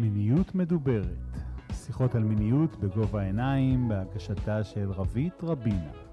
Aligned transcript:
מיניות 0.00 0.54
מדוברת, 0.54 1.38
שיחות 1.72 2.14
על 2.14 2.22
מיניות 2.22 2.76
בגובה 2.80 3.20
העיניים, 3.20 3.88
בהגשתה 3.88 4.64
של 4.64 4.90
רבית 4.90 5.34
רבינה. 5.42 6.09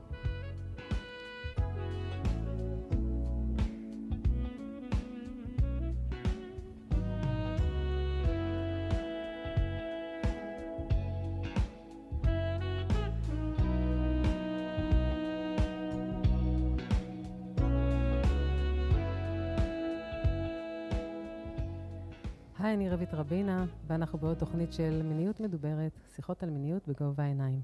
ואנחנו 24.08 24.20
בעוד 24.20 24.38
תוכנית 24.38 24.74
של 24.74 25.02
מיניות 25.04 25.40
מדוברת, 25.40 25.92
שיחות 26.16 26.44
על 26.44 26.50
מיניות 26.50 26.88
בגובה 26.88 27.24
העיניים. 27.24 27.62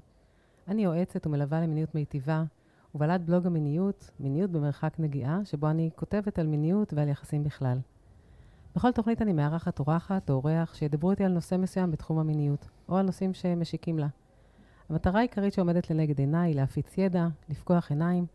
אני 0.68 0.84
יועצת 0.84 1.26
ומלווה 1.26 1.60
למיניות 1.60 1.94
מיטיבה, 1.94 2.44
ובעלת 2.94 3.24
בלוג 3.24 3.46
המיניות, 3.46 4.10
מיניות 4.20 4.50
במרחק 4.50 4.94
נגיעה, 4.98 5.40
שבו 5.44 5.70
אני 5.70 5.90
כותבת 5.96 6.38
על 6.38 6.46
מיניות 6.46 6.92
ועל 6.92 7.08
יחסים 7.08 7.44
בכלל. 7.44 7.78
בכל 8.76 8.92
תוכנית 8.92 9.22
אני 9.22 9.32
מארחת 9.32 9.78
אורחת 9.78 10.30
או 10.30 10.34
אורח 10.34 10.74
שידברו 10.74 11.10
איתי 11.10 11.24
על 11.24 11.32
נושא 11.32 11.54
מסוים 11.54 11.90
בתחום 11.90 12.18
המיניות, 12.18 12.68
או 12.88 12.96
על 12.96 13.06
נושאים 13.06 13.34
שמשיקים 13.34 13.98
לה. 13.98 14.08
המטרה 14.88 15.18
העיקרית 15.18 15.52
שעומדת 15.52 15.90
לנגד 15.90 16.18
עיניי 16.18 16.50
היא 16.50 16.56
להפיץ 16.56 16.98
ידע, 16.98 17.26
לפקוח 17.48 17.90
עיניים, 17.90 18.26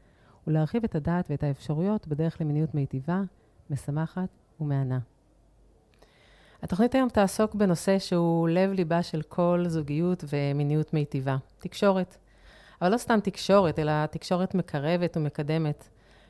ולהרחיב 0.48 0.84
את 0.84 0.96
הדעת 0.96 1.28
ואת 1.30 1.44
האפשרויות 1.44 2.08
בדרך 2.08 2.42
למיניות 2.42 2.76
מיטיבה, 2.76 3.22
משמחת 3.70 4.30
ומהנה. 4.60 5.00
התוכנית 6.64 6.96
היום 6.96 7.10
תעסוק 7.10 7.56
בנושא 7.56 8.00
שהוא 8.00 8.50
לב-ליבה 8.50 9.04
של 9.04 9.22
כל 9.22 9.66
זוגיות 9.68 10.24
ומיניות 10.28 10.94
מיטיבה, 10.94 11.38
תקשורת. 11.60 12.18
אבל 12.82 12.92
לא 12.92 12.98
סתם 12.98 13.20
תקשורת, 13.24 13.80
אלא 13.80 14.06
תקשורת 14.06 14.56
מקרבת 14.56 15.18
ומקדמת, 15.18 15.90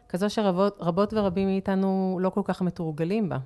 כזו 0.09 0.29
שרבות 0.29 1.13
ורבים 1.13 1.47
מאיתנו 1.47 2.17
לא 2.21 2.29
כל 2.29 2.41
כך 2.43 2.61
מתורגלים 2.61 3.29
בה. 3.29 3.37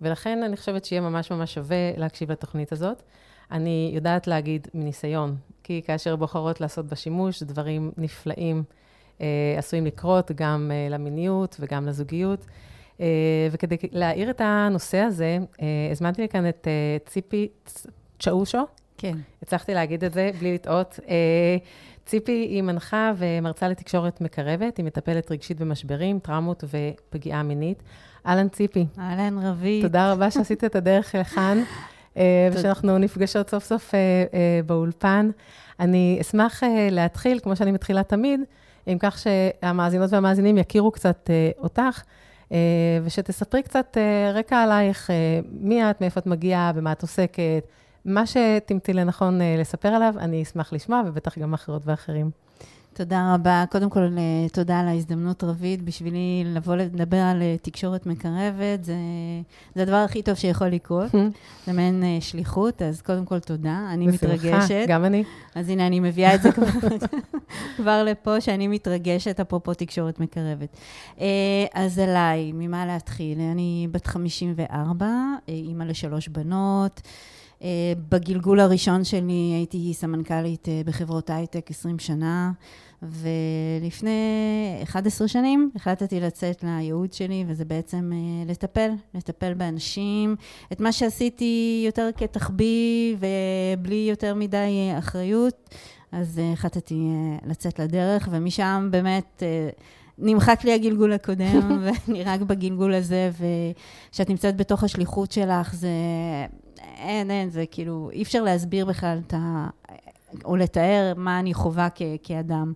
ולכן 0.00 0.42
אני 0.42 0.56
חושבת 0.56 0.84
שיהיה 0.84 1.00
ממש 1.00 1.32
ממש 1.32 1.54
שווה 1.54 1.96
להקשיב 1.96 2.32
לתוכנית 2.32 2.72
הזאת. 2.72 3.02
אני 3.50 3.90
יודעת 3.94 4.26
להגיד 4.26 4.68
מניסיון, 4.74 5.36
כי 5.62 5.82
כאשר 5.86 6.16
בוחרות 6.16 6.60
לעשות 6.60 6.86
בה 6.86 6.96
שימוש, 6.96 7.42
דברים 7.42 7.92
נפלאים 7.96 8.62
אה, 9.20 9.54
עשויים 9.58 9.86
לקרות 9.86 10.30
גם 10.34 10.70
אה, 10.74 10.88
למיניות 10.90 11.56
וגם 11.60 11.86
לזוגיות. 11.86 12.46
אה, 13.00 13.06
וכדי 13.50 13.76
להעיר 13.92 14.30
את 14.30 14.40
הנושא 14.44 14.98
הזה, 14.98 15.38
אה, 15.62 15.66
הזמנתי 15.90 16.24
לכאן 16.24 16.48
את 16.48 16.68
אה, 16.68 16.96
ציפי 17.06 17.48
צ'אושו. 18.18 18.66
כן. 18.98 19.16
הצלחתי 19.42 19.74
להגיד 19.74 20.04
את 20.04 20.12
זה 20.12 20.30
בלי 20.38 20.54
לטעות. 20.54 21.00
ציפי 22.06 22.32
היא 22.32 22.62
מנחה 22.62 23.12
ומרצה 23.16 23.68
לתקשורת 23.68 24.20
מקרבת, 24.20 24.76
היא 24.76 24.84
מטפלת 24.84 25.30
רגשית 25.30 25.58
במשברים, 25.60 26.18
טראומות 26.18 26.64
ופגיעה 26.64 27.42
מינית. 27.42 27.82
אהלן 28.26 28.48
ציפי. 28.48 28.86
אהלן 28.98 29.38
רבי. 29.38 29.82
תודה 29.82 30.12
רבה 30.12 30.30
שעשית 30.30 30.64
את 30.64 30.76
הדרך 30.76 31.14
לכאן, 31.14 31.62
ושאנחנו 32.52 32.98
נפגשות 32.98 33.50
סוף 33.50 33.64
סוף 33.64 33.94
באולפן. 34.66 35.30
אני 35.80 36.18
אשמח 36.20 36.62
להתחיל, 36.90 37.38
כמו 37.38 37.56
שאני 37.56 37.72
מתחילה 37.72 38.02
תמיד, 38.02 38.40
עם 38.86 38.98
כך 39.00 39.18
שהמאזינות 39.18 40.12
והמאזינים 40.12 40.58
יכירו 40.58 40.90
קצת 40.90 41.30
אותך. 41.58 42.02
אה, 42.52 42.58
ושתספרי 43.04 43.62
קצת 43.62 43.96
אה, 43.96 44.32
רקע 44.34 44.62
עלייך, 44.62 45.10
אה, 45.10 45.40
מי 45.52 45.90
את, 45.90 46.00
מאיפה 46.00 46.20
את 46.20 46.26
מגיעה, 46.26 46.72
במה 46.72 46.92
את 46.92 47.02
עוסקת, 47.02 47.64
מה 48.04 48.26
שתמצאי 48.26 48.94
לנכון 48.94 49.40
לספר 49.58 49.88
עליו, 49.88 50.14
אני 50.18 50.42
אשמח 50.42 50.72
לשמוע, 50.72 51.02
ובטח 51.06 51.38
גם 51.38 51.54
אחרות 51.54 51.82
ואחרים. 51.84 52.30
תודה 52.94 53.34
רבה. 53.34 53.64
קודם 53.70 53.90
כל, 53.90 54.06
תודה 54.52 54.80
על 54.80 54.88
ההזדמנות, 54.88 55.44
רבית, 55.44 55.82
בשבילי 55.82 56.42
לבוא 56.46 56.76
לדבר 56.76 57.16
על 57.16 57.42
תקשורת 57.62 58.06
מקרבת. 58.06 58.84
זה, 58.84 58.94
זה 59.74 59.82
הדבר 59.82 59.96
הכי 59.96 60.22
טוב 60.22 60.34
שיכול 60.34 60.66
לקרות. 60.66 61.10
זה 61.66 61.72
מעין 61.72 62.04
שליחות, 62.20 62.82
אז 62.82 63.02
קודם 63.02 63.24
כל, 63.24 63.38
תודה. 63.38 63.86
אני 63.92 64.08
בשמחה, 64.08 64.34
מתרגשת. 64.34 64.84
גם 64.88 65.04
אני. 65.04 65.24
אז 65.54 65.68
הנה, 65.68 65.86
אני 65.86 66.00
מביאה 66.00 66.34
את 66.34 66.42
זה 66.42 66.52
כבר, 66.52 66.66
כבר 67.76 68.04
לפה, 68.04 68.40
שאני 68.40 68.68
מתרגשת, 68.68 69.40
אפרופו 69.40 69.74
תקשורת 69.74 70.20
מקרבת. 70.20 70.76
אז 71.74 71.98
עליי, 71.98 72.52
ממה 72.54 72.86
להתחיל? 72.86 73.40
אני 73.40 73.88
בת 73.90 74.06
54, 74.06 75.06
אימא 75.48 75.84
לשלוש 75.84 76.28
בנות. 76.28 77.00
אה, 77.62 77.92
בגלגול 78.08 78.60
הראשון 78.60 79.04
שלי 79.04 79.52
הייתי 79.54 79.94
סמנכ"לית 79.94 80.68
אה, 80.68 80.80
בחברות 80.86 81.30
הייטק 81.30 81.70
20 81.70 81.98
שנה, 81.98 82.52
ולפני 83.02 84.10
11 84.82 85.28
שנים 85.28 85.70
החלטתי 85.76 86.20
לצאת 86.20 86.64
לייעוד 86.64 87.12
שלי, 87.12 87.44
וזה 87.48 87.64
בעצם 87.64 88.10
אה, 88.14 88.50
לטפל, 88.50 88.90
לטפל 89.14 89.54
באנשים. 89.54 90.36
את 90.72 90.80
מה 90.80 90.92
שעשיתי 90.92 91.82
יותר 91.86 92.08
כתחביב 92.16 93.22
ובלי 93.78 94.06
יותר 94.10 94.34
מדי 94.34 94.90
אחריות, 94.98 95.74
אז 96.12 96.40
החלטתי 96.52 97.08
לצאת 97.46 97.78
לדרך, 97.78 98.28
ומשם 98.32 98.88
באמת... 98.90 99.42
נמחק 100.22 100.64
לי 100.64 100.72
הגלגול 100.72 101.12
הקודם, 101.12 101.78
ואני 101.82 102.22
רק 102.22 102.40
בגלגול 102.40 102.94
הזה, 102.94 103.30
וכשאת 103.32 104.30
נמצאת 104.30 104.56
בתוך 104.56 104.84
השליחות 104.84 105.32
שלך, 105.32 105.74
זה 105.74 105.88
אין, 107.00 107.30
אין, 107.30 107.50
זה 107.50 107.64
כאילו, 107.70 108.10
אי 108.12 108.22
אפשר 108.22 108.42
להסביר 108.42 108.86
בכלל 108.86 109.20
את 109.26 109.34
ה... 109.34 109.68
או 110.44 110.56
לתאר 110.56 111.12
מה 111.16 111.40
אני 111.40 111.54
חווה 111.54 111.88
כ- 111.94 112.02
כאדם. 112.22 112.72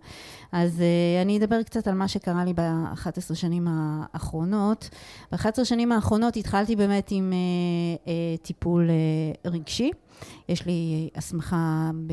אז 0.52 0.78
uh, 0.78 1.22
אני 1.22 1.38
אדבר 1.38 1.62
קצת 1.62 1.86
על 1.86 1.94
מה 1.94 2.08
שקרה 2.08 2.44
לי 2.44 2.52
ב-11 2.52 3.34
שנים 3.34 3.68
האחרונות. 3.70 4.90
ב-11 5.32 5.64
שנים 5.64 5.92
האחרונות 5.92 6.36
התחלתי 6.36 6.76
באמת 6.76 7.08
עם 7.10 7.32
uh, 7.32 8.06
uh, 8.06 8.46
טיפול 8.46 8.90
uh, 9.44 9.50
רגשי. 9.50 9.90
יש 10.48 10.66
לי 10.66 11.10
הסמכה 11.14 11.90
ב... 12.06 12.12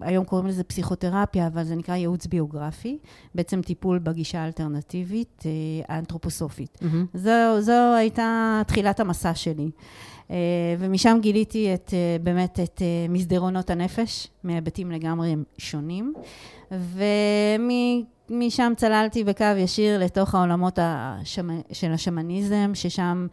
היום 0.00 0.24
קוראים 0.24 0.46
לזה 0.46 0.64
פסיכותרפיה, 0.64 1.46
אבל 1.46 1.64
זה 1.64 1.74
נקרא 1.74 1.94
ייעוץ 1.94 2.26
ביוגרפי, 2.26 2.98
בעצם 3.34 3.62
טיפול 3.62 3.98
בגישה 3.98 4.40
האלטרנטיבית, 4.40 5.42
האנתרופוסופית. 5.88 6.78
Mm-hmm. 6.82 7.18
זו, 7.18 7.60
זו 7.60 7.94
הייתה 7.98 8.62
תחילת 8.66 9.00
המסע 9.00 9.34
שלי. 9.34 9.70
אה, 10.32 10.36
ומשם 10.78 11.18
גיליתי 11.20 11.74
את, 11.74 11.90
אה, 11.94 12.16
באמת 12.22 12.60
את 12.60 12.82
אה, 12.82 13.06
מסדרונות 13.08 13.70
הנפש, 13.70 14.28
מהיבטים 14.44 14.90
לגמרי 14.90 15.34
שונים. 15.58 16.14
ומשם 18.30 18.72
צללתי 18.76 19.24
בקו 19.24 19.44
ישיר 19.58 19.98
לתוך 19.98 20.34
העולמות 20.34 20.78
השמ... 20.82 21.60
של 21.72 21.92
השמניזם, 21.92 22.70
ששם 22.74 23.26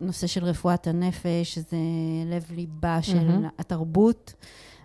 נושא 0.00 0.26
של 0.26 0.44
רפואת 0.44 0.86
הנפש 0.86 1.58
זה 1.58 1.76
לב 2.26 2.44
ליבה 2.54 3.02
של 3.02 3.28
mm-hmm. 3.28 3.48
התרבות, 3.58 4.34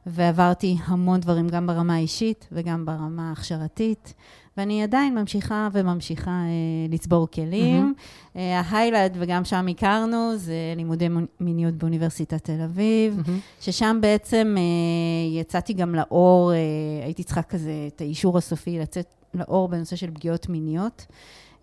ועברתי 0.06 0.78
המון 0.86 1.20
דברים 1.20 1.48
גם 1.48 1.68
ברמה 1.68 1.96
האישית 1.96 2.48
וגם 2.52 2.86
ברמה 2.86 3.30
ההכשרתית. 3.30 4.14
ואני 4.58 4.84
עדיין 4.84 5.16
ממשיכה 5.16 5.70
וממשיכה 5.72 6.32
אה, 6.32 6.94
לצבור 6.94 7.28
כלים. 7.34 7.94
Mm-hmm. 7.98 8.38
אה, 8.38 8.60
ההיילייט, 8.60 9.14
וגם 9.16 9.46
שם 9.46 9.68
הכרנו, 9.68 10.38
זה 10.38 10.56
לימודי 10.76 11.08
מיניות 11.40 11.74
באוניברסיטת 11.74 12.44
תל 12.44 12.62
אביב, 12.62 13.22
mm-hmm. 13.26 13.62
ששם 13.62 13.98
בעצם 14.02 14.56
אה, 14.58 15.40
יצאתי 15.40 15.74
גם 15.74 15.96
לאור, 15.96 16.54
אה, 16.54 16.58
הייתי 17.04 17.24
צריכה 17.24 17.42
כזה 17.42 17.74
את 17.88 18.02
האישור 18.02 18.38
הסופי 18.38 18.80
לצאת 18.80 19.14
לאור 19.34 19.68
בנושא 19.68 19.96
של 19.96 20.12
פגיעות 20.12 20.50
מיניות. 20.50 21.06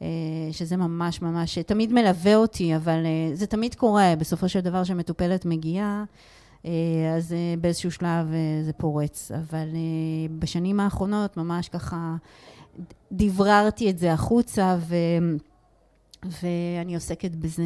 אה, 0.03 0.53
שזה 0.53 0.77
ממש 0.77 1.23
ממש, 1.23 1.59
תמיד 1.59 1.93
מלווה 1.93 2.37
אותי, 2.37 2.77
אבל 2.77 3.07
אה, 3.07 3.35
זה 3.35 3.47
תמיד 3.47 3.75
קורה, 3.75 4.15
בסופו 4.19 4.49
של 4.49 4.61
דבר 4.61 4.85
שמטופלת 4.85 5.45
מגיעה, 5.45 6.05
אה, 6.67 6.71
אז 7.17 7.35
באיזשהו 7.61 7.91
שלב 7.91 8.27
זה 8.65 8.73
פורץ. 8.73 9.33
אבל 9.35 9.69
בשנים 10.39 10.81
האחרונות 10.81 11.37
ממש 11.37 11.69
ככה 11.69 12.17
דבררתי 13.13 13.91
את 13.91 13.99
זה 13.99 14.13
החוצה, 14.13 14.77
ו... 14.81 14.97
ואני 16.25 16.95
עוסקת 16.95 17.31
בזה 17.37 17.63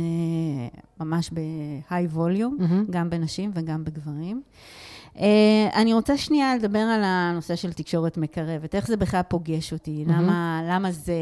ממש 1.01 1.31
ב-high 1.31 2.17
volume, 2.17 2.61
mm-hmm. 2.61 2.91
גם 2.91 3.11
בנשים 3.11 3.51
וגם 3.55 3.85
בגברים. 3.85 4.43
Uh, 5.15 5.19
אני 5.75 5.93
רוצה 5.93 6.17
שנייה 6.17 6.57
לדבר 6.57 6.79
על 6.79 7.01
הנושא 7.05 7.57
של 7.57 7.73
תקשורת 7.73 8.17
מקרבת, 8.17 8.75
איך 8.75 8.87
זה 8.87 8.97
בכלל 8.97 9.21
פוגש 9.29 9.73
אותי, 9.73 10.05
mm-hmm. 10.07 10.13
למה, 10.13 10.63
למה 10.69 10.93
זה 10.93 11.15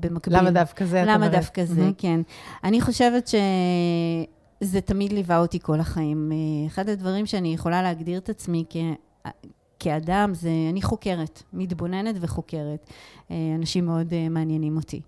במקביל. 0.00 0.38
למה 0.38 0.50
דווקא 0.50 0.84
זה, 0.84 1.04
למה 1.06 1.28
דווקא 1.28 1.60
mm-hmm. 1.60 1.74
זה, 1.74 1.90
כן. 1.98 2.20
אני 2.64 2.80
חושבת 2.80 3.28
שזה 3.28 4.80
תמיד 4.80 5.12
ליווה 5.12 5.38
אותי 5.38 5.58
כל 5.60 5.80
החיים. 5.80 6.32
Uh, 6.32 6.68
אחד 6.68 6.88
הדברים 6.88 7.26
שאני 7.26 7.54
יכולה 7.54 7.82
להגדיר 7.82 8.18
את 8.18 8.28
עצמי 8.28 8.64
כ... 8.70 8.76
כאדם, 9.80 10.34
זה, 10.34 10.50
אני 10.70 10.82
חוקרת, 10.82 11.42
מתבוננת 11.52 12.16
וחוקרת. 12.20 12.90
אה, 13.30 13.36
אנשים 13.54 13.86
מאוד 13.86 14.12
אה, 14.12 14.28
מעניינים 14.28 14.76
אותי. 14.76 15.00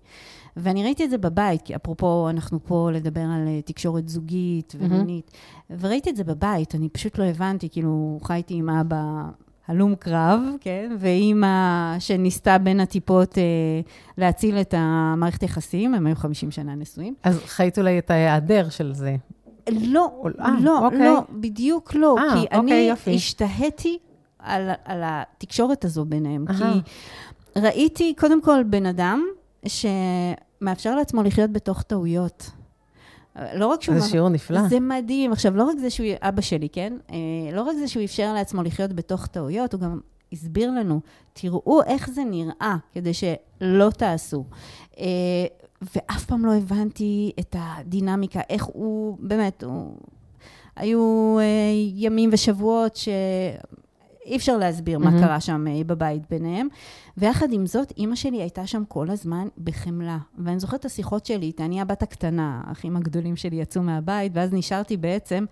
ואני 0.57 0.83
ראיתי 0.83 1.03
את 1.03 1.09
זה 1.09 1.17
בבית, 1.17 1.61
כי 1.61 1.75
אפרופו, 1.75 2.29
אנחנו 2.29 2.59
פה 2.63 2.89
לדבר 2.93 3.21
על 3.21 3.47
אה, 3.47 3.61
תקשורת 3.61 4.09
זוגית 4.09 4.75
ומינית, 4.79 5.31
mm-hmm. 5.31 5.73
וראיתי 5.79 6.09
את 6.09 6.15
זה 6.15 6.23
בבית, 6.23 6.75
אני 6.75 6.89
פשוט 6.89 7.17
לא 7.17 7.23
הבנתי, 7.23 7.69
כאילו, 7.69 8.19
חייתי 8.23 8.53
עם 8.53 8.69
אבא 8.69 9.03
הלום 9.67 9.95
קרב, 9.95 10.39
כן? 10.61 10.95
ואימא 10.99 11.95
שניסתה 11.99 12.57
בין 12.57 12.79
הטיפות 12.79 13.37
אה, 13.37 13.43
להציל 14.17 14.61
את 14.61 14.73
המערכת 14.77 15.43
יחסים, 15.43 15.93
הם 15.93 16.07
היו 16.07 16.15
50 16.15 16.51
שנה 16.51 16.75
נשואים. 16.75 17.13
אז 17.23 17.39
חיית 17.45 17.79
אולי 17.79 17.99
את 17.99 18.11
ההיעדר 18.11 18.69
של 18.69 18.93
זה. 18.93 19.15
לא, 19.71 20.23
아, 20.39 20.47
לא, 20.59 20.85
אוקיי. 20.85 20.99
לא, 20.99 21.21
בדיוק 21.31 21.95
לא, 21.95 22.15
아, 22.17 22.33
כי 22.33 22.39
אוקיי, 22.39 22.59
אני 22.59 22.89
יופי. 22.89 23.15
השתהיתי 23.15 23.97
על, 24.43 24.69
על 24.85 25.01
התקשורת 25.05 25.85
הזו 25.85 26.05
ביניהם, 26.05 26.45
Aha. 26.47 26.53
כי 26.53 26.63
ראיתי 27.61 28.13
קודם 28.17 28.41
כל 28.41 28.63
בן 28.63 28.85
אדם 28.85 29.25
שמאפשר 29.65 30.95
לעצמו 30.95 31.23
לחיות 31.23 31.51
בתוך 31.51 31.81
טעויות. 31.81 32.51
לא 33.53 33.67
רק 33.67 33.81
שהוא... 33.81 33.99
זה 33.99 34.09
שיעור 34.09 34.29
נפלא. 34.29 34.67
זה 34.67 34.79
מדהים. 34.79 35.31
עכשיו, 35.31 35.57
לא 35.57 35.63
רק 35.63 35.77
זה 35.79 35.89
שהוא... 35.89 36.07
אבא 36.21 36.41
שלי, 36.41 36.69
כן? 36.69 36.93
אה, 37.11 37.15
לא 37.53 37.61
רק 37.61 37.75
זה 37.77 37.87
שהוא 37.87 38.03
אפשר 38.03 38.33
לעצמו 38.33 38.63
לחיות 38.63 38.93
בתוך 38.93 39.27
טעויות, 39.27 39.73
הוא 39.73 39.81
גם 39.81 39.99
הסביר 40.33 40.71
לנו, 40.71 40.99
תראו 41.33 41.81
איך 41.85 42.09
זה 42.09 42.23
נראה, 42.23 42.75
כדי 42.91 43.11
שלא 43.13 43.89
תעשו. 43.89 44.45
אה, 44.99 45.05
ואף 45.81 46.25
פעם 46.25 46.45
לא 46.45 46.53
הבנתי 46.53 47.31
את 47.39 47.55
הדינמיקה, 47.59 48.39
איך 48.49 48.63
הוא, 48.63 49.17
באמת, 49.19 49.63
הוא... 49.63 49.97
היו 50.75 51.37
אה, 51.39 51.45
ימים 51.95 52.29
ושבועות 52.33 52.95
ש... 52.95 53.09
אי 54.25 54.35
אפשר 54.35 54.57
להסביר 54.57 54.99
mm-hmm. 54.99 55.03
מה 55.03 55.19
קרה 55.19 55.39
שם 55.39 55.65
אה, 55.67 55.83
בבית 55.85 56.21
ביניהם. 56.29 56.67
ויחד 57.17 57.47
עם 57.51 57.65
זאת, 57.65 57.93
אימא 57.97 58.15
שלי 58.15 58.41
הייתה 58.41 58.67
שם 58.67 58.83
כל 58.87 59.09
הזמן 59.09 59.47
בחמלה. 59.63 60.17
ואני 60.37 60.59
זוכרת 60.59 60.79
את 60.79 60.85
השיחות 60.85 61.25
שלי 61.25 61.45
איתה, 61.45 61.65
אני 61.65 61.81
הבת 61.81 62.03
הקטנה, 62.03 62.61
האחים 62.65 62.97
הגדולים 62.97 63.35
שלי 63.35 63.55
יצאו 63.55 63.81
מהבית, 63.81 64.31
ואז 64.35 64.53
נשארתי 64.53 64.97
בעצם... 64.97 65.45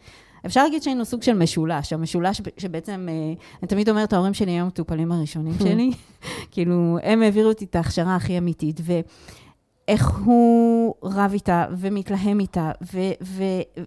אפשר 0.46 0.64
להגיד 0.64 0.84
שהיינו 0.84 1.06
סוג 1.06 1.24
של 1.24 1.34
משולש, 1.34 1.94
המשולש 1.94 2.42
שבעצם, 2.58 3.08
אה, 3.10 3.34
אני 3.62 3.68
תמיד 3.68 3.90
אומרת, 3.90 4.14
ההורים 4.14 4.34
שלי 4.34 4.52
היו 4.52 4.64
המטופלים 4.64 5.12
הראשונים 5.12 5.54
שלי, 5.60 5.92
כאילו, 6.52 6.98
הם 7.04 7.22
העבירו 7.22 7.50
אותי 7.50 7.66
את 7.66 7.76
ההכשרה 7.76 8.16
הכי 8.16 8.38
אמיתית, 8.38 8.82
ואיך 8.84 10.10
הוא 10.26 10.94
רב 11.04 11.32
איתה 11.34 11.66
ומתלהם 11.78 12.40
איתה, 12.40 12.72
ו- 12.94 13.24
ו- 13.24 13.82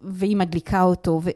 והיא 0.00 0.36
מדליקה 0.36 0.82
אותו, 0.82 1.20
ו- 1.24 1.30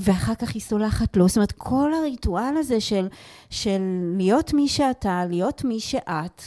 ואחר 0.00 0.34
כך 0.34 0.54
היא 0.54 0.62
סולחת 0.62 1.16
לו. 1.16 1.28
זאת 1.28 1.36
אומרת, 1.36 1.52
כל 1.52 1.90
הריטואל 1.94 2.54
הזה 2.58 2.80
של, 2.80 3.08
של 3.50 3.80
להיות 4.16 4.54
מי 4.54 4.68
שאתה, 4.68 5.24
להיות 5.28 5.64
מי 5.64 5.80
שאת, 5.80 6.42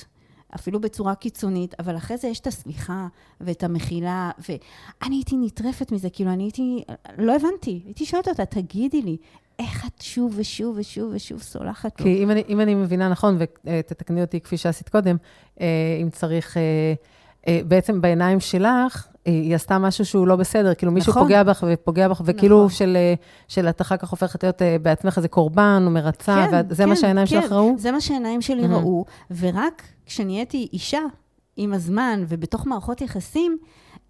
אפילו 0.55 0.81
בצורה 0.81 1.15
קיצונית, 1.15 1.75
אבל 1.79 1.97
אחרי 1.97 2.17
זה 2.17 2.27
יש 2.27 2.39
את 2.39 2.47
הסליחה 2.47 3.07
ואת 3.41 3.63
המחילה, 3.63 4.31
ואני 4.39 5.15
הייתי 5.15 5.35
נטרפת 5.37 5.91
מזה, 5.91 6.09
כאילו, 6.09 6.31
אני 6.31 6.43
הייתי, 6.43 6.83
לא 7.17 7.35
הבנתי, 7.35 7.81
הייתי 7.85 8.05
שואלת 8.05 8.27
אותה, 8.27 8.45
תגידי 8.45 9.01
לי, 9.01 9.17
איך 9.59 9.85
את 9.85 10.01
שוב 10.01 10.33
ושוב 10.35 10.75
ושוב 10.79 11.11
ושוב 11.13 11.41
סולחת 11.41 11.99
לו? 11.99 12.05
כי 12.05 12.23
אם 12.23 12.31
אני, 12.31 12.43
אם 12.49 12.61
אני 12.61 12.75
מבינה 12.75 13.09
נכון, 13.09 13.37
ותתקני 13.65 14.21
אותי 14.21 14.39
כפי 14.39 14.57
שעשית 14.57 14.89
קודם, 14.89 15.17
אה, 15.61 15.67
אם 16.01 16.09
צריך, 16.09 16.57
אה, 16.57 16.93
אה, 17.47 17.61
בעצם 17.67 18.01
בעיניים 18.01 18.39
שלך, 18.39 19.07
היא 19.25 19.55
עשתה 19.55 19.79
משהו 19.79 20.05
שהוא 20.05 20.27
לא 20.27 20.35
בסדר, 20.35 20.73
כאילו 20.73 20.91
מישהו 20.91 21.11
נכון. 21.11 21.23
פוגע 21.23 21.43
בך 21.43 21.63
ופוגע 21.67 22.07
בך, 22.07 22.21
וכאילו 22.25 22.57
נכון. 22.57 22.69
של, 22.69 22.97
של 23.47 23.69
את 23.69 23.81
אחר 23.81 23.97
כך 23.97 24.09
הופכת 24.09 24.43
להיות 24.43 24.61
אה, 24.61 24.77
בעצמך 24.81 25.17
איזה 25.17 25.27
קורבן 25.27 25.83
או 25.85 25.91
מרצה, 25.91 26.45
כן, 26.51 26.61
וזה 26.69 26.83
כן, 26.83 26.89
מה 26.89 26.95
שהעיניים 26.95 27.27
כן, 27.27 27.41
שלך 27.41 27.51
ראו? 27.51 27.73
זה 27.77 27.91
מה 27.91 28.01
שהעיניים 28.01 28.41
שלי 28.41 28.65
mm-hmm. 28.65 28.71
ראו, 28.71 29.05
ורק 29.39 29.83
כשנהייתי 30.05 30.67
אישה 30.73 31.01
עם 31.57 31.73
הזמן 31.73 32.23
ובתוך 32.27 32.67
מערכות 32.67 33.01
יחסים, 33.01 33.57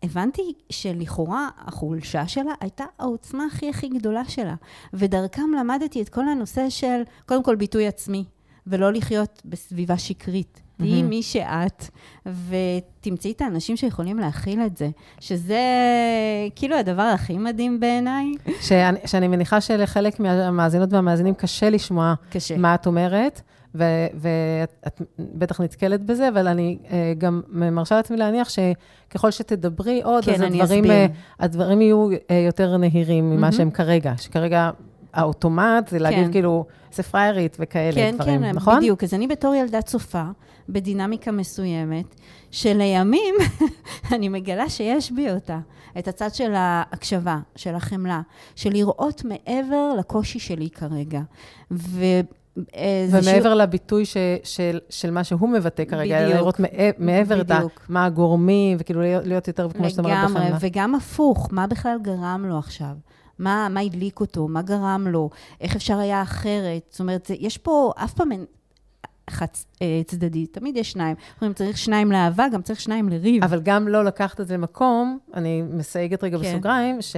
הבנתי 0.04 0.54
שלכאורה 0.70 1.50
החולשה 1.58 2.28
שלה 2.28 2.52
הייתה 2.60 2.84
העוצמה 3.00 3.46
הכי 3.46 3.70
הכי 3.70 3.90
גדולה 3.90 4.26
שלה. 4.26 4.56
ודרכם 4.94 5.52
למדתי 5.60 6.02
את 6.02 6.10
כל 6.10 6.28
הנושא 6.28 6.70
של, 6.70 7.02
קודם 7.26 7.44
כל, 7.44 7.56
ביטוי 7.56 7.88
עצמי, 7.88 8.26
ולא 8.68 8.94
לחיות 8.94 9.42
בסביבה 9.46 9.98
שקרית. 9.98 10.62
תהיי 10.82 11.02
mm-hmm. 11.02 11.04
מי 11.04 11.24
שאת, 11.24 11.86
ותמצאי 12.26 13.32
את 13.32 13.42
האנשים 13.42 13.78
שיכולים 13.78 14.20
להכיל 14.20 14.62
את 14.66 14.78
זה, 14.78 14.90
שזה 15.20 15.60
כאילו 16.56 16.78
הדבר 16.78 17.02
הכי 17.02 17.38
מדהים 17.38 17.80
בעיניי. 17.80 18.26
שאני, 18.62 19.00
שאני 19.06 19.28
מניחה 19.28 19.62
שלחלק 19.62 20.20
מהמאזינות 20.20 20.94
והמאזינים 20.94 21.34
קשה 21.34 21.70
לשמוע 21.70 22.14
קשה. 22.30 22.58
מה 22.58 22.76
את 22.76 22.86
אומרת. 22.86 23.42
ואת 23.76 25.02
בטח 25.20 25.62
נתקלת 25.62 26.04
בזה, 26.04 26.30
אבל 26.30 26.48
אני 26.48 26.78
אה, 26.92 27.14
גם 27.18 27.42
מרשה 27.48 27.96
לעצמי 27.96 28.18
להניח 28.18 28.50
שככל 28.50 29.32
שתדברי 29.32 30.02
עוד, 30.04 30.26
כן, 30.26 30.34
אז 30.34 30.42
הדברים, 30.42 30.86
uh, 30.86 30.88
הדברים 31.40 31.82
יהיו 31.82 32.10
uh, 32.12 32.34
יותר 32.46 32.78
נהירים 32.78 33.30
ממה 33.30 33.50
mm-hmm. 33.50 33.52
שהם 33.52 33.72
כרגע, 33.72 34.14
שכרגע 34.18 34.70
האוטומט 35.14 35.88
זה 35.88 36.00
להגיד 36.00 36.26
כן. 36.26 36.32
כאילו, 36.32 36.66
זה 36.94 37.04
פריירית 37.04 37.58
וכאלה 37.60 37.96
כן, 37.96 38.16
דברים, 38.16 38.42
כן, 38.42 38.52
נכון? 38.52 38.74
כן, 38.74 38.80
בדיוק. 38.80 39.04
אז 39.04 39.14
אני 39.14 39.28
בתור 39.28 39.56
ילדה 39.56 39.82
צופה, 39.82 40.24
בדינמיקה 40.70 41.32
מסוימת, 41.32 42.16
שלימים 42.52 43.36
אני 44.14 44.30
מגלה 44.30 44.70
שיש 44.70 45.12
בי 45.12 45.32
אותה. 45.32 45.60
את 46.00 46.08
הצד 46.08 46.34
של 46.34 46.54
ההקשבה, 46.56 47.40
של 47.56 47.76
החמלה, 47.76 48.22
של 48.56 48.70
לראות 48.70 49.24
מעבר 49.26 49.94
לקושי 50.00 50.40
שלי 50.40 50.70
כרגע. 50.70 51.22
ו... 51.72 52.04
אה, 52.76 53.08
ומעבר 53.10 53.42
שהוא... 53.42 53.54
לביטוי 53.54 54.06
ש, 54.06 54.18
של, 54.44 54.80
של 54.90 55.12
מה 55.12 55.24
שהוא 55.24 55.50
מבטא 55.50 55.86
כרגע, 55.86 56.24
בדיוק, 56.24 56.40
לראות 56.40 56.60
מעבר 56.98 57.42
את 57.42 57.52
מה 57.90 58.06
הגורמים, 58.06 58.78
וכאילו 58.80 59.02
להיות, 59.02 59.28
להיות 59.28 59.48
יותר, 59.48 59.70
כמו 59.70 59.90
שאתה 59.90 60.02
אומרת, 60.02 60.26
בחמלה. 60.26 60.46
לגמרי, 60.46 60.58
וגם 60.62 60.96
הפוך, 60.96 61.50
מה 61.52 61.68
בכלל 61.68 61.98
גרם 62.02 62.46
לו 62.48 62.58
עכשיו? 62.58 62.96
מה, 63.40 63.68
מה 63.70 63.80
הדליק 63.80 64.20
אותו? 64.20 64.48
מה 64.48 64.62
גרם 64.62 65.08
לו? 65.10 65.30
איך 65.62 65.76
אפשר 65.76 65.98
היה 65.98 66.22
אחרת? 66.22 66.82
זאת 66.90 67.00
אומרת, 67.00 67.32
יש 67.40 67.58
פה 67.58 67.92
אף 68.04 68.14
פעם 68.14 68.32
אין... 68.32 68.46
חץ 69.32 69.66
אה, 69.82 70.02
צדדי, 70.06 70.46
תמיד 70.46 70.78
יש 70.78 70.92
שניים. 70.92 71.16
אומרים, 71.42 71.54
צריך 71.54 71.78
שניים 71.78 72.12
לאהבה, 72.12 72.46
גם 72.54 72.62
צריך 72.62 72.80
שניים 72.80 73.10
לריב. 73.10 73.44
אבל 73.44 73.62
גם 73.64 73.88
לא 73.88 74.04
לקחת 74.06 74.42
את 74.42 74.48
זה 74.48 74.54
למקום, 74.54 75.20
אני 75.34 75.62
מסייגת 75.62 76.24
רגע 76.24 76.38
כן. 76.38 76.44
בסוגריים, 76.44 77.02
ש... 77.02 77.16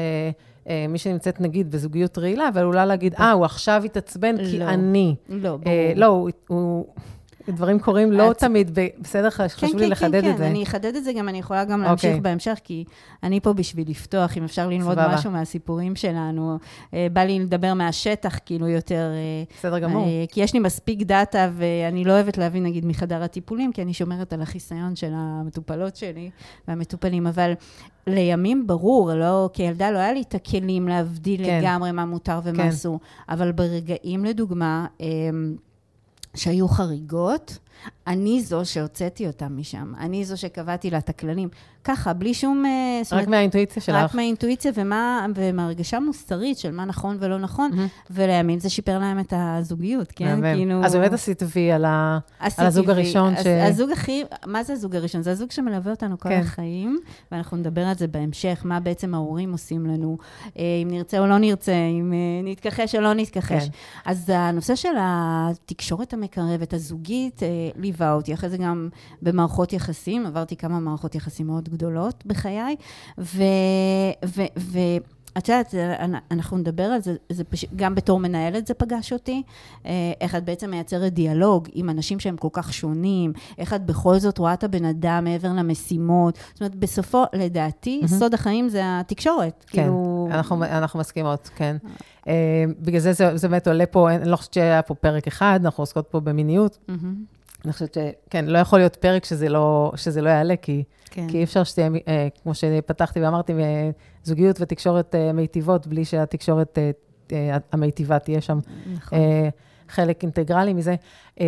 אה, 0.70 0.86
מי 0.90 0.98
שנמצאת, 0.98 1.42
נגיד, 1.42 1.72
בזוגיות 1.72 2.18
רעילה, 2.18 2.48
אבל 2.48 2.62
עלולה 2.62 2.86
להגיד, 2.86 3.14
אה, 3.16 3.32
הוא 3.32 3.46
עכשיו 3.46 3.82
התעצבן 3.86 4.38
כי 4.38 4.60
לא. 4.60 4.66
אני. 4.66 5.16
לא, 5.30 5.58
ברור. 5.58 5.76
לא, 5.96 6.28
הוא 6.48 6.86
דברים 7.50 7.80
קורים 7.80 8.12
לא 8.12 8.32
את... 8.32 8.38
תמיד, 8.38 8.80
בסדר, 9.00 9.30
כן, 9.30 9.48
חשוב 9.48 9.72
כן, 9.72 9.78
לי 9.78 9.84
כן, 9.86 9.92
לחדד 9.92 10.22
כן, 10.22 10.32
את 10.32 10.38
זה. 10.38 10.44
כן, 10.44 10.50
אני 10.50 10.64
אחדד 10.64 10.96
את 10.96 11.04
זה 11.04 11.14
גם, 11.14 11.30
אני 11.30 11.38
יכולה 11.38 11.66
גם 11.66 11.82
להמשיך 11.82 12.10
okay. 12.10 12.14
אוקיי. 12.14 12.22
בהמשך, 12.22 12.60
כי 12.64 12.84
אני 13.24 13.40
פה 13.40 13.54
בשביל 13.54 13.90
לפתוח, 13.90 14.38
אם 14.38 14.44
אפשר 14.44 14.70
ללמוד 14.70 14.98
סבבה. 14.98 15.16
משהו 15.16 15.32
מהסיפורים 15.32 15.96
שלנו. 15.96 16.58
אה, 16.94 17.08
בא 17.14 17.22
לי 17.22 17.40
לדבר 17.40 17.74
מהשטח, 17.74 18.38
כאילו, 18.46 18.68
יותר... 18.68 19.12
אה, 19.14 19.44
בסדר 19.60 19.80
גמור. 19.80 20.08
אה, 20.08 20.26
כי 20.30 20.42
יש 20.42 20.54
לי 20.54 20.60
מספיק 20.60 21.02
דאטה, 21.02 21.50
ואני 21.54 22.04
לא 22.04 22.12
אוהבת 22.12 22.38
להבין, 22.38 22.64
נגיד, 22.64 22.86
מחדר 22.86 23.24
הטיפולים, 23.24 23.72
כי 23.72 23.82
אני 23.82 23.94
שומרת 23.94 24.34
על 24.34 24.42
החיסיון 24.42 24.96
של 24.96 25.12
המטופלות 25.16 25.96
שלי 25.96 26.30
והמטופלים, 26.68 27.28
אבל 27.28 27.54
לימים 28.08 28.68
ברור, 28.68 29.14
לא, 29.14 29.50
כילדה 29.54 29.92
לא 29.92 29.98
היה 29.98 30.14
לי 30.14 30.22
את 30.22 30.36
הכלים 30.36 30.88
להבדיל 30.88 31.46
כן. 31.46 31.60
לגמרי 31.62 31.92
מה 31.92 32.06
מותר 32.06 32.40
ומה 32.44 32.64
כן. 32.64 32.70
אסור, 32.70 33.00
אבל 33.30 33.52
ברגעים, 33.52 34.26
לדוגמה, 34.26 34.86
שהיו 36.36 36.68
חריגות, 36.68 37.58
אני 38.08 38.42
זו 38.42 38.62
שהוצאתי 38.66 39.28
אותם 39.28 39.58
משם. 39.58 39.94
אני 40.00 40.26
זו 40.26 40.38
שקבעתי 40.38 40.90
לה 40.90 40.98
את 40.98 41.10
הכללים. 41.10 41.50
ככה, 41.84 42.14
בלי 42.14 42.34
שום... 42.34 42.66
אה, 42.66 43.02
רק 43.06 43.12
אומרת, 43.12 43.28
מהאינטואיציה 43.28 43.82
שלך. 43.82 43.96
רק 43.96 44.14
מהאינטואיציה 44.16 44.72
ומה, 44.76 45.26
ומהרגשה 45.36 46.00
מוסרית 46.00 46.58
של 46.58 46.72
מה 46.72 46.86
נכון 46.86 47.18
ולא 47.20 47.38
נכון, 47.40 47.72
mm-hmm. 47.74 48.12
ולימים 48.12 48.60
זה 48.60 48.70
שיפר 48.70 49.00
להם 49.00 49.20
את 49.20 49.34
הזוגיות, 49.38 50.12
כן? 50.16 50.42
מהמם. 50.42 50.56
כאילו... 50.56 50.86
אז 50.86 50.96
באמת 50.96 51.14
עשית 51.14 51.44
וי 51.56 51.72
על, 51.72 51.86
ה... 51.86 52.20
על 52.40 52.66
הזוג. 52.66 52.90
הראשון 52.90 53.34
ש... 53.44 53.48
הזוג 53.48 53.92
הכי... 53.92 54.24
מה 54.46 54.64
זה 54.64 54.74
הזוג 54.74 54.96
הראשון? 54.96 55.22
זה 55.22 55.32
הזוג 55.32 55.52
שמלווה 55.52 55.92
אותנו 55.92 56.20
כל 56.20 56.30
כן. 56.30 56.40
החיים, 56.40 57.00
ואנחנו 57.32 57.58
נדבר 57.58 57.82
על 57.82 57.96
זה 57.96 58.08
בהמשך, 58.08 58.62
מה 58.66 58.80
בעצם 58.80 59.14
ההורים 59.14 59.52
עושים 59.52 59.86
לנו, 59.86 60.18
אה, 60.58 60.64
אם 60.84 60.88
נרצה 60.92 61.20
או 61.20 61.28
לא 61.28 61.38
נרצה, 61.38 61.74
אם 62.00 62.14
אה, 62.14 62.52
נתכחש 62.52 62.96
או 62.96 63.02
לא 63.02 63.14
נתכחש. 63.14 63.64
כן. 63.64 63.72
אז 64.06 64.32
הנושא 64.36 64.76
של 64.76 64.94
התקשורת 65.00 66.14
המקרבת, 66.14 66.74
הזוגית, 66.74 67.44
ליווה 67.76 68.14
אותי. 68.14 68.34
אחרי 68.34 68.50
זה 68.50 68.58
גם 68.58 68.90
במערכות 69.22 69.74
יחסים, 69.74 70.26
עברתי 70.26 70.56
כמה 70.56 70.80
מערכות 70.80 71.16
יחסים 71.16 71.48
מאוד 71.48 71.70
גדולות 71.70 72.24
בחיי, 72.26 72.76
ו... 73.18 73.44
ו, 74.26 74.42
ו 74.60 74.80
את 75.38 75.50
יודעת, 75.50 75.76
אנחנו 76.32 76.58
נדבר 76.58 76.84
על 76.84 77.02
זה, 77.02 77.16
זה 77.30 77.44
פש... 77.44 77.66
גם 77.76 77.96
בתור 77.96 78.20
מנהלת 78.20 78.68
זה 78.68 78.74
פגש 78.74 79.14
אותי, 79.14 79.44
אה, 79.86 79.92
איך 80.22 80.36
את 80.36 80.46
בעצם 80.46 80.70
מייצרת 80.70 81.14
דיאלוג 81.14 81.68
עם 81.74 81.90
אנשים 81.90 82.20
שהם 82.20 82.38
כל 82.38 82.48
כך 82.52 82.74
שונים, 82.74 83.34
איך 83.58 83.74
את 83.74 83.86
בכל 83.86 84.20
זאת 84.20 84.38
רואה 84.38 84.54
את 84.54 84.64
הבן 84.64 84.86
אדם 84.86 85.24
מעבר 85.24 85.54
למשימות. 85.54 86.40
זאת 86.54 86.62
אומרת, 86.62 86.76
בסופו, 86.76 87.24
לדעתי, 87.34 88.02
mm-hmm. 88.04 88.08
סוד 88.08 88.34
החיים 88.34 88.70
זה 88.70 88.82
התקשורת. 88.84 89.66
כן, 89.68 89.82
כאילו... 89.82 90.28
אנחנו, 90.32 90.64
אנחנו 90.64 91.00
מסכימות, 91.00 91.50
כן. 91.56 91.78
אה, 92.28 92.64
בגלל 92.80 93.00
זה 93.00 93.14
זה, 93.14 93.48
באמת 93.48 93.68
עולה 93.68 93.86
פה, 93.86 94.12
אני 94.12 94.30
לא 94.30 94.36
חושבת 94.36 94.54
שהיה 94.54 94.82
פה 94.82 94.96
פרק 94.96 95.28
אחד, 95.28 95.60
אנחנו 95.64 95.82
עוסקות 95.82 96.08
פה 96.08 96.20
במיניות. 96.20 96.78
מהמם. 96.88 97.16
אני 97.66 97.74
חושבת 97.74 97.94
שכן, 97.94 98.46
לא 98.46 98.58
יכול 98.58 98.80
להיות 98.80 98.96
פרק 98.96 99.26
שזה 99.26 99.50
לא, 99.50 99.92
שזה 99.96 100.22
לא 100.22 100.30
יעלה, 100.30 100.56
כי, 100.56 100.84
כן. 101.10 101.28
כי 101.30 101.38
אי 101.38 101.44
אפשר 101.44 101.64
שתהיה, 101.64 101.90
אה, 102.08 102.28
כמו 102.44 102.54
שפתחתי 102.56 103.20
ואמרתי, 103.22 103.54
אה, 103.54 103.90
זוגיות 104.24 104.62
ותקשורת 104.62 105.16
אה, 105.16 105.34
מיטיבות, 105.34 105.88
בלי 105.88 106.06
שהתקשורת 106.06 106.78
אה, 106.78 106.92
אה, 107.32 107.58
המיטיבה 107.72 108.20
תהיה 108.20 108.42
שם 108.42 108.60
נכון. 108.94 109.18
אה, 109.18 109.50
חלק 109.90 110.24
אינטגרלי 110.24 110.74
מזה. 110.74 110.96
אה, 111.40 111.46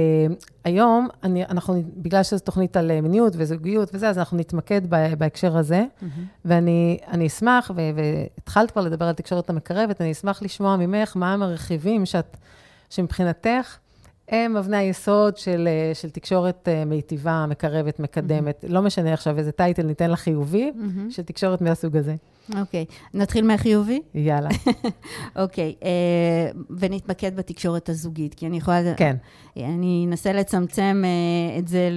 היום, 0.64 1.08
אני, 1.24 1.46
אנחנו, 1.46 1.84
בגלל 1.98 2.24
שזו 2.24 2.40
תוכנית 2.44 2.78
על 2.78 2.92
אה, 2.92 3.02
מיניות 3.02 3.34
וזוגיות 3.38 3.90
וזה, 3.94 4.10
אז 4.10 4.18
אנחנו 4.18 4.38
נתמקד 4.38 4.82
ב- 4.90 5.14
בהקשר 5.18 5.58
הזה, 5.58 5.84
מהמם. 6.02 6.26
ואני 6.46 6.98
אני 7.08 7.28
אשמח, 7.28 7.72
ו- 7.76 7.90
והתחלת 7.96 8.72
כבר 8.72 8.82
לדבר 8.82 9.06
על 9.06 9.14
תקשורת 9.14 9.50
המקרבת, 9.50 10.02
אני 10.02 10.12
אשמח 10.12 10.42
לשמוע 10.42 10.78
ממך 10.78 11.16
מהם 11.16 11.44
הרכיבים 11.44 12.06
שאת, 12.06 12.38
שמבחינתך 12.90 13.78
הם 14.30 14.58
אבני 14.58 14.78
היסוד 14.78 15.38
של, 15.38 15.68
אה, 15.72 15.96
של 15.96 16.10
תקשורת 16.10 16.68
אה, 16.72 16.86
מיטיבה, 16.86 17.46
מקרבת, 17.50 18.00
מקדמת. 18.00 18.66
לא 18.68 18.82
משנה 18.82 19.14
עכשיו 19.14 19.38
איזה 19.38 19.52
טייטל 19.52 19.84
ניתן 19.84 20.10
לה 20.10 20.16
חיובי, 20.16 20.72
מהמם. 20.76 21.12
של 21.12 21.24
תקשורת 21.24 21.62
מהסוג 21.62 21.98
הזה. 21.98 22.16
אוקיי, 22.60 22.86
נתחיל 23.14 23.46
מהחיובי? 23.46 24.02
יאללה. 24.16 24.50
אוקיי, 25.36 25.76
אה, 25.84 25.90
ונתמקד 26.80 27.36
בתקשורת 27.36 27.90
הזוגית, 27.90 28.34
כי 28.34 28.48
אני 28.48 28.58
יכולה... 28.58 28.94
כן. 28.98 29.16
אני 29.58 30.06
אנסה 30.10 30.34
לצמצם 30.34 31.04
אה, 31.06 31.60
את 31.60 31.68
זה 31.68 31.90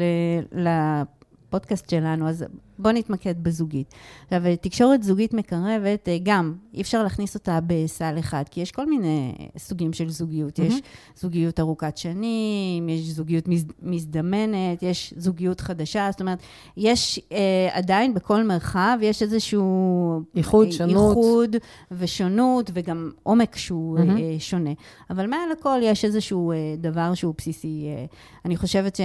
ל- 0.53 1.03
לפודקאסט 1.49 1.91
שלנו, 1.91 2.29
אז 2.29 2.45
בואו 2.79 2.95
נתמקד 2.95 3.35
בזוגית. 3.43 3.95
עכשיו, 4.25 4.43
תקשורת 4.61 5.03
זוגית 5.03 5.35
מקרבת, 5.35 6.09
אה, 6.09 6.19
גם, 6.23 6.55
אי 6.75 6.81
אפשר 6.81 7.03
להכניס 7.03 7.35
אותה 7.35 7.59
בסל 7.67 8.19
אחד, 8.19 8.43
כי 8.51 8.61
יש 8.61 8.73
כל 8.73 8.87
מיני 8.87 9.35
סוגים 9.59 9.93
של 9.93 10.09
זוגיות. 10.09 10.59
יש 10.59 10.69
מהמם. 10.69 10.81
זוגיות 11.17 11.61
ארוכת 11.61 11.97
שנים, 11.97 12.89
יש 12.89 13.01
זוגיות 13.01 13.49
מז, 13.49 13.65
מזדמנת, 13.83 14.83
יש 14.83 15.15
זוגיות 15.17 15.61
חדשה, 15.61 16.09
זאת 16.11 16.21
אומרת, 16.21 16.39
יש 16.77 17.21
אה, 17.33 17.69
עדיין 17.73 18.15
בכל 18.15 18.45
מרחב, 18.45 18.99
יש 19.03 19.23
איזשהו... 19.23 20.23
ייחוד, 20.35 20.67
אה, 20.67 20.73
שונות. 20.73 21.17
ייחוד 21.17 21.57
ושונות, 21.91 22.71
וגם 22.75 23.11
עומק 23.23 23.57
שהוא 23.57 23.99
מהמם. 23.99 24.17
אה, 24.17 24.37
שונה. 24.39 24.71
אבל 25.11 25.27
מעל 25.27 25.53
הכל 25.53 25.79
יש 25.83 26.05
איזשהו 26.05 26.53
אה, 26.53 26.57
דבר 26.79 27.15
שהוא 27.15 27.35
בסיסי. 27.39 27.87
אה, 27.89 28.05
אני 28.45 28.57
חושבת 28.57 29.01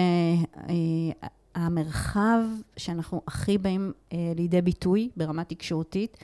שהמרחב 1.57 2.39
שאנחנו 2.77 3.21
הכי 3.27 3.57
באים 3.57 3.91
אה, 4.13 4.17
לידי 4.35 4.61
ביטוי 4.61 5.09
ברמה 5.17 5.43
תקשורתית, 5.43 6.17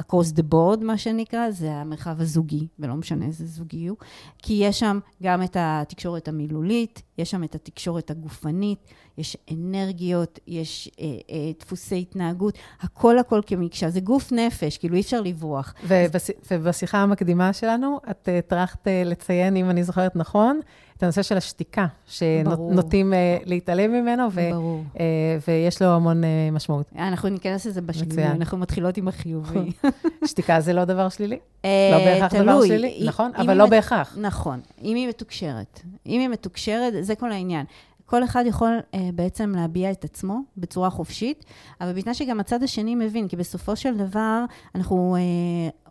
across 0.00 0.32
the 0.36 0.52
board, 0.52 0.84
מה 0.84 0.98
שנקרא, 0.98 1.50
זה 1.50 1.72
המרחב 1.72 2.20
הזוגי, 2.20 2.66
ולא 2.78 2.94
משנה 2.94 3.26
איזה 3.26 3.46
זוגי 3.46 3.86
הוא, 3.86 3.96
כי 4.38 4.52
יש 4.52 4.78
שם 4.78 4.98
גם 5.22 5.42
את 5.42 5.56
התקשורת 5.60 6.28
המילולית, 6.28 7.02
יש 7.18 7.30
שם 7.30 7.44
את 7.44 7.54
התקשורת 7.54 8.10
הגופנית, 8.10 8.78
יש 9.18 9.36
אנרגיות, 9.52 10.38
יש 10.46 10.90
אה, 11.00 11.06
אה, 11.30 11.50
דפוסי 11.60 12.00
התנהגות, 12.00 12.58
הכל 12.80 13.18
הכל 13.18 13.40
כמקשה, 13.46 13.90
זה 13.90 14.00
גוף 14.00 14.32
נפש, 14.32 14.78
כאילו 14.78 14.94
אי 14.94 15.00
אפשר 15.00 15.20
לברוח. 15.20 15.74
ובש, 15.86 16.30
ובשיחה 16.50 16.98
המקדימה 16.98 17.52
שלנו, 17.52 18.00
את 18.10 18.28
אה, 18.28 18.40
טרחת 18.40 18.88
אה, 18.88 19.02
לציין, 19.06 19.56
אם 19.56 19.70
אני 19.70 19.84
זוכרת 19.84 20.16
נכון, 20.16 20.60
את 21.00 21.04
הנושא 21.04 21.22
של 21.22 21.36
השתיקה. 21.36 21.86
שנוטים 22.06 23.14
אה, 23.14 23.38
להתעלם 23.44 23.92
ממנו, 23.92 24.28
ו, 24.32 24.50
ברור. 24.52 24.82
אה, 25.00 25.04
ויש 25.48 25.82
לו 25.82 25.88
המון 25.88 26.24
אה, 26.24 26.48
משמעות. 26.52 26.86
אנחנו 26.98 27.28
ניכנס 27.28 27.66
לזה 27.66 27.80
בשלילי. 27.80 28.24
אנחנו 28.26 28.58
מתחילות 28.58 28.96
עם 28.96 29.08
החיובי. 29.08 29.72
שתיקה 30.28 30.60
זה 30.60 30.72
לא 30.72 30.84
דבר 30.84 31.08
שלילי? 31.08 31.38
לא 31.64 31.98
בהכרח 32.04 32.34
דבר. 32.34 32.64
שלילי, 32.66 33.02
נכון? 33.06 33.30
אבל 33.36 33.56
לא 33.56 33.66
בהכרח. 33.66 34.16
נכון, 34.20 34.60
אם 34.82 34.96
היא 34.96 35.08
מתוקשרת. 35.08 35.80
אם 36.06 36.20
היא 36.20 36.28
מתוקשרת, 36.28 36.92
זה 37.00 37.14
כל 37.14 37.32
העניין. 37.32 37.66
כל 38.10 38.24
אחד 38.24 38.44
יכול 38.46 38.78
אה, 38.94 39.08
בעצם 39.14 39.52
להביע 39.56 39.90
את 39.90 40.04
עצמו 40.04 40.40
בצורה 40.56 40.90
חופשית, 40.90 41.44
אבל 41.80 41.92
בתנאי 41.92 42.14
שגם 42.14 42.40
הצד 42.40 42.62
השני 42.62 42.94
מבין, 42.94 43.28
כי 43.28 43.36
בסופו 43.36 43.76
של 43.76 43.96
דבר 43.96 44.44
אנחנו 44.74 45.16
אה, 45.16 45.20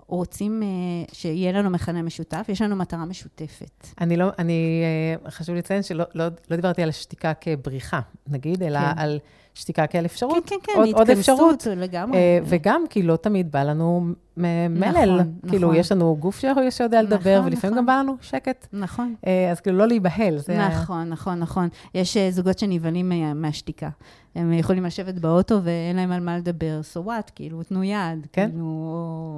רוצים 0.09 0.63
אה, 0.63 0.67
שיהיה 1.13 1.51
לנו 1.51 1.69
מכנה 1.69 2.01
משותף, 2.01 2.45
יש 2.49 2.61
לנו 2.61 2.75
מטרה 2.75 3.05
משותפת. 3.05 3.87
אני 4.01 4.17
לא, 4.17 4.29
אני, 4.39 4.83
אה, 5.25 5.31
חשוב 5.31 5.55
לציין 5.55 5.83
שלא 5.83 6.05
לא, 6.15 6.25
לא 6.49 6.55
דיברתי 6.55 6.83
על 6.83 6.89
השתיקה 6.89 7.33
כבריחה, 7.33 7.99
נגיד, 8.27 8.63
אלא 8.63 8.79
כן. 8.79 8.97
על 8.97 9.19
שתיקה 9.53 9.87
כאל 9.87 10.05
אפשרות. 10.05 10.43
כן, 10.49 10.55
כן, 10.63 10.73
כן, 10.73 10.79
עוד, 10.79 10.89
עוד 10.93 11.09
אפשרות. 11.09 11.67
לגמרי. 11.77 12.17
אה, 12.17 12.39
וגם 12.45 12.83
כי 12.89 13.01
לא 13.03 13.15
תמיד 13.15 13.51
בא 13.51 13.63
לנו 13.63 14.05
מלל. 14.37 15.15
נכון, 15.21 15.33
כאילו, 15.49 15.67
נכון. 15.67 15.79
יש 15.79 15.91
לנו 15.91 16.17
גוף 16.19 16.41
שיודע 16.69 17.01
לדבר, 17.01 17.35
נכון, 17.39 17.47
ולפעמים 17.47 17.55
נכון. 17.75 17.77
גם 17.77 17.85
בא 17.85 17.93
לנו 17.99 18.15
שקט. 18.21 18.67
נכון. 18.73 19.15
אה, 19.27 19.51
אז 19.51 19.59
כאילו, 19.61 19.77
לא 19.77 19.87
להיבהל. 19.87 20.37
זה 20.37 20.57
נכון, 20.57 21.09
נכון, 21.09 21.39
נכון. 21.39 21.67
יש 21.95 22.17
אה, 22.17 22.31
זוגות 22.31 22.59
שנבהלים 22.59 23.09
מה- 23.09 23.33
מהשתיקה. 23.33 23.89
הם 24.35 24.53
יכולים 24.53 24.83
לשבת 24.85 25.13
באוטו 25.13 25.59
ואין 25.63 25.95
להם 25.95 26.11
על 26.11 26.19
מה 26.19 26.37
לדבר, 26.37 26.81
so 26.93 27.07
what, 27.07 27.31
כאילו, 27.35 27.63
תנו 27.63 27.83
יד, 27.83 28.27
כן. 28.33 28.49
כאילו, 28.51 28.65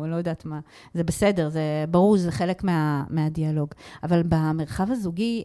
או 0.01 0.05
לא 0.07 0.15
יודעת 0.15 0.45
מה. 0.45 0.59
זה 0.93 1.03
בסדר, 1.03 1.49
זה 1.49 1.61
ברור 1.89 2.17
שזה 2.17 2.31
חלק 2.31 2.63
מה, 2.63 3.03
מהדיאלוג. 3.09 3.69
אבל 4.03 4.21
במרחב 4.29 4.91
הזוגי, 4.91 5.43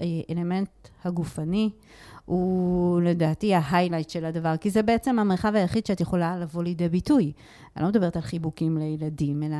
האלמנט 0.00 0.68
הגופני, 1.04 1.70
הוא 2.28 3.00
לדעתי 3.00 3.54
ההיילייט 3.54 4.10
של 4.10 4.24
הדבר, 4.24 4.56
כי 4.56 4.70
זה 4.70 4.82
בעצם 4.82 5.18
המרחב 5.18 5.54
היחיד 5.54 5.86
שאת 5.86 6.00
יכולה 6.00 6.38
לבוא 6.38 6.62
לידי 6.62 6.88
ביטוי. 6.88 7.32
אני 7.76 7.82
לא 7.82 7.88
מדברת 7.88 8.16
על 8.16 8.22
חיבוקים 8.22 8.78
לילדים, 8.78 9.42
אלא, 9.42 9.56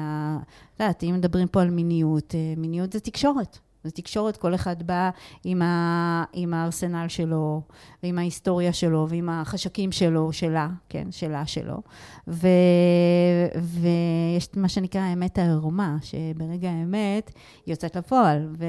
את 0.74 0.80
יודעת, 0.80 1.04
אם 1.04 1.14
מדברים 1.14 1.48
פה 1.48 1.62
על 1.62 1.70
מיניות, 1.70 2.34
אה, 2.34 2.54
מיניות 2.56 2.92
זה 2.92 3.00
תקשורת. 3.00 3.58
זה 3.84 3.90
תקשורת, 3.90 4.36
כל 4.36 4.54
אחד 4.54 4.82
בא 4.82 5.10
עם, 5.44 5.62
ה, 5.62 6.24
עם 6.32 6.54
הארסנל 6.54 7.08
שלו, 7.08 7.62
ועם 8.02 8.18
ההיסטוריה 8.18 8.72
שלו, 8.72 9.06
ועם 9.08 9.28
החשקים 9.28 9.92
שלו, 9.92 10.32
שלה, 10.32 10.68
כן, 10.88 11.08
שלה 11.10 11.46
שלו. 11.46 11.82
ו, 12.28 12.48
ויש 13.54 14.48
מה 14.56 14.68
שנקרא 14.68 15.00
האמת 15.00 15.38
העירומה, 15.38 15.96
שברגע 16.02 16.70
האמת 16.70 17.30
היא 17.66 17.72
יוצאת 17.72 17.96
לפועל, 17.96 18.48
ו, 18.58 18.64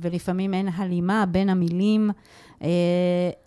ולפעמים 0.00 0.54
אין 0.54 0.68
הלימה 0.68 1.26
בין 1.26 1.48
המילים 1.48 2.10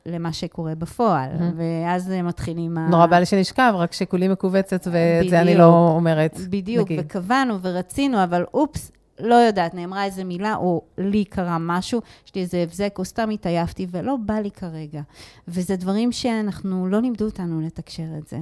למה 0.05 0.33
שקורה 0.33 0.75
בפועל. 0.75 1.29
ואז 1.57 2.11
אה, 2.11 2.21
מתחילים... 2.21 2.77
נורא 2.77 3.05
בא 3.05 3.19
לי 3.19 3.25
שנשכב, 3.25 3.73
רק 3.75 3.93
שכולי 3.93 4.27
מכווצת, 4.27 4.87
ואת 4.91 5.29
זה 5.29 5.41
אני. 5.41 5.55
לא 5.55 5.93
אומרת. 5.95 6.37
בדיוק. 6.49 6.89
וקבענו 6.97 7.61
ורצינו, 7.61 8.23
אבל 8.23 8.45
אופס, 8.53 8.91
לא 9.19 9.35
יודעת, 9.35 9.73
נאמרה 9.73 10.05
איזה 10.05 10.23
מילה, 10.23 10.55
או 10.55 10.81
לי 10.97 11.25
קרה 11.25 11.57
משהו, 11.59 12.01
יש 12.25 12.35
לי 12.35 12.41
איזה 12.41 12.57
הבזק, 12.57 12.95
או 12.99 13.05
סתם 13.05 13.29
התעייפתי, 13.29 13.87
ולא 13.91 14.15
בא 14.25 14.33
לי 14.33 14.51
כרגע. 14.51 15.01
וזה 15.47 15.75
דברים 15.75 16.11
שאנחנו, 16.11 16.87
לא 16.87 17.01
לימדו 17.01 17.25
אותנו 17.25 17.61
לתקשר 17.61 18.17
את 18.17 18.27
זה. 18.27 18.37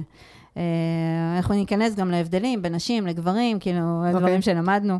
אה, 0.56 0.62
אנחנו 1.36 1.54
ניכנס 1.54 1.94
גם 1.94 2.10
להבדלים 2.10 2.62
בין 2.62 2.74
נשים 2.74 3.06
לגברים, 3.06 3.58
כאילו, 3.58 4.04
הדברים 4.04 4.42
שלמדנו. 4.42 4.98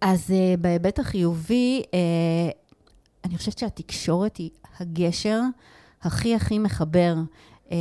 אז 0.00 0.30
אה, 0.30 0.54
בהיבט 0.58 0.98
החיובי, 0.98 1.82
אה, 1.94 2.50
אני 3.24 3.38
חושבת 3.38 3.58
שהתקשורת 3.58 4.36
היא 4.36 4.50
הגשר 4.78 5.40
הכי 6.02 6.34
הכי 6.34 6.58
מחבר 6.58 7.14
אה, 7.72 7.76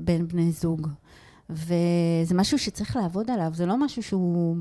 בין 0.00 0.28
בני 0.28 0.52
זוג. 0.52 0.88
וזה 1.54 2.34
משהו 2.34 2.58
שצריך 2.58 2.96
לעבוד 2.96 3.30
עליו, 3.30 3.50
זה 3.54 3.66
לא 3.66 3.84
משהו 3.84 4.02
שהוא 4.02 4.56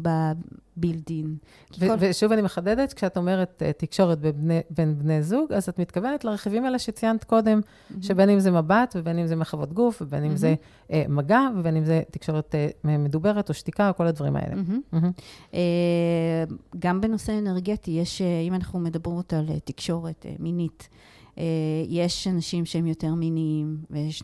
בבילדין. 0.78 1.36
ו- 1.80 1.86
ושוב 2.00 2.32
אני 2.32 2.42
מחדדת, 2.42 2.94
כשאת 2.94 3.18
אומרת 3.18 3.62
uh, 3.66 3.82
תקשורת 3.82 4.20
בבני, 4.20 4.60
בין 4.70 5.00
בני 5.00 5.24
זוג, 5.24 5.54
אז 5.54 5.70
את 5.70 5.80
מתכוונת 5.80 6.24
לרכיבים 6.26 6.66
האלה 6.66 6.80
שציינת 6.80 7.24
קודם, 7.24 7.62
שבין 8.02 8.30
אם 8.30 8.40
זה 8.40 8.52
מבט, 8.52 8.96
ובין 8.98 9.20
אם 9.20 9.28
זה 9.28 9.36
מחוות 9.36 9.74
גוף, 9.74 10.02
ובין 10.02 10.24
אם 10.24 10.36
זה 10.36 10.56
uh, 10.88 10.94
מגע, 11.10 11.42
ובין 11.58 11.76
אם 11.78 11.86
זה 11.86 12.02
תקשורת 12.12 12.56
uh, 12.56 12.88
מדוברת 12.88 13.50
או 13.50 13.54
שתיקה, 13.54 13.90
או 13.90 13.96
כל 13.96 14.08
הדברים 14.08 14.36
האלה. 14.36 14.56
מהמם. 14.56 14.82
מהמם. 14.92 15.12
אה, 15.54 16.44
גם 16.80 17.02
בנושא 17.02 17.38
אנרגטי, 17.38 17.92
יש, 17.92 18.22
אה, 18.22 18.42
אם 18.48 18.54
אנחנו 18.54 18.80
מדברות 18.80 19.34
על 19.34 19.50
אה, 19.50 19.60
תקשורת 19.60 20.26
אה, 20.26 20.36
מינית, 20.40 20.90
אה, 21.38 21.44
יש 21.90 22.28
אנשים 22.28 22.66
שהם 22.66 22.88
יותר 22.88 23.14
מיניים, 23.14 23.78
ויש 23.90 24.24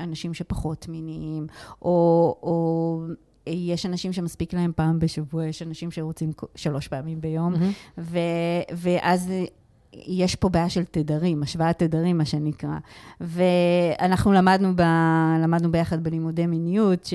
אנשים 0.00 0.34
שפחות 0.34 0.88
מיניים, 0.88 1.46
או, 1.82 2.36
או 2.42 3.00
יש 3.46 3.86
אנשים 3.86 4.12
שמספיק 4.12 4.54
להם 4.54 4.72
פעם 4.76 4.98
בשבוע, 4.98 5.46
יש 5.46 5.62
אנשים 5.62 5.90
שרוצים 5.90 6.30
שלוש 6.54 6.88
פעמים 6.88 7.20
ביום, 7.20 7.52
מהמם. 7.52 7.72
ו, 7.98 8.18
ואז 8.72 9.32
יש 9.94 10.34
פה 10.34 10.48
בעיה 10.48 10.68
של 10.68 10.84
תדרים, 10.84 11.42
השוואת 11.42 11.78
תדרים, 11.78 12.18
מה 12.18 12.24
שנקרא. 12.24 12.78
ואנחנו 13.20 14.32
למדנו, 14.32 14.76
ב, 14.76 14.82
למדנו 15.42 15.72
ביחד 15.72 16.04
בלימודי 16.04 16.46
מיניות, 16.46 17.04
ש, 17.04 17.14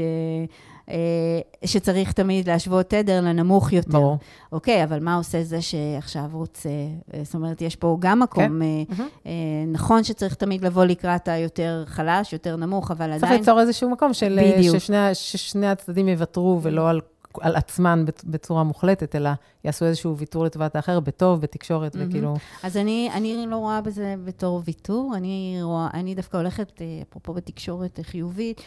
שצריך 1.66 2.12
תמיד 2.12 2.50
להשוות 2.50 2.90
תדר 2.90 3.22
לנמוך 3.22 3.74
יותר. 3.74 3.92
ברור. 3.92 4.18
אוקיי, 4.52 4.84
אבל 4.84 5.00
מה 5.00 5.16
עושה 5.16 5.44
זה 5.44 5.62
שעכשיו 5.62 6.30
רוצה? 6.34 6.70
אה, 7.14 7.20
זאת 7.24 7.36
אומרת, 7.36 7.62
יש 7.62 7.76
פה 7.76 7.98
גם 8.00 8.20
מקום, 8.20 8.44
כן. 8.44 8.62
אה. 8.62 9.06
אה, 9.26 9.32
נכון 9.68 10.04
שצריך 10.04 10.36
תמיד 10.36 10.66
לבוא 10.66 10.86
לקראת 10.86 11.28
היותר 11.28 11.84
חלש, 11.88 12.34
יותר 12.34 12.56
נמוך, 12.56 12.92
אבל 12.92 13.12
צריך 13.12 13.24
עדיין... 13.24 13.40
ליצור 13.40 13.62
איזשהו 13.62 13.90
מקום 13.90 14.14
של, 14.14 14.40
אה, 14.44 14.52
בדיוק. 14.58 14.78
ששני, 14.78 14.98
ששני 15.14 15.68
הצדדים 15.68 16.08
יוותרו 16.08 16.60
ולא 16.62 16.90
על 16.90 17.02
על 17.40 17.56
עצמן 17.56 18.06
בצורה 18.24 18.64
מוחלטת, 18.64 19.16
אלא 19.16 19.30
יעשו 19.64 19.86
איזשהו 19.86 20.18
ויתור 20.18 20.46
לטובת 20.46 20.76
האחר, 20.76 21.00
בטוב, 21.00 21.42
בתקשורת, 21.42 21.96
mm-hmm. 21.96 22.00
וכאילו... 22.10 22.36
אז 22.64 22.78
אני, 22.78 23.10
אני 23.14 23.46
לא 23.48 23.56
רואה 23.56 23.82
בזה 23.82 24.16
בתור 24.26 24.62
ויתור, 24.66 25.14
אני, 25.16 25.60
רואה, 25.62 25.88
אני 25.94 26.16
דווקא 26.16 26.38
הולכת, 26.38 26.82
אה, 26.82 27.02
אפרופו 27.10 27.34
בתקשורת 27.34 28.00
חיובית, 28.04 28.62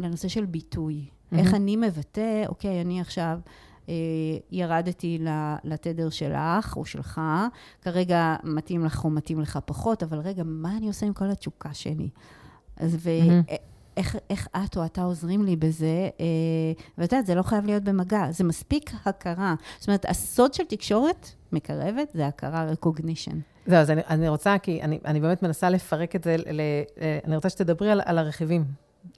לנושא 0.00 0.28
של 0.28 0.44
ביטוי. 0.44 1.04
Mm-hmm. 1.34 1.38
איך 1.38 1.54
אני 1.54 1.76
מבטא, 1.76 2.44
אוקיי, 2.48 2.80
אני 2.80 3.00
עכשיו... 3.00 3.38
אה, 3.88 3.94
ירדתי 4.50 5.18
לתדר 5.64 6.10
שלך 6.10 6.76
או 6.76 6.84
שלך, 6.84 7.20
כרגע 7.82 8.36
מתאים 8.44 8.84
לך 8.84 9.04
או 9.04 9.10
מתאים 9.10 9.40
לך 9.40 9.58
פחות, 9.64 10.02
אבל 10.02 10.18
רגע, 10.18 10.42
מה 10.46 10.76
אני 10.76 10.86
עושה 10.86 11.06
עם 11.06 11.12
כל 11.12 11.30
התשוקה 11.30 11.74
שלי? 11.74 12.08
אז 12.76 12.96
ו... 13.00 13.10
Mm-hmm. 13.10 13.54
איך, 13.96 14.16
איך 14.30 14.48
את 14.64 14.76
או 14.76 14.84
אתה 14.84 15.02
עוזרים 15.02 15.44
לי 15.44 15.56
בזה, 15.56 16.08
אה, 16.20 16.26
ואת 16.98 17.12
יודעת, 17.12 17.26
זה 17.26 17.34
לא 17.34 17.42
חייב 17.42 17.66
להיות 17.66 17.82
במגע, 17.82 18.30
זה 18.30 18.44
מספיק 18.44 18.90
הכרה. 19.04 19.54
זאת 19.78 19.88
אומרת, 19.88 20.04
הסוד 20.08 20.54
של 20.54 20.64
תקשורת 20.64 21.28
מקרבת 21.52 22.10
זה 22.14 22.26
הכרה, 22.26 22.72
recognition. 22.72 23.34
זהו, 23.66 23.78
אז 23.78 23.90
אני, 23.90 24.00
אני 24.08 24.28
רוצה, 24.28 24.58
כי 24.58 24.82
אני, 24.82 24.98
אני 25.04 25.20
באמת 25.20 25.42
מנסה 25.42 25.70
לפרק 25.70 26.16
את 26.16 26.24
זה, 26.24 26.36
ל, 26.36 26.60
אני 27.24 27.36
רוצה 27.36 27.48
שתדברי 27.48 27.90
על, 27.90 28.00
על 28.04 28.18
הרכיבים. 28.18 28.64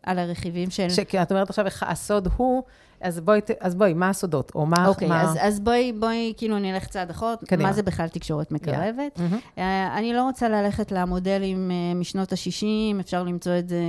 על 0.02 0.19
הרכיבים 0.19 0.71
של... 0.71 0.87
כי 1.09 1.23
את 1.23 1.33
אומרת 1.33 1.50
עכשיו, 1.50 1.66
הסוד 1.81 2.28
הוא 2.37 2.62
אז 3.00 3.21
בואי, 3.21 3.40
אז 3.61 3.75
בואי, 3.75 3.95
מה 3.95 4.09
הסודות? 4.09 4.52
או 4.55 4.66
מה... 4.66 4.87
אוקיי, 4.88 5.09
מה... 5.09 5.23
אז, 5.23 5.37
אז 5.40 5.61
בואי, 5.61 5.93
בואי 5.93 6.33
כאילו 6.37 6.59
נלך 6.59 6.87
צעד 6.87 7.11
אחורה. 7.11 7.35
קדימה. 7.47 7.69
מה 7.69 7.73
זה 7.73 7.83
בכלל 7.83 8.09
תקשורת 8.09 8.52
מקרבת? 8.52 9.16
Yeah. 9.16 9.19
Mm-hmm. 9.19 9.59
Uh, 9.59 9.61
אני 9.99 10.12
לא 10.12 10.23
רוצה 10.23 10.49
ללכת 10.49 10.93
למודלים 10.93 11.71
uh, 11.71 11.97
משנות 11.97 12.33
ה-60, 12.33 13.00
אפשר 13.00 13.23
למצוא 13.23 13.59
את 13.59 13.69
זה 13.69 13.83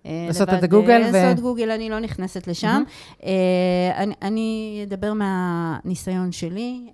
לעשות 0.05 0.49
את 0.49 0.61
זה 0.61 0.67
גוגל. 0.67 0.97
לעשות 0.97 1.39
ו... 1.39 1.41
גוגל, 1.41 1.71
אני 1.71 1.89
לא 1.89 1.99
נכנסת 1.99 2.47
לשם. 2.47 2.83
Mm-hmm. 2.87 3.23
אני, 3.95 4.13
אני 4.21 4.81
אדבר 4.87 5.13
מהניסיון 5.13 6.31
שלי. 6.31 6.89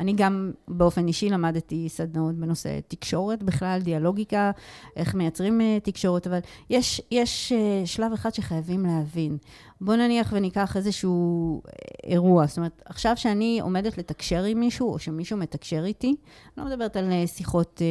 אני 0.00 0.12
גם 0.12 0.52
באופן 0.68 1.06
אישי 1.06 1.30
למדתי 1.30 1.88
סדנאות 1.88 2.34
בנושא 2.34 2.78
תקשורת 2.88 3.42
בכלל, 3.42 3.80
דיאלוגיקה, 3.82 4.50
איך 4.96 5.14
מייצרים 5.14 5.60
תקשורת, 5.82 6.26
אבל 6.26 6.38
יש, 6.70 7.02
יש 7.10 7.52
שלב 7.84 8.12
אחד 8.12 8.34
שחייבים 8.34 8.86
להבין. 8.86 9.36
בוא 9.80 9.96
נניח 9.96 10.32
וניקח 10.36 10.76
איזשהו 10.76 11.62
אירוע. 12.04 12.46
זאת 12.46 12.56
אומרת, 12.56 12.82
עכשיו 12.86 13.12
שאני 13.16 13.58
עומדת 13.62 13.98
לתקשר 13.98 14.44
עם 14.44 14.60
מישהו, 14.60 14.92
או 14.92 14.98
שמישהו 14.98 15.38
מתקשר 15.38 15.84
איתי, 15.84 16.08
אני 16.08 16.16
לא 16.56 16.72
מדברת 16.72 16.96
על 16.96 17.10
שיחות... 17.26 17.82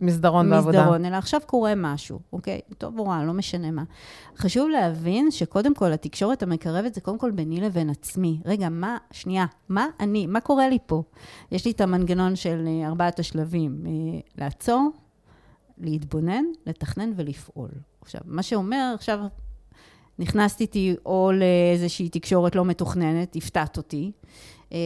מסדרון 0.00 0.50
בעבודה. 0.50 0.78
מסדרון, 0.78 1.04
אלא 1.04 1.16
עכשיו 1.16 1.40
קורה 1.46 1.72
משהו, 1.76 2.18
אוקיי? 2.32 2.60
טוב 2.78 2.98
או 2.98 3.06
רע, 3.06 3.24
לא 3.24 3.32
משנה 3.32 3.70
מה. 3.70 3.82
חשוב 4.36 4.68
להבין 4.68 5.30
שקודם 5.30 5.74
כל, 5.74 5.92
התקשורת 5.92 6.42
המקרבת 6.42 6.94
זה 6.94 7.00
קודם 7.00 7.18
כל 7.18 7.30
ביני 7.30 7.60
לבין 7.60 7.90
עצמי. 7.90 8.40
רגע, 8.44 8.68
מה, 8.68 8.96
שנייה, 9.10 9.46
מה 9.68 9.86
אני, 10.00 10.26
מה 10.26 10.40
קורה 10.40 10.68
לי 10.68 10.78
פה? 10.86 11.02
יש 11.52 11.64
לי 11.64 11.70
את 11.70 11.80
המנגנון 11.80 12.36
של 12.36 12.64
אה, 12.66 12.88
ארבעת 12.88 13.18
השלבים, 13.18 13.84
אה, 13.86 14.20
לעצור, 14.38 14.90
להתבונן, 15.78 16.44
לתכנן 16.66 17.12
ולפעול. 17.16 17.70
עכשיו, 18.00 18.20
מה 18.24 18.42
שאומר, 18.42 18.92
עכשיו 18.94 19.18
נכנסת 20.18 20.60
איתי 20.60 20.96
או 21.06 21.30
לאיזושהי 21.34 22.08
תקשורת 22.08 22.56
לא 22.56 22.64
מתוכננת, 22.64 23.36
הפתעת 23.36 23.76
אותי. 23.76 24.12
אה, 24.72 24.78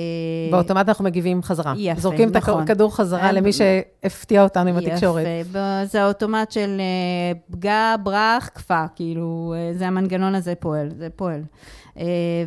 באוטומט 0.50 0.88
אנחנו 0.88 1.04
מגיבים 1.04 1.42
חזרה. 1.42 1.74
יפה, 1.76 2.00
זורקים 2.00 2.28
נכון. 2.28 2.40
זורקים 2.40 2.64
את 2.64 2.70
הכדור 2.70 2.96
חזרה 2.96 3.26
אה, 3.26 3.32
למי 3.32 3.52
שהפתיע 3.52 4.42
אותנו 4.42 4.70
עם 4.70 4.76
התקשורת. 4.76 5.26
יפה, 5.40 5.84
זה 5.84 6.02
האוטומט 6.02 6.52
של 6.52 6.80
אה, 6.80 7.40
פגע, 7.50 7.94
ברח, 8.02 8.48
קפא, 8.48 8.86
כאילו, 8.96 9.54
זה 9.72 9.86
המנגנון 9.86 10.34
הזה 10.34 10.54
פועל, 10.54 10.88
זה 10.98 11.08
פועל. 11.16 11.42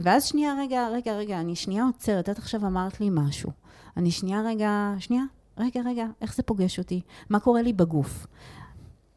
ואז 0.02 0.26
שנייה, 0.26 0.54
רגע, 0.62 0.88
רגע, 0.94 1.14
רגע, 1.14 1.40
אני 1.40 1.56
שנייה 1.56 1.84
עוצרת, 1.84 2.30
את 2.30 2.38
עכשיו 2.38 2.66
אמרת 2.66 3.02
לי 3.02 3.10
משהו. 3.12 3.52
אני 3.98 4.12
שנייה, 4.12 4.42
רגע, 4.46 4.94
שנייה, 5.00 5.24
רגע, 5.58 5.82
רגע, 5.86 6.06
איך 6.22 6.36
זה 6.36 6.44
פוגש 6.44 6.80
אותי? 6.80 7.02
מה 7.30 7.40
קורה 7.40 7.62
לי 7.62 7.74
בגוף? 7.74 8.28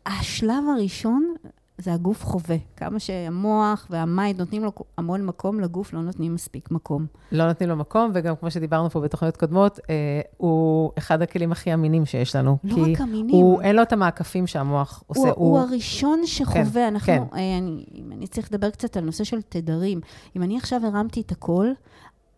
השלב 0.07 0.65
הראשון 0.77 1.35
זה 1.79 1.95
הגוף 1.95 2.25
חווה. 2.25 2.57
כמה 2.77 2.99
שהמוח 2.99 3.87
והמיינד 3.91 4.39
נותנים 4.39 4.65
לו 4.65 4.73
המון 4.99 5.27
מקום, 5.27 5.61
לגוף 5.61 5.93
לא 5.93 6.03
נותנים 6.03 6.35
מספיק 6.35 6.71
מקום. 6.71 7.07
לא 7.33 7.47
נותנים 7.47 7.69
לו 7.69 7.77
מקום, 7.77 8.11
וגם 8.15 8.37
כמו 8.37 8.51
שדיברנו 8.51 8.91
פה 8.91 9.01
בתוכניות 9.01 9.37
קודמות, 9.37 9.81
אה, 9.91 10.21
הוא 10.37 10.91
אחד 10.99 11.23
הכלים 11.23 11.53
הכי 11.53 11.75
אמינים 11.75 12.07
שיש 12.07 12.37
לנו. 12.37 12.59
לא 12.65 12.77
רק 12.93 13.01
אמינים. 13.01 13.35
הוא, 13.35 13.63
אין 13.63 13.77
לו 13.77 13.83
את 13.83 13.93
המעקפים 13.93 14.47
שהמוח 14.47 15.03
עושה. 15.07 15.21
הוא, 15.21 15.29
הוא... 15.29 15.49
הוא 15.49 15.59
הראשון 15.59 16.21
שחווה. 16.27 16.65
כן, 16.73 16.81
אנחנו, 16.81 17.07
כן. 17.07 17.23
אה, 17.35 17.59
אני, 17.59 17.85
אני 18.13 18.27
צריך 18.27 18.53
לדבר 18.53 18.71
קצת 18.71 18.97
על 18.97 19.05
נושא 19.05 19.25
של 19.25 19.43
תדרים. 19.43 20.01
אם 20.37 20.43
אני 20.43 20.57
עכשיו 20.57 20.81
הרמתי 20.87 21.21
את 21.21 21.33
הכל, 21.33 21.69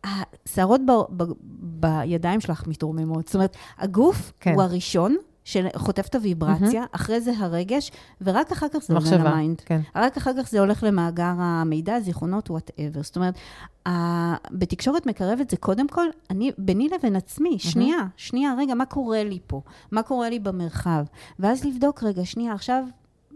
השערות 0.04 0.80
ב, 0.86 1.22
ב, 1.22 1.24
בידיים 1.42 2.40
שלך 2.40 2.66
מתרוממות. 2.66 3.26
זאת 3.26 3.34
אומרת, 3.34 3.56
הגוף 3.78 4.32
כן. 4.40 4.54
הוא 4.54 4.62
הראשון. 4.62 5.16
שחוטף 5.44 6.07
את 6.07 6.14
הוויברציה, 6.14 6.85
mm-hmm. 6.85 6.96
אחרי 6.96 7.20
זה 7.20 7.33
הרגש, 7.38 7.90
ורק 8.20 8.53
אחר 8.53 8.66
כך 8.72 8.79
זה 8.83 8.94
עולה 8.94 9.31
ל 9.30 9.35
mind. 9.35 9.60
כן. 9.61 9.81
רק 9.96 10.16
אחר 10.16 10.31
כך 10.38 10.50
זה 10.50 10.61
הולך 10.61 10.83
למאגר 10.83 11.33
המידע, 11.38 12.00
זיכרונות, 12.00 12.50
whatever. 12.50 13.02
זאת 13.03 13.16
אומרת, 13.16 13.35
ה... 13.88 13.90
בתקשורת 14.50 15.07
מקרבת 15.07 15.50
זה 15.50 15.57
קודם 15.57 15.88
כל, 15.88 16.07
אני, 16.31 16.50
ביני 16.59 16.88
לבין 16.88 17.16
עצמי, 17.16 17.57
mm-hmm. 17.57 17.68
שנייה, 17.70 17.98
שנייה, 18.16 18.55
רגע, 18.59 18.74
מה 18.74 18.85
קורה 18.85 19.24
לי 19.24 19.38
פה? 19.46 19.61
מה 19.90 20.03
קורה 20.03 20.31
לי 20.31 20.38
במרחב? 20.38 21.05
ואז 21.38 21.64
לבדוק, 21.64 22.03
רגע, 22.03 22.24
שנייה, 22.24 22.53
עכשיו 22.53 22.85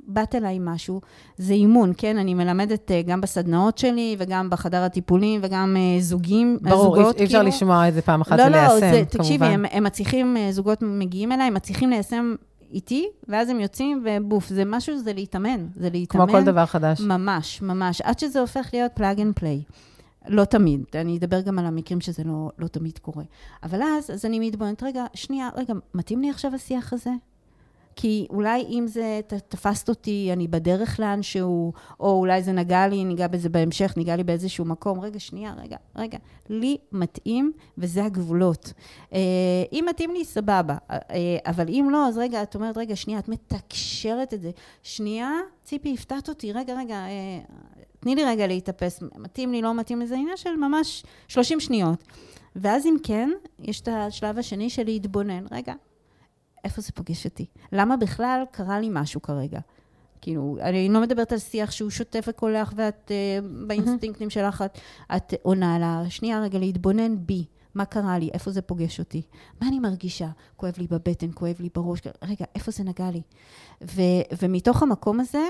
באת 0.07 0.35
אליי 0.35 0.59
משהו, 0.61 1.01
זה 1.37 1.53
אימון, 1.53 1.93
כן? 1.97 2.19
אני 2.19 2.35
מלמדת 2.35 2.90
uh, 2.90 3.09
גם 3.09 3.21
בסדנאות 3.21 3.79
שלי, 3.79 4.17
וגם 4.19 4.51
בחדר 4.51 4.83
הטיפולים, 4.83 5.40
וגם 5.45 5.77
uh, 5.77 6.03
זוגים, 6.03 6.59
ברור, 6.62 6.83
זוגות, 6.83 6.99
ברור, 6.99 7.12
אי 7.19 7.25
אפשר 7.25 7.38
כאילו... 7.38 7.49
לשמוע 7.49 7.88
את 7.88 7.95
זה 7.95 8.03
פעם 8.03 8.21
אחת 8.21 8.38
לא, 8.38 8.43
וליישם, 8.43 8.75
לא, 8.75 8.81
זה, 8.81 8.87
כמובן. 8.90 9.05
תקשיבי, 9.05 9.47
הם, 9.47 9.64
הם 9.71 9.85
מצליחים, 9.85 10.37
uh, 10.37 10.53
זוגות 10.53 10.79
מגיעים 10.83 11.33
אליי, 11.33 11.47
הם 11.47 11.55
מצליחים 11.55 11.90
ליישם 11.90 12.35
איתי, 12.71 13.09
ואז 13.29 13.49
הם 13.49 13.61
יוצאים, 13.61 14.05
ובוף, 14.07 14.49
זה 14.49 14.64
משהו, 14.64 14.99
זה 14.99 15.12
להתאמן, 15.12 15.67
זה 15.77 15.90
להתאמן. 15.90 16.27
כמו 16.27 16.33
כל 16.33 16.45
דבר 16.45 16.67
חדש. 16.67 17.01
ממש, 17.01 17.62
ממש, 17.62 18.01
עד 18.01 18.19
שזה 18.19 18.40
הופך 18.40 18.71
להיות 18.73 18.93
plug 18.94 19.20
and 19.20 19.35
play. 19.35 19.62
לא 20.29 20.45
תמיד, 20.45 20.85
אני 20.95 21.19
אדבר 21.19 21.40
גם 21.40 21.59
על 21.59 21.67
המקרים 21.67 22.01
שזה 22.01 22.25
לא, 22.25 22.51
לא 22.59 22.67
תמיד 22.67 22.99
קורה. 22.99 23.25
אבל 23.62 23.83
אז, 23.83 24.11
אז 24.11 24.25
אני 24.25 24.40
מתבוננת, 24.40 24.83
רגע, 24.83 25.05
שנייה, 25.14 25.49
רגע, 25.57 25.75
מתאים 25.95 26.21
לי 26.21 26.31
עכשיו 26.31 26.55
השיח 26.55 26.93
הזה? 26.93 27.11
כי 27.96 28.26
אולי 28.30 28.66
אם 28.68 28.85
זה 28.87 29.20
תפסת 29.48 29.88
אותי, 29.88 30.30
אני 30.33 30.48
בדרך 30.48 31.00
לאנשהו, 31.00 31.72
או 32.00 32.18
אולי 32.18 32.42
זה 32.42 32.52
נגע 32.52 32.87
לי, 32.87 33.04
ניגע 33.04 33.26
בזה 33.26 33.48
בהמשך, 33.48 33.94
ניגע 33.96 34.16
לי 34.16 34.24
באיזשהו 34.24 34.64
מקום. 34.64 35.00
רגע, 35.00 35.18
שנייה, 35.18 35.54
רגע, 35.62 35.76
רגע. 35.96 36.18
לי 36.48 36.76
מתאים, 36.92 37.52
וזה 37.78 38.04
הגבולות. 38.04 38.72
אה, 39.12 39.18
אם 39.72 39.85
מתאים 39.90 40.11
לי, 40.11 40.24
סבבה. 40.24 40.76
אה, 40.90 41.00
אבל 41.46 41.68
אם 41.68 41.88
לא, 41.90 42.07
אז 42.07 42.18
רגע, 42.18 42.42
את 42.42 42.54
אומרת, 42.54 42.76
רגע, 42.76 42.96
שנייה, 42.96 43.18
את 43.18 43.28
מתקשרת 43.28 44.35
את 44.35 44.42
זה. 44.42 44.50
שנייה, 44.83 45.30
ציפי, 45.64 45.94
הפתעת 45.94 46.28
אותי, 46.28 46.52
רגע, 46.52 46.74
רגע, 46.78 46.94
אה, 46.94 47.40
תני 48.00 48.14
לי 48.14 48.24
רגע 48.24 48.46
להתאפס. 48.46 49.02
מתאים 49.16 49.52
לי, 49.52 49.62
לא 49.62 49.74
מתאים 49.74 50.00
לי, 50.00 50.07
זה 50.07 50.14
עניין 50.14 50.37
של 50.37 50.57
ממש 50.57 51.04
30 51.28 51.61
שניות. 51.61 52.04
ואז 52.57 52.87
אם 52.87 52.96
כן, 53.02 53.30
יש 53.59 53.80
את 53.80 53.88
השלב 53.88 54.38
השני 54.38 54.70
של 54.70 54.85
להתבונן. 54.85 55.44
רגע, 55.50 55.74
איפה 56.64 56.81
זה 56.81 56.92
פוגש 56.92 57.24
אותי? 57.24 57.46
למה 57.72 57.96
בכלל 57.96 58.44
קרה 58.50 58.81
לי 58.81 58.88
משהו 58.92 59.22
כרגע? 59.22 59.61
כאילו, 60.20 60.57
אני 60.61 60.88
לא 60.88 61.00
מדברת 61.00 61.33
על 61.33 61.38
שיח 61.38 61.70
שהוא 61.70 61.90
שוטף 61.90 62.24
וקולח 62.29 62.72
ואת 62.77 63.11
uh, 63.11 63.66
באינסטינקטים 63.66 64.31
שלך, 64.31 64.64
את, 64.66 64.79
את 65.16 65.35
עונה 65.42 65.79
לה, 65.79 66.03
שנייה 66.09 66.40
רגע 66.40 66.59
להתבונן 66.59 67.27
בי. 67.27 67.44
מה 67.74 67.85
קרה 67.85 68.18
לי? 68.18 68.31
איפה 68.33 68.50
זה 68.50 68.62
פוגש 68.62 68.98
אותי? 68.98 69.22
מה 69.61 69.68
אני 69.68 69.79
מרגישה? 69.79 70.29
כואב 70.57 70.74
לי 70.79 70.87
בבטן, 70.87 71.27
כואב 71.35 71.57
לי 71.61 71.68
בראש. 71.74 72.00
רגע, 72.22 72.44
איפה 72.55 72.70
זה 72.70 72.85
נגע 72.85 73.11
לי? 73.11 73.22
ו, 73.83 74.03
ומתוך 74.42 74.83
המקום 74.83 75.20
הזה, 75.20 75.48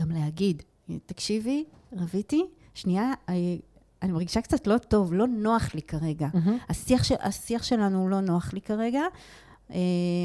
גם 0.00 0.10
להגיד, 0.10 0.62
תקשיבי, 1.06 1.64
רביתי, 1.92 2.46
שנייה, 2.74 3.12
אני, 3.28 3.60
אני 4.02 4.12
מרגישה 4.12 4.40
קצת 4.40 4.66
לא 4.66 4.78
טוב, 4.78 5.12
לא 5.12 5.26
נוח 5.26 5.74
לי 5.74 5.82
כרגע. 5.82 6.28
Mm-hmm. 6.34 6.50
השיח, 6.68 7.04
ש, 7.04 7.12
השיח 7.20 7.62
שלנו 7.62 8.08
לא 8.08 8.20
נוח 8.20 8.52
לי 8.52 8.60
כרגע, 8.60 9.02
אה, 9.02 9.06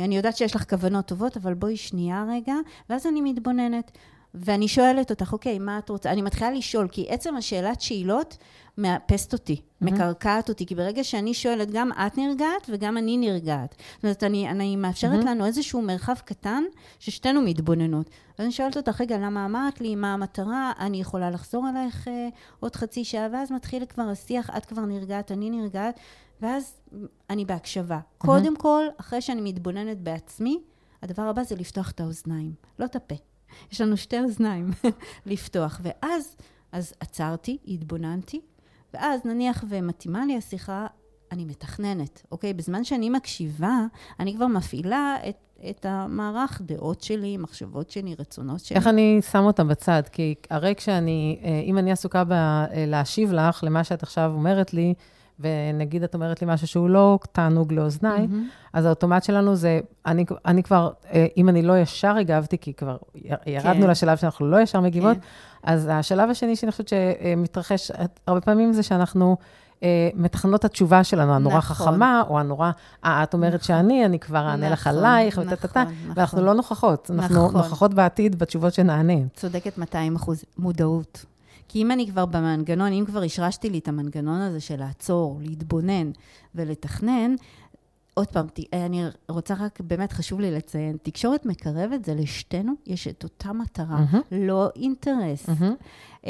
אני 0.06 0.18
יודעת 0.18 0.38
שיש 0.38 0.56
לך 0.56 0.70
כוונות 0.70 1.06
טובות, 1.06 1.38
אבל 1.38 1.54
בואי 1.54 1.78
שנייה 1.78 2.26
רגע, 2.30 2.56
ואז 2.90 3.08
אני 3.08 3.22
מתבוננת. 3.22 3.92
ואני 4.34 4.68
שואלת 4.68 5.10
אותך, 5.10 5.34
אוקיי, 5.34 5.60
מה 5.60 5.78
את 5.78 5.90
רוצה? 5.90 6.12
אני 6.12 6.22
מתחילה 6.22 6.52
לשאול, 6.52 6.88
כי 6.88 7.06
עצם 7.10 7.36
השאלת 7.36 7.82
שאלות 7.82 8.38
מאפסת 8.78 9.34
אותי, 9.34 9.54
mm-hmm. 9.56 9.86
מקרקעת 9.86 10.50
אותי, 10.50 10.66
כי 10.66 10.76
ברגע 10.76 11.04
שאני 11.04 11.34
שואלת, 11.34 11.72
גם 11.72 11.92
את 11.92 12.18
נרגעת 12.18 12.70
וגם 12.70 12.98
אני 12.98 13.18
נרגעת. 13.18 13.76
זאת 13.96 14.04
אומרת, 14.04 14.24
אני, 14.24 14.50
אני 14.50 14.76
מאפשרת 14.76 15.24
mm-hmm. 15.24 15.26
לנו 15.26 15.46
איזשהו 15.46 15.82
מרחב 15.82 16.16
קטן 16.26 16.64
ששתינו 17.00 17.42
מתבוננות. 17.42 18.10
אז 18.38 18.46
אני 18.46 18.52
שואלת 18.52 18.78
אותך, 18.78 19.02
רגע, 19.02 19.18
למה 19.18 19.46
אמרת 19.46 19.82
לי, 19.82 19.96
מה 19.96 20.14
המטרה? 20.14 20.72
אני 20.80 21.02
יכולה 21.02 21.30
לחזור 21.30 21.70
אלייך 21.70 22.08
אה, 22.08 22.28
עוד 22.60 22.76
חצי 22.76 23.04
שעה, 23.04 23.28
ואז 23.34 23.52
מתחיל 23.52 23.86
כבר 23.86 24.04
השיח, 24.04 24.50
את 24.58 24.66
כבר 24.66 24.82
נרגעת, 24.82 25.32
אני 25.32 25.50
נרגעת, 25.50 26.00
ואז 26.42 26.74
אני 27.30 27.46
בהקשבה. 27.46 28.00
Mm-hmm. 28.00 28.26
קודם 28.26 28.58
כל, 28.58 28.86
אחרי 28.98 29.22
שאני 29.22 29.42
מתבוננת 29.42 30.02
בעצמי, 30.02 30.62
הדבר 31.02 31.24
הבא 31.24 31.44
זה 31.44 31.56
לפתוח 31.56 31.92
את 31.92 32.00
האוזניים, 32.00 32.54
לא 32.80 32.86
את 32.86 32.96
הפה. 32.96 33.16
יש 33.72 33.82
לנו 33.82 33.98
שתי 33.98 34.20
אוזניים 34.20 34.72
לפתוח. 35.26 35.82
ואז, 35.84 36.36
אז 36.72 36.94
עצרתי, 37.00 37.58
התבוננתי, 37.68 38.42
ואז 38.94 39.26
נניח 39.26 39.64
ומתאימה 39.70 40.26
לי 40.26 40.38
השיחה, 40.38 40.88
אני 41.32 41.46
מתכננת, 41.46 42.22
אוקיי? 42.32 42.54
בזמן 42.54 42.84
שאני 42.84 43.10
מקשיבה, 43.10 43.86
אני 44.20 44.36
כבר 44.36 44.48
מפעילה 44.48 45.16
את, 45.30 45.36
את 45.70 45.86
המערך 45.90 46.62
דעות 46.66 47.02
שלי, 47.02 47.38
מחשבות 47.38 47.90
שלי, 47.90 48.16
רצונות 48.20 48.60
שלי. 48.60 48.78
איך 48.78 48.88
אני 48.88 49.20
שם 49.32 49.44
אותם 49.44 49.68
בצד? 49.68 50.04
כי 50.12 50.36
הרי 50.50 50.76
כשאני, 50.78 51.40
אה, 51.44 51.62
אם 51.66 51.78
אני 51.78 51.92
עסוקה 51.92 52.24
בלהשיב 52.24 53.34
לך 53.34 53.64
למה 53.64 53.84
שאת 53.84 54.04
עכשיו 54.04 54.32
אומרת 54.36 54.74
לי, 54.74 54.94
ונגיד 55.40 56.04
את 56.04 56.14
אומרת 56.14 56.42
לי 56.42 56.48
משהו 56.50 56.68
שהוא 56.68 56.90
לא 56.90 57.20
תענוג 57.32 57.74
לאוזניי, 57.74 58.20
mm-hmm. 58.20 58.70
אז 58.74 58.86
האוטומט 58.86 59.24
שלנו 59.24 59.56
זה, 59.56 59.80
אני, 60.06 60.26
אני 60.46 60.64
כבר, 60.64 60.92
אה, 61.14 61.26
אם 61.38 61.50
אני 61.50 61.62
לא 61.62 61.78
ישר 61.78 62.16
הגבתי, 62.16 62.58
כי 62.58 62.74
כבר 62.74 62.98
ירדנו 63.46 63.82
כן. 63.82 63.90
לשלב 63.90 64.18
שאנחנו 64.18 64.46
לא 64.46 64.62
ישר 64.62 64.80
מגיבות, 64.80 65.18
כן. 65.18 65.24
אז 65.64 65.90
השלב 65.92 66.30
השני 66.30 66.56
שאני 66.56 66.72
חושבת 66.72 66.88
שמתרחש 66.88 67.92
הרבה 68.28 68.42
פעמים 68.42 68.74
זה 68.74 68.84
שאנחנו... 68.84 69.38
אה, 69.84 70.10
מתכננות 70.16 70.60
את 70.60 70.66
התשובה 70.66 71.04
שלנו, 71.04 71.34
הנורא 71.34 71.58
נכון. 71.58 71.76
חכמה, 71.76 72.24
או 72.28 72.40
הנורא, 72.40 72.72
אה, 73.06 73.24
את 73.24 73.34
אומרת 73.34 73.54
נכון. 73.54 73.66
שאני, 73.66 74.06
אני 74.06 74.20
כבר 74.20 74.38
אענה 74.38 74.56
נכון, 74.56 74.72
לך 74.72 74.88
עלייך, 74.88 75.40
נכון, 75.40 75.54
וטטטה, 75.54 75.84
נכון. 75.84 76.14
ואנחנו 76.16 76.42
לא 76.42 76.54
נוכחות, 76.54 77.12
אנחנו 77.14 77.48
נכון. 77.48 77.62
נוכחות 77.62 77.94
בעתיד 77.94 78.40
בתשובות 78.40 78.74
שנענה. 78.74 79.14
צודקת 79.36 79.78
200 79.78 80.16
אחוז, 80.16 80.44
מודעות. 80.58 81.26
כי 81.68 81.82
אם 81.82 81.92
אני 81.92 82.08
כבר 82.08 82.26
במנגנון, 82.26 82.94
אם 82.94 83.06
כבר 83.06 83.24
השרשתי 83.24 83.70
לי 83.70 83.80
את 83.80 83.88
המנגנון 83.88 84.42
הזה 84.42 84.60
של 84.60 84.80
לעצור, 84.80 85.40
להתבונן 85.42 86.12
ולתכנן, 86.56 87.36
עוד 88.14 88.28
פעם, 88.28 88.48
אני 88.74 89.04
רוצה 89.30 89.54
רק, 89.60 89.82
באמת 89.82 90.12
חשוב 90.12 90.40
לי 90.40 90.52
לציין, 90.52 90.98
תקשורת 91.04 91.46
מקרבת 91.46 92.06
זה 92.06 92.14
לשתינו, 92.14 92.74
יש 92.86 93.08
את 93.08 93.24
אותה 93.24 93.54
מטרה, 93.54 94.06
mm-hmm. 94.12 94.18
לא 94.32 94.70
אינטרס. 94.76 95.50
Mm-hmm. 95.50 96.28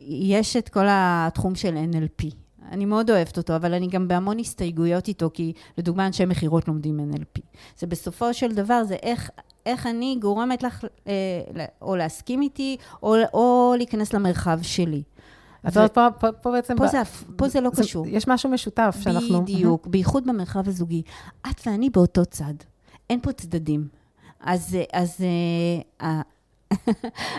יש 0.00 0.56
את 0.56 0.68
כל 0.68 0.86
התחום 0.88 1.54
של 1.54 1.78
NLP. 1.92 2.34
אני 2.70 2.84
מאוד 2.84 3.10
אוהבת 3.10 3.38
אותו, 3.38 3.56
אבל 3.56 3.74
אני 3.74 3.88
גם 3.88 4.08
בהמון 4.08 4.38
הסתייגויות 4.38 5.08
איתו, 5.08 5.30
כי 5.34 5.52
לדוגמה, 5.78 6.06
אנשי 6.06 6.24
מכירות 6.24 6.68
לומדים 6.68 7.00
NLP. 7.12 7.40
זה 7.78 7.86
בסופו 7.86 8.34
של 8.34 8.54
דבר, 8.54 8.84
זה 8.84 8.94
איך, 8.94 9.30
איך 9.66 9.86
אני 9.86 10.16
גורמת 10.20 10.62
לך 10.62 10.84
אה, 11.06 11.12
או 11.82 11.96
להסכים 11.96 12.42
איתי, 12.42 12.76
או, 13.02 13.14
או 13.34 13.74
להיכנס 13.76 14.12
למרחב 14.12 14.58
שלי. 14.62 15.02
את 15.68 15.76
אומרת, 15.76 15.94
פה, 15.94 16.08
פה, 16.20 16.32
פה 16.32 16.50
בעצם... 16.50 16.76
פה, 16.76 16.84
ב... 16.84 16.88
זה, 16.88 16.98
פה 17.36 17.48
זה 17.48 17.60
לא 17.60 17.70
זה, 17.72 17.82
קשור. 17.82 18.06
יש 18.08 18.28
משהו 18.28 18.50
משותף 18.50 18.96
שאנחנו... 19.00 19.42
בדיוק, 19.42 19.86
בייחוד 19.86 20.26
במרחב 20.26 20.68
הזוגי. 20.68 21.02
את 21.50 21.66
ואני 21.66 21.90
באותו 21.90 22.24
צד. 22.24 22.54
אין 23.10 23.20
פה 23.20 23.32
צדדים. 23.32 23.88
אז, 24.40 24.76
אז 24.92 25.24
אה, 26.00 26.20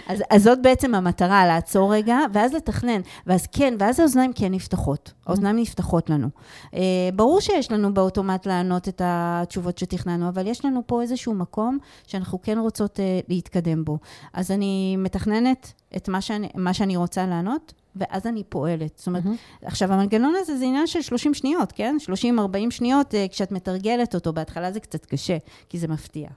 אז, 0.08 0.24
אז 0.30 0.44
זאת 0.44 0.62
בעצם 0.62 0.96
המטרה, 0.96 1.48
לעצור 1.48 1.94
רגע, 1.94 2.18
ואז 2.34 2.54
לתכנן. 2.54 3.02
ואז 3.28 3.48
כן, 3.48 3.74
ואז 3.80 4.00
האוזניים 4.00 4.34
כן 4.34 4.52
נפתחות. 4.52 5.12
האוזניים 5.28 5.60
נפתחות 5.60 6.10
לנו. 6.10 6.28
Uh, 6.72 6.76
ברור 7.16 7.40
שיש 7.40 7.72
לנו 7.72 7.94
באוטומט 7.94 8.46
לענות 8.46 8.88
את 8.88 9.02
התשובות 9.06 9.78
שתכננו, 9.78 10.30
אבל 10.30 10.48
יש 10.48 10.66
לנו 10.66 10.82
פה 10.86 11.02
איזשהו 11.02 11.34
מקום 11.34 11.78
שאנחנו 12.08 12.42
כן 12.42 12.58
רוצות 12.58 13.00
uh, 13.00 13.26
להתקדם 13.30 13.86
בו. 13.86 13.98
אז 14.34 14.52
אני 14.52 14.96
מתכננת 14.98 15.74
את 15.96 16.10
מה 16.10 16.22
שאני, 16.22 16.50
מה 16.56 16.74
שאני 16.74 16.98
רוצה 16.98 17.26
לענות, 17.26 17.74
ואז 17.96 18.28
אני 18.28 18.44
פועלת. 18.50 18.98
זאת 18.98 19.08
אומרת, 19.08 19.24
mm-hmm. 19.24 19.66
עכשיו, 19.66 19.94
המנגנון 19.94 20.34
הזה 20.38 20.58
זה 20.58 20.66
עניין 20.66 20.88
של 20.88 21.02
30 21.02 21.34
שניות, 21.34 21.72
כן? 21.72 21.96
30-40 22.06 22.72
שניות, 22.72 23.14
uh, 23.14 23.32
כשאת 23.32 23.52
מתרגלת 23.52 24.16
אותו, 24.16 24.34
בהתחלה 24.34 24.72
זה 24.72 24.80
קצת 24.80 25.06
קשה, 25.06 25.38
כי 25.70 25.78
זה 25.78 25.88
מפתיע. 25.88 26.28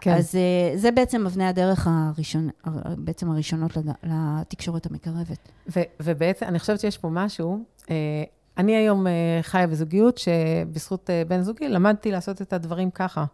כן. 0.00 0.14
אז 0.14 0.34
uh, 0.34 0.78
זה 0.78 0.90
בעצם 0.90 1.26
אבני 1.26 1.46
הדרך 1.46 1.88
הראשון, 1.90 2.48
בעצם 2.98 3.30
הראשונות 3.30 3.76
לתקשורת 4.02 4.86
המקרבת. 4.86 5.48
ו, 5.76 5.80
ובעצם, 6.02 6.46
אני 6.46 6.58
חושבת 6.58 6.80
שיש 6.80 6.98
פה 6.98 7.08
משהו, 7.08 7.58
uh, 7.82 7.88
אני 8.58 8.76
היום 8.76 9.06
uh, 9.06 9.10
חיה 9.42 9.66
בזוגיות 9.66 10.18
שבזכות 10.18 11.10
בן 11.28 11.42
זוגי 11.42 11.68
למדתי 11.68 12.10
לעשות 12.10 12.42
את 12.42 12.52
הדברים 12.52 12.90
ככה. 12.90 13.24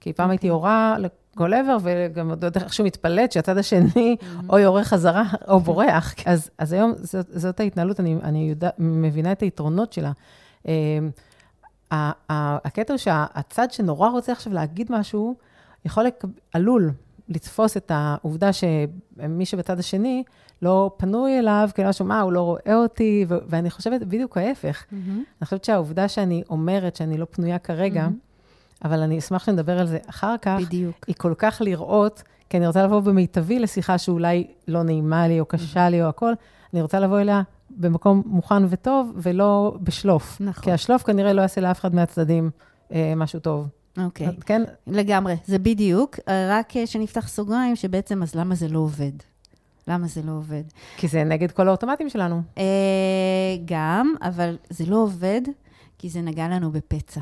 כי 0.00 0.12
פעם 0.12 0.28
okay. 0.28 0.32
הייתי 0.32 0.50
אוקיי. 0.50 0.70
הורה 0.70 0.96
לכל 0.98 1.54
עבר, 1.54 1.76
וגם 1.82 2.30
עוד 2.30 2.44
איכשהו 2.44 2.84
מתפלאת 2.84 3.32
שהצד 3.32 3.58
השני 3.58 4.16
mm-hmm. 4.20 4.24
או 4.48 4.58
יורה 4.58 4.84
חזרה 4.84 5.24
או 5.48 5.60
בורח. 5.60 6.14
אז, 6.26 6.50
אז 6.58 6.72
היום 6.72 6.92
זאת, 6.96 7.26
זאת 7.30 7.60
ההתנהלות, 7.60 8.00
אני, 8.00 8.16
אני 8.22 8.50
יודע, 8.50 8.70
מבינה 8.78 9.32
את 9.32 9.40
היתרונות 9.40 9.92
שלה. 9.92 10.12
הקטע 12.30 12.92
הוא 12.92 12.98
שהצד 12.98 13.70
שנורא 13.70 14.08
רוצה 14.08 14.32
עכשיו 14.32 14.52
להגיד 14.52 14.92
משהו, 14.92 15.36
יכול. 15.86 16.06
עלול 16.52 16.90
לתפוס 17.28 17.76
את 17.76 17.90
העובדה 17.94 18.50
שמי 18.52 19.46
שבצד 19.46 19.78
השני 19.78 20.22
לא 20.62 20.90
פנוי 20.96 21.38
אליו, 21.38 21.68
כאילו 21.74 21.88
משהו, 21.88 22.04
מה, 22.04 22.20
הוא 22.20 22.32
לא 22.32 22.40
רואה 22.40 22.74
אותי, 22.74 23.24
ו- 23.28 23.38
ואני 23.48 23.70
חושבת 23.70 24.00
בדיוק 24.00 24.36
ההפך. 24.36 24.82
Mm-hmm. 24.82 24.94
אני 25.10 25.44
חושבת 25.44 25.64
שהעובדה 25.64 26.08
שאני 26.08 26.42
אומרת 26.50 26.96
שאני 26.96 27.18
לא 27.18 27.26
פנויה 27.30 27.58
כרגע, 27.58 28.06
mm-hmm. 28.06 28.84
אבל 28.84 29.00
אני 29.00 29.18
אשמח 29.18 29.44
שנדבר 29.44 29.78
על 29.80 29.86
זה 29.86 29.98
אחר 30.06 30.34
כך, 30.42 30.58
בדיוק. 30.60 30.96
היא 31.06 31.14
כל 31.18 31.34
כך 31.38 31.62
לראות, 31.64 32.22
כי 32.50 32.56
אני 32.56 32.66
רוצה 32.66 32.84
לבוא 32.84 33.00
במיטבי 33.00 33.58
לשיחה 33.58 33.98
שאולי 33.98 34.46
לא 34.68 34.82
נעימה 34.82 35.28
לי, 35.28 35.40
או 35.40 35.44
קשה 35.44 35.86
mm-hmm. 35.86 35.90
לי, 35.90 36.02
או 36.02 36.08
הכל, 36.08 36.32
אני 36.72 36.82
רוצה 36.82 37.00
לבוא 37.00 37.20
אליה 37.20 37.42
במקום 37.70 38.22
מוכן 38.26 38.62
וטוב, 38.68 39.12
ולא 39.16 39.76
בשלוף. 39.82 40.40
נכון. 40.40 40.64
כי 40.64 40.72
השלוף 40.72 41.02
כנראה 41.02 41.32
לא 41.32 41.42
יעשה 41.42 41.60
לאף 41.60 41.80
אחד 41.80 41.94
מהצדדים 41.94 42.50
אה, 42.92 43.12
משהו 43.16 43.40
טוב. 43.40 43.68
אוקיי. 44.04 44.28
Okay. 44.28 44.44
כן? 44.46 44.62
לגמרי, 44.86 45.34
זה 45.46 45.58
בדיוק. 45.58 46.18
רק 46.48 46.76
אה, 46.76 46.86
שנפתח 46.86 47.28
סוגריים, 47.28 47.76
שבעצם, 47.76 48.22
אז 48.22 48.34
למה 48.34 48.54
זה 48.54 48.68
לא 48.68 48.78
עובד? 48.78 49.12
למה 49.88 50.06
זה 50.06 50.22
לא 50.22 50.32
עובד? 50.32 50.62
כי 50.96 51.08
זה 51.08 51.24
נגד 51.24 51.50
כל 51.50 51.68
האוטומטים 51.68 52.08
שלנו. 52.08 52.42
אה, 52.58 52.64
גם, 53.64 54.14
אבל 54.22 54.56
זה 54.70 54.86
לא 54.86 54.96
עובד, 54.96 55.42
כי 55.98 56.08
זה 56.08 56.20
נגע 56.20 56.48
לנו 56.48 56.72
בפצע. 56.72 57.20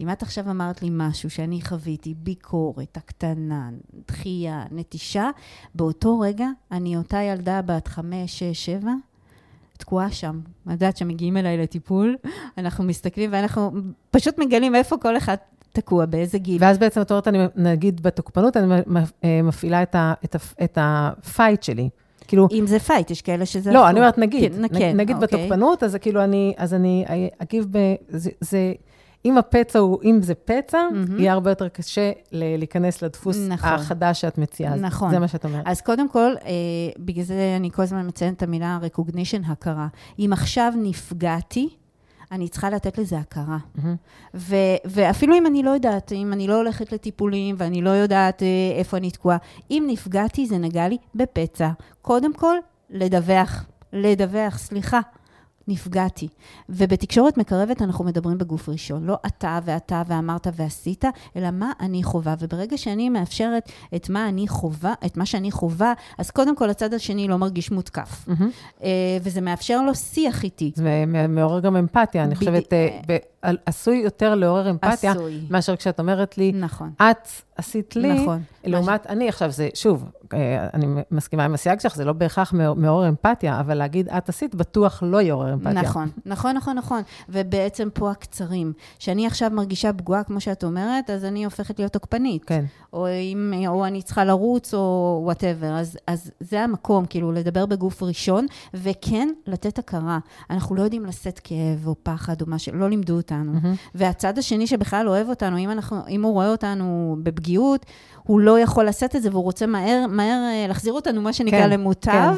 אם 0.00 0.10
את 0.12 0.22
עכשיו 0.22 0.50
אמרת 0.50 0.82
לי 0.82 0.88
משהו 0.92 1.30
שאני 1.30 1.60
חוויתי, 1.62 2.14
ביקורת, 2.14 2.96
הקטנה, 2.96 3.70
דחייה, 4.08 4.64
נטישה, 4.70 5.30
באותו 5.74 6.20
רגע 6.20 6.46
אני 6.70 6.96
אותה 6.96 7.22
ילדה 7.22 7.62
בת 7.62 7.88
חמש, 7.88 8.38
שש, 8.38 8.64
שבע, 8.64 8.92
תקועה 9.78 10.10
שם. 10.10 10.40
את 10.66 10.70
יודעת 10.70 10.96
שמגיעים 10.96 11.36
אליי 11.36 11.58
לטיפול, 11.58 12.16
אנחנו 12.58 12.84
מסתכלים 12.84 13.30
ואנחנו 13.32 13.70
פשוט 14.10 14.38
מגלים 14.38 14.74
איפה 14.74 14.96
כל 14.96 15.16
אחד 15.16 15.36
תקוע, 15.72 16.06
באיזה 16.06 16.38
גיל. 16.38 16.56
ואז 16.60 16.78
בעצם 16.78 17.00
את 17.00 17.10
אומרת, 17.10 17.28
אני, 17.28 17.38
נגיד 17.56 18.02
בתוקפנות, 18.02 18.56
אני 18.56 18.82
אה, 19.24 19.40
מפעילה 19.42 19.82
את, 19.82 19.94
ה, 19.94 20.12
את, 20.24 20.34
ה, 20.34 20.38
את 20.64 20.78
ה 20.80 20.94
fight 20.94 21.62
שלי. 21.62 21.88
כאילו... 22.28 22.48
אם 22.52 22.66
זה 22.66 22.78
fight, 22.78 23.10
יש 23.10 23.22
כאלה 23.22 23.46
שזה... 23.46 23.72
לא, 23.72 23.88
אני 23.88 24.00
אומרת, 24.00 24.18
נגיד, 24.18 24.52
כן, 24.52 24.78
כן, 24.78 24.96
נגיד 24.96 25.22
אוקיי. 25.22 25.38
בתוקפנות, 25.38 25.82
אז 25.82 25.96
כאילו 26.00 26.24
אני, 26.24 26.54
אז 26.56 26.74
אני 26.74 27.04
אגיב 27.38 27.66
ב... 27.70 27.78
זה, 28.08 28.30
זה, 28.40 28.72
אם 29.24 29.38
הפצע 29.38 29.78
הוא, 29.78 29.98
אם 30.04 30.18
זה 30.22 30.34
פצע, 30.34 30.78
mm-hmm. 30.78 31.20
יהיה 31.20 31.32
הרבה 31.32 31.50
יותר 31.50 31.68
קשה 31.68 32.12
להיכנס 32.32 33.02
לדפוס 33.02 33.38
נכון. 33.48 33.70
החדש 33.70 34.20
שאת 34.20 34.38
מציעה. 34.38 34.74
נכון. 34.74 35.10
זה 35.10 35.18
מה 35.18 35.28
שאת 35.28 35.44
אומרת. 35.44 35.62
אז 35.66 35.80
קודם 35.80 36.08
כל, 36.08 36.34
אה, 36.44 36.52
בגלל 36.98 37.24
זה 37.24 37.54
אני 37.56 37.70
כל 37.70 37.82
הזמן 37.82 38.06
מציינת 38.06 38.36
את 38.36 38.42
המילה 38.42 38.78
recognition, 38.82 39.50
הכרה. 39.50 39.86
אם 40.18 40.30
עכשיו 40.32 40.72
נפגעתי, 40.76 41.68
אני 42.32 42.48
צריכה 42.48 42.70
לתת 42.70 42.98
לזה 42.98 43.18
הכרה. 43.18 43.58
Mm-hmm. 43.76 43.80
ו- 44.34 44.76
ואפילו 44.84 45.34
אם 45.34 45.46
אני 45.46 45.62
לא 45.62 45.70
יודעת, 45.70 46.12
אם 46.12 46.32
אני 46.32 46.46
לא 46.48 46.56
הולכת 46.56 46.92
לטיפולים 46.92 47.54
ואני 47.58 47.82
לא 47.82 47.90
יודעת 47.90 48.42
אה, 48.42 48.46
איפה 48.78 48.96
אני 48.96 49.10
תקועה, 49.10 49.36
אם 49.70 49.84
נפגעתי, 49.86 50.46
זה 50.46 50.58
נגע 50.58 50.88
לי 50.88 50.96
בפצע. 51.14 51.70
קודם 52.02 52.34
כל, 52.34 52.56
לדווח. 52.90 53.64
לדווח, 53.92 54.58
סליחה. 54.58 55.00
נפגעתי. 55.68 56.28
ובתקשורת 56.68 57.38
מקרבת 57.38 57.82
אנחנו 57.82 58.04
מדברים 58.04 58.38
בגוף 58.38 58.68
ראשון, 58.68 59.04
לא 59.04 59.18
אתה 59.26 59.58
ואתה 59.64 60.02
ואמרת 60.06 60.46
ועשית, 60.56 61.04
אלא 61.36 61.50
מה 61.50 61.72
אני 61.80 62.02
חווה. 62.02 62.34
וברגע 62.38 62.78
שאני 62.78 63.08
מאפשרת 63.08 63.70
את 63.96 64.08
מה 64.08 64.28
אני 64.28 64.48
חווה, 64.48 64.94
את 65.06 65.16
מה 65.16 65.26
שאני 65.26 65.50
חווה, 65.50 65.92
אז 66.18 66.30
קודם 66.30 66.56
כל 66.56 66.70
הצד 66.70 66.94
השני 66.94 67.28
לא 67.28 67.38
מרגיש 67.38 67.70
מותקף. 67.70 68.28
Mm-hmm. 68.28 68.82
וזה 69.22 69.40
מאפשר 69.40 69.82
לו 69.82 69.94
שיח 69.94 70.44
איתי. 70.44 70.72
זה 70.74 71.04
מעורר 71.28 71.60
גם 71.60 71.76
אמפתיה, 71.76 72.24
אני 72.24 72.34
חושבת, 72.34 72.72
אה, 72.72 73.52
עשוי 73.66 73.96
יותר 73.96 74.34
לעורר 74.34 74.70
אמפתיה, 74.70 75.12
עשוי. 75.12 75.40
מאשר 75.50 75.76
כשאת 75.76 76.00
אומרת 76.00 76.38
לי, 76.38 76.52
נכון. 76.52 76.90
את 76.96 77.28
עשית 77.62 77.96
לי, 77.96 78.22
נכון. 78.22 78.42
לעומת 78.64 79.06
אני 79.06 79.28
עכשיו, 79.28 79.50
זה, 79.50 79.68
שוב, 79.74 80.04
אה, 80.34 80.68
אני 80.74 80.86
מסכימה 81.10 81.44
עם 81.44 81.54
הסייג 81.54 81.80
שלך, 81.80 81.96
זה 81.96 82.04
לא 82.04 82.12
בהכרח 82.12 82.52
מעורר 82.52 83.08
אמפתיה, 83.08 83.60
אבל 83.60 83.74
להגיד 83.74 84.08
את 84.08 84.28
עשית, 84.28 84.54
בטוח 84.54 85.02
לא 85.06 85.20
יעורר 85.20 85.54
אמפתיה. 85.54 85.82
נכון, 85.82 86.08
נכון, 86.26 86.56
נכון, 86.56 86.78
נכון. 86.78 87.02
ובעצם 87.28 87.88
פה 87.94 88.10
הקצרים. 88.10 88.72
שאני 88.98 89.26
עכשיו 89.26 89.50
מרגישה 89.52 89.92
פגועה, 89.92 90.24
כמו 90.24 90.40
שאת 90.40 90.64
אומרת, 90.64 91.10
אז 91.10 91.24
אני 91.24 91.44
הופכת 91.44 91.78
להיות 91.78 91.92
תוקפנית. 91.92 92.44
כן. 92.44 92.64
או, 92.92 93.08
אם, 93.08 93.52
או 93.66 93.86
אני 93.86 94.02
צריכה 94.02 94.24
לרוץ, 94.24 94.74
או 94.74 95.20
וואטאבר. 95.24 95.72
אז, 95.72 95.98
אז 96.06 96.30
זה 96.40 96.60
המקום, 96.60 97.06
כאילו, 97.06 97.32
לדבר 97.32 97.66
בגוף 97.66 98.02
ראשון, 98.02 98.46
וכן, 98.74 99.28
לתת 99.46 99.78
הכרה. 99.78 100.18
אנחנו 100.50 100.74
לא 100.74 100.82
יודעים 100.82 101.06
לשאת 101.06 101.40
כאב 101.44 101.86
או 101.86 101.94
פחד 102.02 102.42
או 102.42 102.46
משהו, 102.48 102.76
לא 102.76 102.90
לימדו 102.90 103.16
אותנו. 103.16 103.52
Mm-hmm. 103.54 103.90
והצד 103.94 104.38
השני 104.38 104.66
שבכלל 104.66 105.08
אוהב 105.08 105.28
אותנו, 105.28 105.58
אם, 105.58 105.70
אנחנו, 105.70 105.98
אם 106.08 106.22
הוא 106.22 106.32
רואה 106.32 106.50
אותנו 106.50 107.16
בפגיעה, 107.22 107.51
הפגיעות, 107.52 107.86
הוא 108.22 108.40
לא 108.40 108.60
יכול 108.60 108.88
לשאת 108.88 109.16
את 109.16 109.22
זה, 109.22 109.30
והוא 109.30 109.42
רוצה 109.42 109.66
מהר, 109.66 110.06
מהר 110.08 110.50
אה, 110.52 110.64
להחזיר 110.68 110.92
אותנו, 110.92 111.22
מה 111.22 111.32
שנקרא, 111.32 111.58
כן, 111.58 111.70
למוטב, 111.70 112.34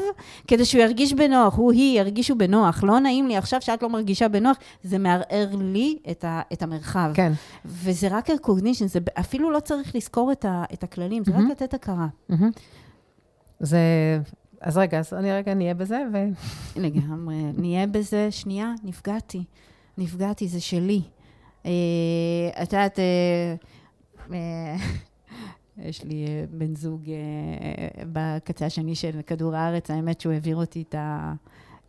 כדי 0.49 0.65
שהוא 0.65 0.83
ירגיש 0.83 1.13
בנוח, 1.13 1.57
הוא, 1.57 1.73
היא, 1.73 2.01
ירגישו 2.01 2.35
בנוח. 2.35 2.85
לא 2.85 3.01
נעים 3.01 3.27
לי 3.29 3.37
עכשיו 3.37 3.61
שאת 3.61 3.83
לא 3.83 3.89
מרגישה 3.89 4.29
בנוח, 4.29 4.57
זה 4.83 4.99
מערער 4.99 5.49
לי 5.61 5.99
את, 6.11 6.25
ה, 6.25 6.43
את 6.53 6.63
המרחב. 6.63 7.11
כן. 7.15 7.33
וזה 7.65 8.09
רק 8.11 8.31
recognition, 8.31 8.87
זה 8.87 8.99
אפילו 9.21 9.51
לא 9.51 9.61
צריך 9.61 9.97
לזכור 9.97 10.33
את, 10.33 10.45
ה, 10.45 10.65
את 10.73 10.85
הכללים, 10.85 11.25
זה 11.25 11.31
רק 11.31 11.37
מהמם. 11.37 11.51
לתת 11.51 11.75
הכרה. 11.75 12.07
מהמם. 12.29 12.51
זה... 13.61 13.79
אז 14.61 14.77
רגע, 14.77 14.99
אז 14.99 15.15
אני 15.15 15.33
רגע 15.33 15.55
נהיה 15.55 15.75
בזה, 15.75 16.03
ו... 16.13 16.19
לגמרי. 16.77 17.35
נהיה 17.63 17.87
בזה, 17.87 18.31
שנייה, 18.31 18.73
נפגעתי. 18.85 19.45
נפגעתי, 19.99 20.49
זה 20.49 20.61
שלי. 20.61 21.03
אה, 21.67 21.71
את 22.63 22.73
יודעת, 22.73 22.99
אה, 22.99 23.55
יש 25.79 26.05
לי 26.05 26.27
אה, 26.27 26.45
בן 26.51 26.75
זוג 26.75 27.03
אה, 27.09 28.03
בקצה 28.13 28.67
השני 28.67 28.95
של 28.95 29.21
כדור 29.27 29.57
הארץ, 29.57 29.91
האמת 29.91 30.21
שהוא 30.21 30.33
העביר 30.33 30.57
אותי 30.57 30.85
את 30.89 30.95
ה... 30.95 31.33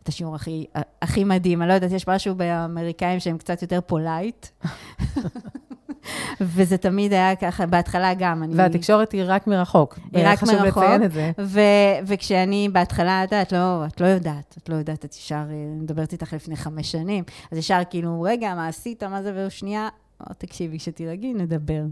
את 0.02 0.08
השיעור 0.08 0.34
הכי, 0.34 0.66
הכי 1.02 1.24
מדהים. 1.24 1.62
אני 1.62 1.68
לא 1.68 1.74
יודעת, 1.74 1.92
יש 1.92 2.08
משהו 2.08 2.34
באמריקאים 2.34 3.20
שהם 3.20 3.38
קצת 3.38 3.62
יותר 3.62 3.80
polite. 3.86 4.46
וזה 6.40 6.76
תמיד 6.76 7.12
היה 7.12 7.36
ככה, 7.36 7.66
בהתחלה 7.66 8.14
גם. 8.14 8.42
אני... 8.42 8.54
והתקשורת 8.54 9.12
היא 9.12 9.22
רק 9.26 9.46
מרחוק. 9.46 9.98
היא 10.12 10.24
רק 10.26 10.38
חשוב 10.38 10.62
מרחוק. 10.62 10.82
לציין 10.82 11.02
את 11.02 11.12
זה. 11.12 11.30
ו- 11.38 11.60
וכשאני 12.06 12.68
בהתחלה, 12.72 13.24
את 13.24 13.32
יודעת, 13.32 13.52
לא, 13.52 13.86
את 13.86 14.00
לא 14.00 14.06
יודעת, 14.06 14.54
את 14.62 14.68
לא 14.68 14.74
יודעת, 14.74 15.04
את 15.04 15.14
ישר, 15.14 15.34
אה, 15.34 15.74
מדברת 15.80 16.12
איתך 16.12 16.32
לפני 16.32 16.56
חמש 16.56 16.92
שנים, 16.92 17.24
אז 17.52 17.58
ישר 17.58 17.80
כאילו, 17.90 18.22
רגע, 18.22 18.54
מה 18.54 18.68
עשית, 18.68 19.02
מה 19.02 19.22
זה, 19.22 19.46
ושנייה, 19.46 19.88
תקשיבי, 20.38 20.78
כשתירגעי, 20.78 21.34
נדבר. 21.34 21.82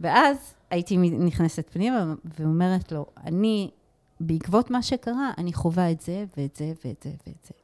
ואז 0.00 0.54
הייתי 0.70 0.96
נכנסת 0.96 1.70
פנימה 1.72 2.14
ואומרת 2.38 2.92
לו, 2.92 3.06
אני, 3.24 3.70
בעקבות 4.20 4.70
מה 4.70 4.82
שקרה, 4.82 5.30
אני 5.38 5.52
חווה 5.52 5.90
את 5.90 6.00
זה, 6.00 6.24
ואת 6.36 6.56
זה, 6.56 6.72
ואת 6.84 7.02
זה, 7.02 7.10
ואת 7.26 7.44
זה. 7.44 7.54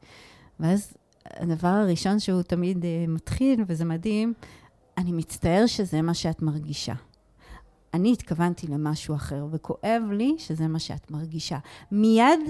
ואז 0.61 0.95
הדבר 1.27 1.69
הראשון 1.69 2.19
שהוא 2.21 2.43
תמיד 2.43 2.77
uh, 2.77 3.11
מתחיל, 3.11 3.65
וזה 3.67 3.85
מדהים, 3.85 4.35
אני 4.99 5.13
מצטער 5.13 5.67
שזה 5.67 6.03
מה 6.03 6.15
שאת 6.15 6.43
מרגישה. 6.43 6.95
אני 7.95 8.13
התכוונתי 8.13 8.67
למשהו 8.67 9.15
אחר, 9.15 9.47
וכואב 9.51 10.03
לי 10.11 10.35
שזה 10.39 10.69
מה 10.69 10.79
שאת 10.79 11.11
מרגישה. 11.11 11.59
מיד 11.93 12.41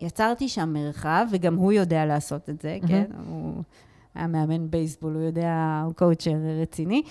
יצרתי 0.00 0.48
שם 0.48 0.72
מרחב, 0.72 1.26
וגם 1.32 1.54
הוא 1.54 1.72
יודע 1.72 2.06
לעשות 2.06 2.50
את 2.50 2.60
זה, 2.60 2.78
מהמם. 2.82 2.88
כן? 2.88 3.04
הוא 3.26 3.62
היה 4.14 4.26
מאמן 4.26 4.70
בייסבול, 4.70 5.14
הוא 5.14 5.22
יודע, 5.22 5.82
הוא 5.84 5.94
קואוצ'ר 5.94 6.36
רציני. 6.62 7.02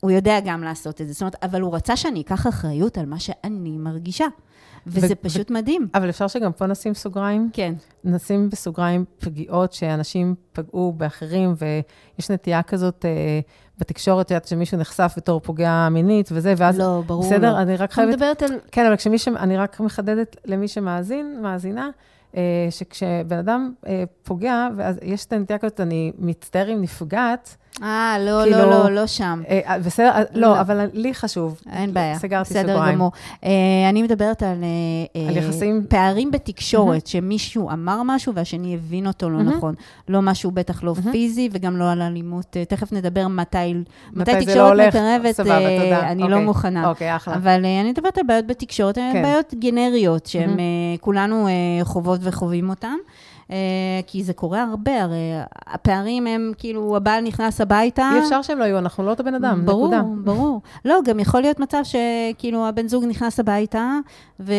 הוא 0.00 0.10
יודע 0.10 0.40
גם 0.44 0.62
לעשות 0.62 1.00
את 1.00 1.06
זה. 1.06 1.12
זאת 1.12 1.22
אומרת, 1.22 1.36
אבל 1.44 1.60
הוא 1.60 1.74
רצה 1.74 1.96
שאני 1.96 2.20
אקח 2.20 2.46
אחריות 2.46 2.98
על 2.98 3.06
מה 3.06 3.18
שאני 3.18 3.78
מרגישה. 3.78 4.26
וזה 4.86 5.14
ו- 5.14 5.22
פשוט 5.22 5.50
מדהים. 5.50 5.88
אבל 5.94 6.08
אפשר 6.10 6.28
שגם 6.28 6.52
פה 6.52 6.66
נשים 6.66 6.94
סוגריים? 6.94 7.50
כן. 7.52 7.74
נשים 8.04 8.50
בסוגריים 8.50 9.04
פגיעות 9.18 9.72
שאנשים 9.72 10.34
פגעו 10.52 10.92
באחרים, 10.96 11.54
ויש 11.58 12.30
נטייה 12.30 12.62
כזאת 12.62 13.04
אה, 13.04 13.40
בתקשורת, 13.78 14.26
את 14.26 14.30
יודעת, 14.30 14.48
שמישהו 14.48 14.78
נחשף 14.78 15.14
בתור 15.16 15.40
פוגע 15.40 15.88
מינית 15.90 16.28
וזה, 16.32 16.54
ואז... 16.56 16.78
לא, 16.78 17.02
ברור 17.06 17.24
בסדר, 17.24 17.52
לא. 17.52 17.60
אני 17.60 17.74
רק 17.74 17.80
אני 17.80 17.88
חייבת... 17.88 18.14
מדברת 18.14 18.42
על... 18.42 18.50
כן, 18.72 18.86
אבל 18.86 18.96
כשמי 18.96 19.18
ש... 19.18 19.28
אני 19.28 19.56
רק 19.56 19.80
מחדדת 19.80 20.36
למי 20.44 20.68
שמאזין, 20.68 21.38
מאזינה, 21.42 21.90
שכשבן 22.70 23.38
אדם 23.38 23.72
אה, 23.86 24.04
פוגע, 24.22 24.68
ואז 24.76 24.98
יש 25.02 25.26
את 25.26 25.32
הנטייה 25.32 25.58
כזאת, 25.58 25.80
אני 25.80 26.12
מצטער 26.18 26.72
אם 26.72 26.82
נפגעת, 26.82 27.56
אה, 27.82 28.16
לא, 28.20 28.40
כאילו- 28.44 28.58
לא, 28.58 28.70
לא, 28.70 28.90
לא 28.90 29.06
שם. 29.06 29.42
אה, 29.48 29.60
אה, 29.66 29.78
בסדר, 29.78 30.10
אה, 30.10 30.22
לא. 30.34 30.40
לא, 30.48 30.60
אבל 30.60 30.86
לי 30.92 31.14
חשוב. 31.14 31.60
אין 31.72 31.94
בעיה. 31.94 32.18
סגרתי 32.18 32.50
בסדר 32.50 32.74
סוגריים. 32.74 32.94
גמור. 32.94 33.12
Uh, 33.34 33.46
אני 33.88 34.02
מדברת 34.02 34.42
על, 34.42 34.56
uh, 35.14 35.28
על 35.28 35.36
יחסים- 35.36 35.86
פערים 35.88 36.30
בתקשורת, 36.30 37.06
שמישהו 37.06 37.70
אמר 37.70 38.02
משהו 38.04 38.34
והשני 38.34 38.74
הבין 38.74 39.06
אותו 39.06 39.30
לא 39.30 39.36
מהמם. 39.38 39.48
נכון. 39.56 39.74
לא 40.08 40.22
משהו 40.22 40.50
בטח 40.50 40.82
לא 40.82 40.94
מהמם. 40.98 41.12
פיזי 41.12 41.48
וגם 41.52 41.76
לא 41.76 41.90
על 41.92 42.02
אלימות. 42.02 42.56
Uh, 42.56 42.68
תכף 42.68 42.92
נדבר 42.92 43.28
מתי, 43.28 43.74
מתי 43.74 43.84
מתי 44.12 44.32
לא 44.32 44.40
תקשורת 44.40 44.68
הולך. 44.68 44.96
מקרבת, 44.96 45.34
סבבה, 45.34 45.58
אה, 45.58 45.78
תודה. 45.84 46.08
אני 46.10 46.22
לא 46.22 46.26
אוקיי. 46.26 46.44
מוכנה. 46.44 46.88
אוקיי, 46.88 47.16
אחלה. 47.16 47.34
אבל 47.34 47.62
uh, 47.62 47.80
אני 47.80 47.90
מדברת 47.90 48.18
על 48.18 48.24
בעיות 48.26 48.46
בתקשורת, 48.46 48.94
כן. 48.94 49.22
בעיות 49.22 49.54
גנריות, 49.58 50.26
שהן 50.26 50.48
מהמם. 50.50 50.58
uh, 50.58 51.00
כולנו 51.00 51.48
uh, 51.48 51.84
חוות 51.84 52.20
וחווים 52.22 52.70
אותן. 52.70 52.94
Uh, 53.50 53.52
כי 54.06 54.22
זה 54.24 54.32
קורה 54.32 54.62
הרבה, 54.62 55.02
הרי 55.02 55.32
הפערים 55.66 56.26
הם 56.26 56.52
כאילו, 56.58 56.96
הבעל 56.96 57.24
נכנס 57.24 57.60
הביתה. 57.60 58.10
אי 58.14 58.20
אפשר 58.20 58.42
שהם 58.42 58.58
לא 58.58 58.64
יהיו, 58.64 58.78
אנחנו 58.78 59.04
לא 59.04 59.10
אותו 59.10 59.24
בן 59.24 59.34
אדם, 59.34 59.66
ברור, 59.66 59.86
נקודה. 59.86 60.02
ברור. 60.24 60.60
לא, 60.84 60.98
גם 61.04 61.20
יכול 61.20 61.40
להיות 61.40 61.60
מצב 61.60 61.82
שכאילו 61.82 62.66
הבן 62.66 62.88
זוג 62.88 63.04
נכנס 63.04 63.40
הביתה 63.40 63.98
ו... 64.40 64.52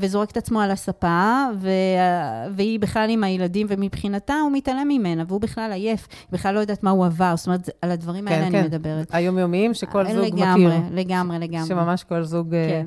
וזורק 0.00 0.30
את 0.30 0.36
עצמו 0.36 0.60
על 0.60 0.70
הספה, 0.70 1.46
ו... 1.58 1.70
והיא 2.50 2.80
בכלל 2.80 3.10
עם 3.10 3.24
הילדים, 3.24 3.66
ומבחינתה 3.70 4.34
הוא 4.34 4.52
מתעלם 4.52 4.88
ממנה, 4.88 5.24
והוא 5.28 5.40
בכלל 5.40 5.72
עייף, 5.72 6.08
היא 6.10 6.38
בכלל 6.38 6.54
לא 6.54 6.60
יודעת 6.60 6.82
מה 6.82 6.90
הוא 6.90 7.06
עבר. 7.06 7.36
זאת 7.36 7.46
אומרת, 7.46 7.70
על 7.82 7.90
הדברים 7.90 8.28
האלה 8.28 8.38
כן, 8.38 8.46
אני 8.46 8.52
כן. 8.52 8.64
מדברת. 8.64 9.06
היומיומיים 9.10 9.74
שכל 9.74 10.12
זוג 10.12 10.24
לגמרי, 10.24 10.66
מכיר. 10.66 10.80
לגמרי, 10.92 11.38
לגמרי. 11.38 11.66
שממש 11.66 12.04
כל 12.04 12.22
זוג 12.22 12.54
אה, 12.54 12.68
כן. 12.68 12.86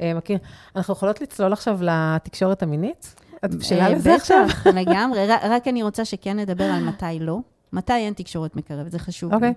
אה, 0.00 0.14
מכיר. 0.14 0.38
אנחנו 0.76 0.92
יכולות 0.92 1.20
לצלול 1.20 1.52
עכשיו 1.52 1.78
לתקשורת 1.82 2.62
המינית? 2.62 3.19
את 3.44 3.54
בשלה 3.54 3.84
אה, 3.86 3.88
לזה 3.94 4.14
עכשיו? 4.14 4.44
בטח, 4.48 4.66
לגמרי. 4.80 5.26
רק- 5.28 5.68
אני 5.68 5.82
רוצה 5.82 6.04
שכן 6.04 6.38
נדבר 6.38 6.64
על 6.64 6.84
מתי 6.84 7.18
לא. 7.20 7.38
מתי 7.72 7.92
אין 7.92 8.12
תקשורת 8.14 8.56
מקרבת, 8.56 8.90
זה 8.92 8.98
חשוב 8.98 9.34
אוקיי. 9.34 9.48
לי. 9.48 9.54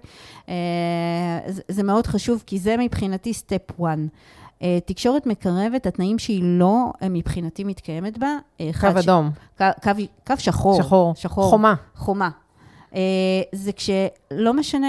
אה, 0.49 1.51
זה, 1.51 1.61
זה 1.67 1.83
מאוד 1.83 2.07
חשוב, 2.07 2.43
כי 2.45 2.59
זה 2.59 2.77
מבחינתי 2.77 3.33
סטפ 3.33 3.71
1. 3.81 3.97
אה, 4.61 4.79
תקשורת 4.85 5.25
מקרבת, 5.25 5.85
התנאים 5.85 6.19
שהיא 6.19 6.41
לא 6.43 6.85
אה, 7.01 7.09
מבחינתי 7.09 7.63
מתקיימת 7.63 8.17
בה, 8.17 8.37
אה, 8.61 8.69
קו 8.81 8.87
ש- 9.01 9.03
אדום, 9.03 9.29
קו, 9.57 9.65
קו, 9.83 9.91
קו 10.27 10.33
שחור. 10.37 10.77
שחור, 10.83 11.13
שחור. 11.15 11.49
חומה. 11.49 11.73
חומה. 11.95 12.29
אה, 12.95 12.99
זה 13.51 13.71
כשלא 13.71 14.53
משנה, 14.53 14.87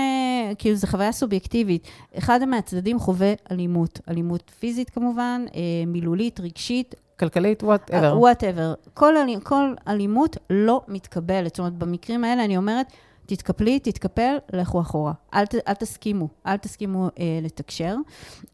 כאילו 0.58 0.76
זו 0.76 0.86
חוויה 0.86 1.12
סובייקטיבית. 1.12 1.86
אחד 2.18 2.44
מהצדדים 2.44 2.98
חווה 2.98 3.32
אלימות, 3.50 4.00
אלימות 4.10 4.50
פיזית 4.60 4.90
כמובן, 4.90 5.44
אה, 5.54 5.60
מילולית, 5.86 6.40
רגשית, 6.40 6.94
כלכלית, 7.20 7.62
וואטאבר. 7.62 8.18
וואטאבר. 8.18 8.74
כל, 8.94 9.16
אלי- 9.16 9.36
כל 9.42 9.74
אלימות 9.88 10.36
לא 10.50 10.80
מתקבלת. 10.88 11.46
זאת 11.46 11.58
אומרת, 11.58 11.72
במקרים 11.72 12.24
האלה 12.24 12.44
אני 12.44 12.56
אומרת, 12.56 12.86
תתקפלי, 13.26 13.78
תתקפל, 13.78 14.36
לכו 14.52 14.80
אחורה. 14.80 15.12
אל, 15.34 15.46
ת, 15.46 15.54
אל 15.68 15.74
תסכימו, 15.74 16.28
אל 16.46 16.56
תסכימו 16.56 17.06
אה, 17.18 17.38
לתקשר. 17.42 17.96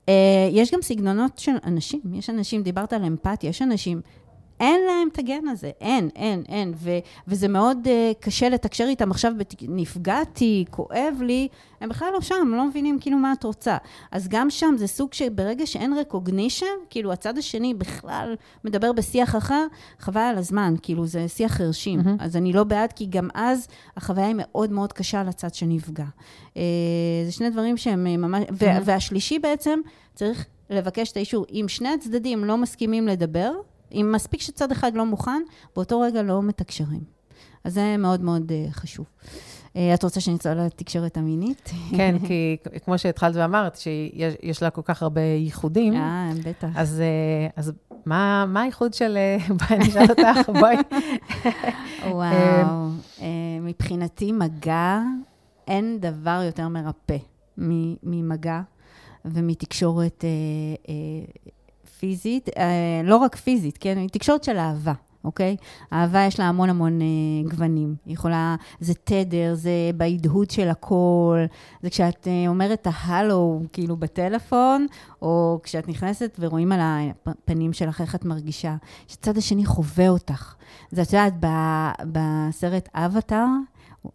אה, 0.09 0.15
יש 0.51 0.75
גם 0.75 0.83
סגנונות 0.83 1.39
של 1.39 1.53
אנשים. 1.65 2.01
יש 2.13 2.31
אנשים, 2.31 2.63
דיברת 2.63 2.93
על 2.93 3.05
אמפתיה, 3.05 3.51
יש 3.51 3.63
אנשים, 3.63 4.01
אין 4.61 4.81
להם 4.87 5.09
את 5.13 5.19
הגן 5.19 5.49
הזה. 5.49 5.71
אין, 5.81 6.09
אין, 6.17 6.43
אין. 6.49 6.73
ו, 6.77 6.91
וזה 7.29 7.49
מאוד 7.49 7.79
אה, 7.87 8.13
קשה 8.21 8.49
לתקשר 8.49 8.85
איתם. 8.85 9.11
עכשיו 9.11 9.33
באת, 9.39 9.55
נפגעתי, 9.69 10.65
כואב 10.71 11.15
לי, 11.21 11.49
הם 11.81 11.89
בכלל 11.89 12.09
לא 12.13 12.21
שם, 12.21 12.53
לא 12.57 12.65
מבינים 12.65 12.99
כאילו 13.01 13.17
מה 13.17 13.33
את 13.33 13.45
רוצה. 13.45 13.77
אז 14.11 14.29
גם 14.29 14.51
שם 14.51 14.75
זה 14.79 14.87
סוג 14.87 15.13
שברגע 15.13 15.67
שאין 15.67 15.95
recognition, 15.99 16.87
כאילו 16.91 17.13
הצד 17.13 17.39
השני 17.39 17.75
בכלל 17.75 18.35
מדבר 18.65 18.93
בשיח 18.93 19.37
אחר, 19.37 19.67
חבל 19.99 20.21
על 20.21 20.39
הזמן, 20.39 20.75
כאילו 20.83 21.07
זה 21.07 21.29
שיח 21.29 21.53
חרשים. 21.53 22.01
מהמם. 22.01 22.17
אז 22.21 22.37
אני 22.37 22.53
לא 22.53 22.65
בעד, 22.65 22.93
כי 22.93 23.07
גם 23.07 23.29
אז 23.35 23.69
החוויה 23.97 24.27
היא 24.27 24.35
מאוד 24.39 24.73
מאוד 24.73 24.93
קשה 24.93 25.23
לצד 25.23 25.55
שנפגע. 25.55 26.05
אה, 26.57 26.63
זה 27.27 27.33
שני 27.33 27.51
דברים 27.51 27.77
שהם 27.77 28.07
אה, 28.07 28.17
ממש... 28.17 28.45
ו- 28.53 28.67
מהמם. 28.67 28.83
והשלישי 28.85 29.39
בעצם, 29.39 29.81
צריך 30.15 30.47
לבקש 30.71 31.13
את 31.13 31.17
האישור. 31.17 31.47
אם 31.53 31.65
שני 31.69 31.89
הצדדים 31.89 32.45
לא 32.45 32.57
מסכימים 32.57 33.09
לדבר, 33.09 33.53
אם 33.93 34.13
מספיק 34.15 34.41
שצד 34.41 34.73
אחד 34.73 34.95
לא 34.95 35.07
מוכן, 35.07 35.43
באותו 35.77 36.01
רגע 36.01 36.23
לא 36.23 36.43
מתקשרים. 36.43 37.05
אז 37.65 37.75
זה 37.75 37.97
מאוד 37.99 38.21
מאוד 38.21 38.53
אה, 38.53 38.67
חשוב. 38.71 39.07
אה, 39.77 39.95
את 39.95 40.03
רוצה 40.03 40.21
שנצלול 40.21 40.55
לתקשורת 40.55 41.17
המינית? 41.17 41.71
כן, 41.97 42.17
כי 42.27 42.57
כמו 42.85 42.99
שהתחלת 42.99 43.37
ואמרת, 43.37 43.77
שיש 43.77 44.35
יש 44.43 44.63
לה 44.63 44.71
כל 44.71 44.83
כך 44.85 45.03
הרבה 45.03 45.21
ייחודים, 45.21 45.95
אה, 45.95 46.31
בטח. 46.45 46.69
אז, 46.75 47.01
אה, 47.01 47.49
אז 47.57 47.73
מה, 48.07 48.45
מה 48.49 48.63
הייחוד 48.63 48.95
של... 48.95 49.19
בואי 49.59 49.81
אני 49.81 49.89
אשאל 49.89 50.07
אותך, 50.11 50.49
בואי. 50.61 50.77
וואו. 52.17 52.89
מבחינתי, 53.61 54.33
מגע, 54.33 55.01
אין 55.69 56.01
דבר 56.01 56.43
יותר 56.47 56.69
מרפא 56.69 57.17
ממגע 58.03 58.61
ומתקשורת 59.25 60.25
פיזית, 62.01 62.49
אה, 62.59 63.01
לא 63.05 63.17
רק 63.17 63.37
פיזית, 63.37 63.79
כן? 63.79 64.07
תקשורת 64.07 64.45
של 64.45 64.57
אהבה. 64.57 64.93
אוקיי? 65.25 65.57
אהבה 65.93 66.25
יש 66.27 66.41
לה 66.41 66.49
המון 66.49 66.71
המון 66.71 67.01
אה, 67.01 67.07
גוונים. 67.51 67.95
היא 68.07 68.15
יכולה, 68.15 68.57
זה 68.81 68.95
תדר, 68.95 69.55
זה 69.55 69.71
בהדהוד 69.97 70.51
של 70.51 70.69
הקול, 70.69 71.47
זה 71.83 71.91
כשאת 71.91 72.29
אה, 72.29 72.49
אומרת 72.49 72.87
ההלו, 72.91 73.63
כאילו 73.73 73.97
בטלפון, 73.97 74.87
או 75.23 75.61
כשאת 75.63 75.89
נכנסת 75.89 76.37
ורואים 76.41 76.73
על 76.73 76.81
הפנים 77.27 77.73
שלך 77.73 78.01
איך 78.01 78.15
את 78.15 78.25
מרגישה, 78.25 78.77
שהצד 79.07 79.37
השני 79.39 79.67
חווה 79.67 80.09
אותך. 80.09 80.55
זה, 80.91 81.03
את 81.03 81.13
יודעת, 81.13 81.35
ב- 81.41 81.93
בסרט 82.13 82.89
אבטאר, 82.95 83.47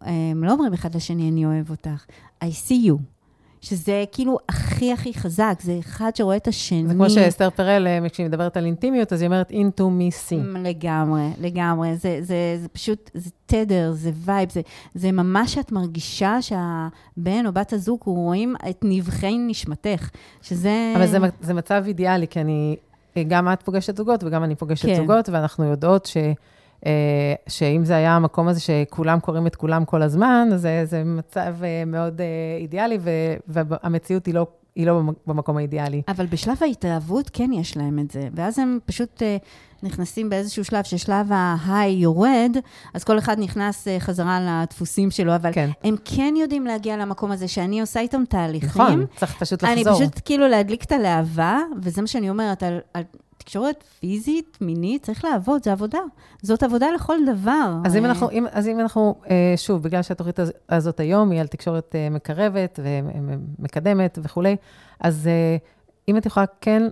הם 0.00 0.44
לא 0.44 0.52
אומרים 0.52 0.72
אחד 0.72 0.94
לשני, 0.94 1.30
אני 1.30 1.46
אוהב 1.46 1.70
אותך. 1.70 2.04
I 2.44 2.46
see 2.46 2.88
you. 2.88 3.15
שזה 3.60 4.04
כאילו 4.12 4.38
הכי 4.48 4.92
הכי 4.92 5.14
חזק, 5.14 5.58
זה 5.62 5.78
אחד 5.78 6.16
שרואה 6.16 6.36
את 6.36 6.48
השני. 6.48 6.86
זה 6.86 6.94
כמו 6.94 7.10
שאסתר 7.10 7.50
פרל, 7.50 7.86
אה, 7.86 8.08
כשהיא 8.08 8.26
מדברת 8.26 8.56
על 8.56 8.66
אינטימיות, 8.66 9.12
אז 9.12 9.20
היא 9.20 9.26
אומרת 9.26 9.50
into 9.50 9.80
me 9.80 10.30
see. 10.30 10.58
לגמרי, 10.58 11.22
לגמרי. 11.40 11.96
זה, 11.96 12.18
זה, 12.22 12.58
זה 12.62 12.68
פשוט, 12.68 13.10
זה 13.14 13.30
תדר, 13.46 13.92
זה 13.92 14.10
vibe, 14.14 14.52
זה, 14.52 14.60
זה 14.94 15.12
ממש 15.12 15.58
את 15.58 15.72
מרגישה 15.72 16.42
שהבן 16.42 17.46
או 17.46 17.52
בת 17.52 17.72
הזוג 17.72 18.00
רואים 18.04 18.54
את 18.70 18.78
נבכי 18.82 19.38
נשמתך, 19.38 20.10
שזה... 20.42 20.92
אבל 20.96 21.06
זה, 21.06 21.18
זה 21.40 21.54
מצב 21.54 21.84
אידיאלי, 21.86 22.28
כי 22.28 22.40
אני, 22.40 22.76
גם 23.28 23.52
את 23.52 23.62
פוגשת 23.62 23.96
זוגות 23.96 24.24
וגם 24.24 24.44
אני 24.44 24.54
פוגשת 24.54 24.86
כן. 24.86 24.94
זוגות, 24.94 25.28
ואנחנו 25.28 25.64
יודעות 25.64 26.06
ש... 26.06 26.16
אה, 26.86 27.34
שאם 27.48 27.84
זה 27.84 27.96
היה 27.96 28.16
המקום 28.16 28.48
הזה 28.48 28.60
שכולם 28.60 29.20
קוראים 29.20 29.46
את 29.46 29.56
כולם 29.56 29.84
כל 29.84 30.02
הזמן, 30.02 30.48
אז 30.54 30.60
זה, 30.60 30.82
זה 30.84 31.04
מצב 31.04 31.54
אה, 31.64 31.82
מאוד 31.86 32.20
אה, 32.20 32.26
אידיאלי, 32.60 32.98
והמציאות 33.48 34.26
היא 34.26 34.34
לא, 34.34 34.46
היא 34.74 34.86
לא 34.86 35.00
במקום 35.26 35.56
האידיאלי. 35.56 36.02
אבל 36.08 36.26
בשלב 36.26 36.56
ההתאהבות 36.60 37.30
כן 37.32 37.50
יש 37.52 37.76
להם 37.76 37.98
את 37.98 38.10
זה, 38.10 38.28
ואז 38.34 38.58
הם 38.58 38.78
פשוט 38.84 39.22
נכנסים 39.82 40.30
באיזשהו 40.30 40.64
שלב, 40.64 40.84
ששלב 40.84 41.26
ההיי 41.30 41.92
יורד, 41.92 42.56
אז 42.94 43.04
כל 43.04 43.18
אחד 43.18 43.38
נכנס 43.38 43.88
חזרה 43.98 44.40
לדפוסים 44.40 45.10
שלו, 45.10 45.34
אבל 45.34 45.52
כן. 45.52 45.70
הם 45.84 45.94
כן 46.04 46.34
יודעים 46.36 46.66
להגיע 46.66 46.96
למקום 46.96 47.30
הזה 47.30 47.48
שאני 47.48 47.80
עושה 47.80 48.00
איתם 48.00 48.22
תהליכים. 48.28 48.68
נכון, 48.68 49.06
צריך 49.16 49.36
פשוט 49.38 49.64
לחזור. 49.64 49.92
אני 49.92 49.98
פשוט 49.98 50.20
כאילו 50.24 50.48
להדליק 50.48 50.84
את 50.84 50.92
הלהבה, 50.92 51.58
וזה 51.82 52.00
מה 52.00 52.06
שאני 52.06 52.30
אומרת, 52.30 52.62
על, 52.62 52.78
על 52.94 53.02
תקשורת 53.46 53.84
פיזית, 54.00 54.58
מינית, 54.60 55.02
צריך 55.02 55.24
לעבוד, 55.24 55.62
זה 55.62 55.72
עבודה. 55.72 55.98
זאת 56.42 56.62
עבודה 56.62 56.86
לכל 56.94 57.16
דבר. 57.26 57.72
אז 57.84 57.96
אם 57.96 58.04
אה, 58.04 58.08
אנחנו, 58.08 58.30
אם, 58.30 58.46
אז 58.50 58.68
אם 58.68 58.80
אנחנו, 58.80 59.14
אה, 59.30 59.54
שוב, 59.56 59.82
בגלל 59.82 60.02
שהתוכנית 60.02 60.38
הזאת 60.68 61.00
היום 61.00 61.30
היא 61.30 61.40
על 61.40 61.46
תקשורת 61.46 61.94
אה, 61.94 62.10
מקרבת 62.10 62.80
ומקדמת 62.82 64.18
וכולי, 64.22 64.56
אז 65.00 65.28
אם 66.08 66.16
את 66.16 66.26
יכולה 66.26 66.46
כן 66.60 66.82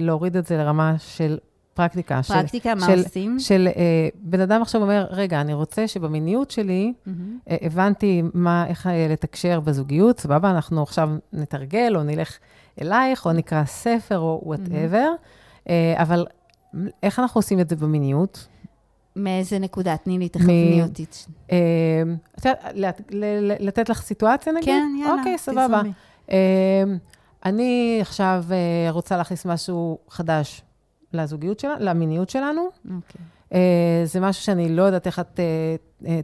להוריד 0.00 0.36
את 0.36 0.46
זה 0.46 0.56
לרמה 0.56 0.94
של 0.98 1.38
פרקטיקה. 1.74 2.20
פרקטיקה, 2.22 2.72
של, 2.74 2.80
מה 2.80 2.86
של, 2.86 2.98
עושים? 2.98 3.38
של, 3.38 3.44
של 3.44 3.68
בן 4.14 4.40
אדם 4.40 4.62
עכשיו 4.62 4.82
אומר, 4.82 5.06
רגע, 5.10 5.40
אני 5.40 5.54
רוצה 5.54 5.88
שבמיניות 5.88 6.50
שלי, 6.50 6.92
mm-hmm. 6.92 7.10
הבנתי 7.62 8.22
מה, 8.34 8.66
איך 8.66 8.88
לתקשר 9.10 9.60
בזוגיות, 9.60 10.20
סבבה, 10.20 10.50
אנחנו 10.50 10.82
עכשיו 10.82 11.10
נתרגל, 11.32 11.92
או 11.96 12.02
נלך 12.02 12.38
אלייך, 12.80 13.26
או 13.26 13.32
נקרא 13.32 13.64
ספר, 13.64 14.18
או 14.18 14.42
וואטאבר. 14.44 15.10
Mm-hmm. 15.14 15.43
אה, 15.68 15.94
אבל 15.96 16.26
איך 17.02 17.18
אנחנו 17.18 17.38
עושים 17.38 17.60
את 17.60 17.68
זה 17.68 17.76
במיניות? 17.76 18.48
מאיזה 19.16 19.58
נקודה? 19.58 19.96
תני 19.96 20.18
לי, 20.18 20.28
תכווני 20.28 20.82
אותי. 20.82 21.06
אה, 21.52 22.02
את 22.38 22.44
יודעת, 22.44 23.00
לתת 23.60 23.88
לך 23.88 24.02
סיטואציה 24.02 24.52
נגיד? 24.52 24.66
כן, 24.66 24.96
יאללה, 25.00 25.14
אוקיי, 25.18 25.38
סבבה. 25.38 25.82
אה, 26.30 26.84
אני 27.44 27.98
עכשיו 28.00 28.44
רוצה 28.90 29.16
להכניס 29.16 29.46
משהו 29.46 29.98
חדש 30.08 30.62
לזוגיות 31.12 31.60
שלנו, 31.60 31.74
למיניות 31.78 32.30
שלנו. 32.30 32.68
אוקיי. 32.84 33.20
זה 34.04 34.20
משהו 34.20 34.42
שאני 34.42 34.76
לא 34.76 34.82
יודעת 34.82 35.06
איך 35.06 35.18
את 35.18 35.40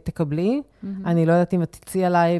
תקבלי. 0.03 0.61
אני 1.05 1.25
לא 1.25 1.31
יודעת 1.31 1.53
אם 1.53 1.63
את 1.63 1.77
תצאי 1.81 2.05
עליי 2.05 2.39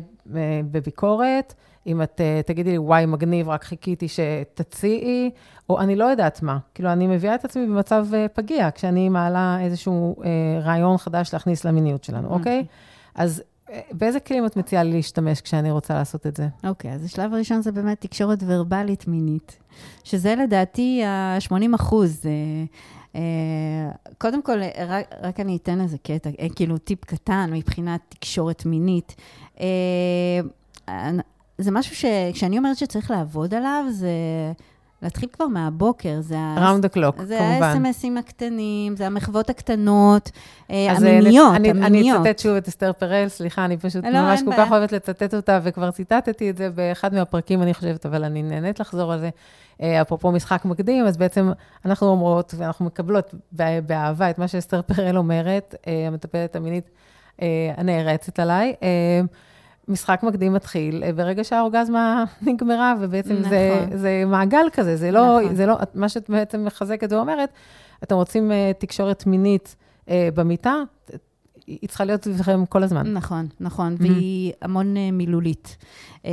בביקורת. 0.71 1.53
אם 1.87 2.01
את 2.01 2.21
uh, 2.21 2.47
תגידי 2.47 2.71
לי, 2.71 2.77
וואי, 2.77 3.05
מגניב, 3.05 3.49
רק 3.49 3.63
חיכיתי 3.63 4.07
שתציעי, 4.07 5.31
או 5.69 5.79
אני 5.79 5.95
לא 5.95 6.05
יודעת 6.05 6.41
מה. 6.41 6.57
כאילו, 6.73 6.91
אני 6.91 7.07
מביאה 7.07 7.35
את 7.35 7.45
עצמי 7.45 7.65
במצב 7.65 8.07
uh, 8.11 8.15
פגיע, 8.33 8.69
כשאני 8.75 9.09
מעלה 9.09 9.57
איזשהו 9.61 10.15
uh, 10.17 10.23
רעיון 10.61 10.97
חדש 10.97 11.33
להכניס 11.33 11.65
למיניות 11.65 12.03
שלנו, 12.03 12.29
mm-hmm. 12.29 12.33
אוקיי? 12.33 12.65
אז 13.15 13.43
באיזה 13.91 14.19
כלים 14.19 14.45
את 14.45 14.57
מציעה 14.57 14.83
לי 14.83 14.91
להשתמש 14.91 15.41
כשאני 15.41 15.71
רוצה 15.71 15.93
לעשות 15.93 16.27
את 16.27 16.37
זה? 16.37 16.47
אוקיי, 16.63 16.91
okay, 16.91 16.93
אז 16.93 17.05
השלב 17.05 17.33
הראשון 17.33 17.61
זה 17.61 17.71
באמת 17.71 18.01
תקשורת 18.01 18.43
ורבלית 18.45 19.07
מינית, 19.07 19.59
שזה 20.03 20.35
לדעתי 20.35 21.03
ה-80 21.03 21.75
אחוז. 21.75 22.25
קודם 24.17 24.43
כל, 24.43 24.59
רק, 24.87 25.05
רק 25.21 25.39
אני 25.39 25.57
אתן 25.57 25.81
איזה 25.81 25.97
קטע, 25.97 26.29
כאילו 26.55 26.77
טיפ 26.77 27.05
קטן 27.05 27.49
מבחינת 27.53 28.01
תקשורת 28.09 28.65
מינית. 28.65 29.15
זה 31.61 31.71
משהו 31.71 31.95
שכשאני 31.95 32.57
אומרת 32.57 32.77
שצריך 32.77 33.11
לעבוד 33.11 33.53
עליו, 33.53 33.83
זה 33.89 34.09
להתחיל 35.01 35.29
כבר 35.33 35.47
מהבוקר. 35.47 36.21
זה 36.21 36.37
ראונד 36.57 36.85
הקלוק, 36.85 37.15
כמובן. 37.15 37.29
זה 37.29 37.39
ה-SMSים 37.39 38.19
הקטנים, 38.19 38.95
זה 38.95 39.05
המחוות 39.07 39.49
הקטנות, 39.49 40.31
אה, 40.71 40.91
המיניות, 40.91 41.55
אני, 41.55 41.69
המיניות. 41.69 42.21
אני 42.21 42.31
אצטט 42.31 42.39
שוב 42.39 42.55
את 42.55 42.67
אסתר 42.67 42.93
פרל, 42.93 43.27
סליחה, 43.27 43.65
אני 43.65 43.77
פשוט 43.77 44.03
לא, 44.03 44.21
ממש 44.21 44.39
כל 44.39 44.49
בעיה. 44.49 44.65
כך 44.65 44.71
אוהבת 44.71 44.91
לצטט 44.91 45.33
אותה, 45.33 45.59
וכבר 45.63 45.91
ציטטתי 45.91 46.49
את 46.49 46.57
זה 46.57 46.69
באחד 46.69 47.13
מהפרקים, 47.13 47.61
אני 47.61 47.73
חושבת, 47.73 48.05
אבל 48.05 48.23
אני 48.23 48.43
נהנית 48.43 48.79
לחזור 48.79 49.13
על 49.13 49.19
זה. 49.19 49.29
אה, 49.81 50.01
אפרופו 50.01 50.31
משחק 50.31 50.65
מקדים, 50.65 51.05
אז 51.05 51.17
בעצם 51.17 51.51
אנחנו 51.85 52.07
אומרות, 52.07 52.53
ואנחנו 52.57 52.85
מקבלות 52.85 53.35
באהבה 53.81 54.29
את 54.29 54.37
מה 54.37 54.47
שאסתר 54.47 54.81
פרל 54.81 55.17
אומרת, 55.17 55.75
אה, 55.87 56.07
המטפלת 56.07 56.55
המינית 56.55 56.89
הנערצת 57.77 58.39
עליי. 58.39 58.73
משחק 59.87 60.23
מקדים 60.23 60.53
מתחיל 60.53 61.03
אה, 61.03 61.13
ברגע 61.13 61.43
שהאורגזמה 61.43 62.23
נגמרה, 62.47 62.93
ובעצם 62.99 63.33
נכון. 63.33 63.49
זה, 63.49 63.85
זה 63.95 64.23
מעגל 64.27 64.65
כזה, 64.73 64.95
זה 64.95 65.11
לא, 65.11 65.39
נכון. 65.41 65.55
זה 65.55 65.65
לא, 65.65 65.77
מה 65.95 66.09
שאת 66.09 66.29
בעצם 66.29 66.65
מחזקת 66.65 67.11
ואומרת, 67.11 67.49
אתם 68.03 68.15
רוצים 68.15 68.51
uh, 68.51 68.53
תקשורת 68.79 69.25
מינית 69.25 69.75
uh, 70.05 70.11
במיטה, 70.33 70.75
היא 71.81 71.89
צריכה 71.89 72.05
להיות 72.05 72.23
סביבכם 72.23 72.65
כל 72.65 72.83
הזמן. 72.83 73.13
נכון, 73.13 73.47
נכון, 73.59 73.95
mm-hmm. 73.95 74.03
והיא 74.03 74.51
המון 74.61 74.95
uh, 74.95 74.99
מילולית. 75.11 75.77
Uh, 76.17 76.25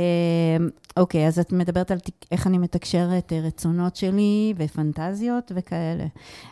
אוקיי, 0.97 1.27
אז 1.27 1.39
את 1.39 1.51
מדברת 1.51 1.91
על. 1.91 1.97
איך 2.31 2.47
אני 2.47 2.57
מתקשרת 2.57 3.31
uh, 3.31 3.45
רצונות 3.45 3.95
שלי 3.95 4.53
ופנטזיות 4.57 5.51
וכאלה. 5.55 6.05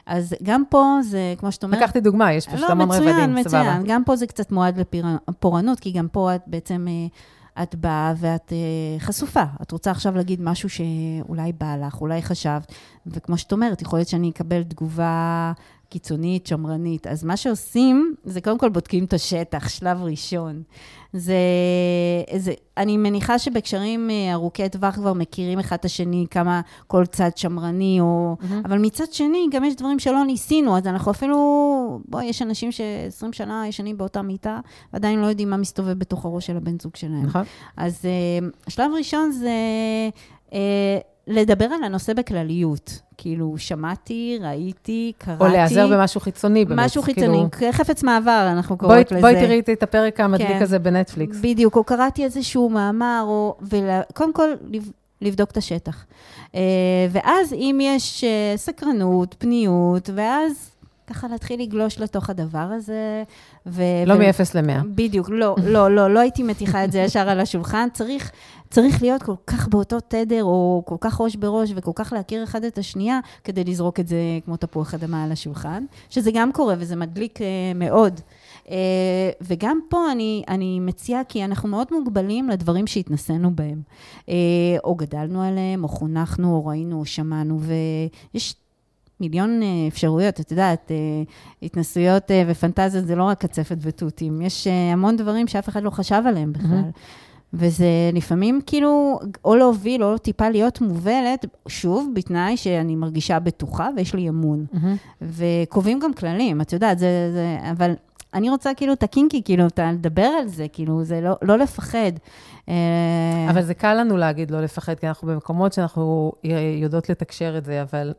אז 0.06 0.36
גם 0.44 0.64
פה 0.70 0.98
זה, 1.04 1.34
כמו 1.38 1.52
שאת 1.52 1.64
אומרת... 1.64 1.82
לקחתי 1.82 2.00
דוגמה, 2.00 2.34
יש 2.34 2.48
פשוט 2.48 2.60
לא, 2.60 2.72
המון 2.72 2.92
רבדים, 2.92 3.10
סבבה. 3.10 3.28
לא, 3.28 3.40
מצוין, 3.40 3.40
מצוין. 3.40 3.84
גם 3.88 4.04
פה 4.04 4.16
זה 4.16 4.28
קצת 4.28 4.52
מועד 4.52 4.80
לפורענות, 5.28 5.80
כי 5.80 5.92
גם 5.92 6.08
פה 6.08 6.36
את 6.36 6.42
בעצם... 6.48 6.88
Uh, 6.88 7.16
את 7.64 7.76
באה 7.76 8.14
ואת 8.18 8.50
uh, 8.50 9.02
חשופה. 9.02 9.44
את 9.62 9.72
רוצה 9.72 9.92
עכשיו 9.92 10.16
להגיד 10.16 10.42
משהו 10.42 10.70
שאולי 10.70 11.54
בא 11.54 11.76
לך, 11.76 12.02
אולי 12.02 12.22
חשבת, 12.22 12.74
וכמו 13.08 13.38
שאת 13.38 13.52
אומרת, 13.52 13.82
יכול 13.82 14.00
להיות 14.00 14.10
שאני 14.10 14.30
אקבל 14.30 14.64
תגובה 14.64 15.52
קיצונית, 15.90 16.48
שמרנית. 16.48 17.08
אז 17.08 17.24
מה 17.24 17.38
שעושים, 17.38 18.16
זה 18.24 18.42
קודם 18.42 18.58
כל 18.58 18.70
בודקים 18.70 19.04
את 19.04 19.14
השטח, 19.14 19.70
שלב 19.70 20.04
ראשון. 20.04 20.64
זה, 21.14 21.36
זה, 22.36 22.54
אני 22.78 22.98
מניחה 22.98 23.40
שבקשרים 23.40 24.10
אה, 24.10 24.34
ארוכי 24.34 24.70
טווח 24.70 24.96
כבר 24.96 25.14
מכירים 25.14 25.60
אחד 25.60 25.76
את 25.76 25.86
השני, 25.86 26.26
כמה 26.32 26.62
כל 26.88 27.06
צד 27.06 27.38
שמרני, 27.38 27.98
או... 28.02 28.36
Mm-hmm. 28.40 28.66
אבל 28.66 28.78
מצד 28.78 29.14
שני, 29.14 29.48
גם 29.52 29.64
יש 29.64 29.76
דברים 29.76 30.00
שלא 30.00 30.24
ניסינו, 30.26 30.78
אז 30.78 30.88
אנחנו 30.88 31.12
אפילו... 31.12 32.00
בואי, 32.06 32.26
יש 32.26 32.42
אנשים 32.42 32.72
ש-20 32.72 33.28
שנה 33.32 33.68
ישנים 33.68 33.98
באותה 33.98 34.22
מיטה, 34.22 34.60
ועדיין 34.94 35.20
לא 35.20 35.26
יודעים 35.26 35.50
מה 35.50 35.58
מסתובב 35.58 35.94
בתוך 35.94 36.26
הראש 36.26 36.48
של 36.48 36.58
הבן 36.58 36.80
זוג 36.82 36.96
שלהם. 36.96 37.26
נכון. 37.26 37.44
אז 37.78 38.02
uh, 38.06 38.72
שלב 38.72 38.92
ראשון 38.98 39.32
זה... 39.32 39.50
Uh, 40.50 40.54
לדבר 41.28 41.66
על 41.66 41.84
הנושא 41.84 42.14
בכלליות. 42.14 43.02
כאילו, 43.18 43.54
שמעתי, 43.58 44.40
ראיתי, 44.42 45.12
קראתי. 45.18 45.44
או 45.44 45.48
להיעזר 45.50 45.88
במשהו 45.88 46.22
חיצוני 46.22 46.66
באמת. 46.66 46.86
משהו 46.86 47.02
חיצוני, 47.02 47.44
כאילו... 47.52 47.74
חפץ 47.74 48.04
מעבר, 48.04 48.48
אנחנו 48.52 48.78
קוראות 48.78 49.12
לזה. 49.12 49.22
בואי 49.22 49.36
תראי 49.36 49.60
את 49.74 49.84
הפרק 49.84 50.20
המדליק 50.20 50.48
כן. 50.48 50.64
הזה 50.64 50.80
בנטפליקס. 50.80 51.38
בדיוק, 51.42 51.76
או 51.76 51.84
קראתי 51.84 52.24
איזשהו 52.24 52.70
מאמר, 52.70 53.24
או... 53.28 53.56
וקודם 53.62 54.34
כל, 54.34 54.50
לבדוק 55.22 55.52
את 55.52 55.58
השטח. 55.58 56.06
אה, 56.56 56.62
ואז 57.12 57.54
אם 57.54 57.80
יש 57.82 58.24
אה, 58.24 58.54
סקרנות, 58.58 59.36
פניות, 59.40 60.10
ואז 60.16 60.77
ככה 61.08 61.28
להתחיל 61.28 61.62
לגלוש 61.62 62.00
לתוך 62.00 62.30
הדבר 62.30 62.58
הזה. 62.58 63.24
ו... 63.66 63.82
לא 64.06 64.14
ו... 64.14 64.18
מ-0 64.18 64.56
ל-100. 64.56 64.84
בדיוק, 64.96 65.30
לא, 65.30 65.56
לא, 65.74 65.92
לא, 65.92 66.14
לא 66.14 66.20
הייתי 66.20 66.44
מתיחה 66.44 66.84
את 66.84 66.92
זה 66.92 67.00
ישר 67.00 67.30
על 67.30 67.40
השולחן. 67.40 67.88
צריך, 67.94 68.32
צריך 68.70 69.02
להיות 69.02 69.24
כל 69.24 69.36
כך 69.48 69.68
באותו 69.68 70.00
תדר, 70.00 70.44
או 70.44 70.84
כל 70.86 70.96
כך 71.00 71.22
ראש 71.22 71.36
בראש, 71.36 71.72
וכל 71.76 71.92
כך 71.96 72.14
להכיר 72.14 72.44
אחד 72.44 72.64
את 72.64 72.78
השנייה, 72.78 73.20
כדי 73.44 73.64
לזרוק 73.64 74.00
את 74.00 74.08
זה 74.08 74.18
כמו 74.46 74.58
תפוח 74.58 74.94
אדמה 74.94 75.24
על 75.24 75.32
השולחן, 75.32 75.84
שזה 76.10 76.32
גם 76.34 76.52
קורה 76.52 76.76
וזה 76.78 76.96
מדליק 76.96 77.38
uh, 77.38 77.42
מאוד. 77.76 78.20
Uh, 78.66 78.70
וגם 79.42 79.80
פה 79.90 80.12
אני, 80.12 80.44
אני 80.48 80.80
מציעה, 80.80 81.24
כי 81.24 81.46
אנחנו 81.46 81.70
מאוד 81.70 81.88
מוגבלים 81.92 82.50
לדברים 82.50 82.88
שהתנסינו 82.88 83.56
בהם, 83.56 83.82
uh, 84.20 84.30
או 84.84 84.96
גדלנו 84.96 85.44
עליהם, 85.44 85.84
או 85.84 85.90
חונכנו, 85.90 86.56
או 86.56 86.66
ראינו, 86.66 87.00
או 87.00 87.06
שמענו, 87.06 87.60
ויש 87.62 88.56
מיליון 89.20 89.62
אפשרויות, 89.88 90.40
את 90.40 90.52
יודעת, 90.52 90.92
התנסויות 91.64 92.32
ופנטזיות 92.48 93.08
זה 93.08 93.16
לא 93.16 93.24
רק 93.24 93.46
קצפת 93.46 93.78
ותותים, 93.82 94.42
יש 94.42 94.68
המון 94.68 95.18
דברים 95.18 95.48
שאף 95.48 95.70
אחד 95.70 95.84
לא 95.84 95.90
חשב 95.90 96.24
עליהם 96.26 96.54
בכלל. 96.54 96.68
Mm-hmm. 96.68 97.28
וזה 97.54 97.86
לפעמים 98.14 98.60
כאילו, 98.66 99.20
או 99.46 99.56
להוביל, 99.56 100.04
או 100.04 100.18
טיפה 100.18 100.50
להיות 100.50 100.82
מובלת, 100.82 101.46
שוב, 101.68 102.10
בתנאי 102.14 102.58
שאני 102.58 102.96
מרגישה 102.96 103.40
בטוחה 103.40 103.90
ויש 103.96 104.14
לי 104.14 104.30
אמון. 104.30 104.66
Mm-hmm. 104.74 104.78
וקובעים 105.22 106.00
גם 106.00 106.14
כללים, 106.14 106.62
את 106.62 106.74
יודעת, 106.74 107.00
זה, 107.00 107.30
זה, 107.34 107.72
אבל 107.72 107.94
אני 108.34 108.50
רוצה 108.50 108.74
כאילו 108.74 108.94
את 108.94 109.04
הקינקי, 109.04 109.42
כאילו, 109.46 109.68
אתה 109.68 109.92
לדבר 109.92 110.32
על 110.42 110.48
זה, 110.48 110.68
כאילו, 110.68 111.04
זה 111.04 111.22
לא, 111.22 111.36
לא 111.42 111.58
לפחד. 111.58 112.12
אה, 112.70 113.48
אבל 113.50 113.62
זה 113.62 113.74
קל 113.74 113.94
לנו 113.94 114.18
להגיד 114.18 114.52
לא 114.52 114.62
לפחד, 114.62 115.00
כי 115.00 115.08
אנחנו 115.08 115.28
במקומות 115.28 115.74
שאנחנו 115.74 116.32
יודעות 116.82 117.10
לתקשר 117.10 117.58
את 117.58 117.66
זה, 117.66 117.82
אבל 117.82 118.14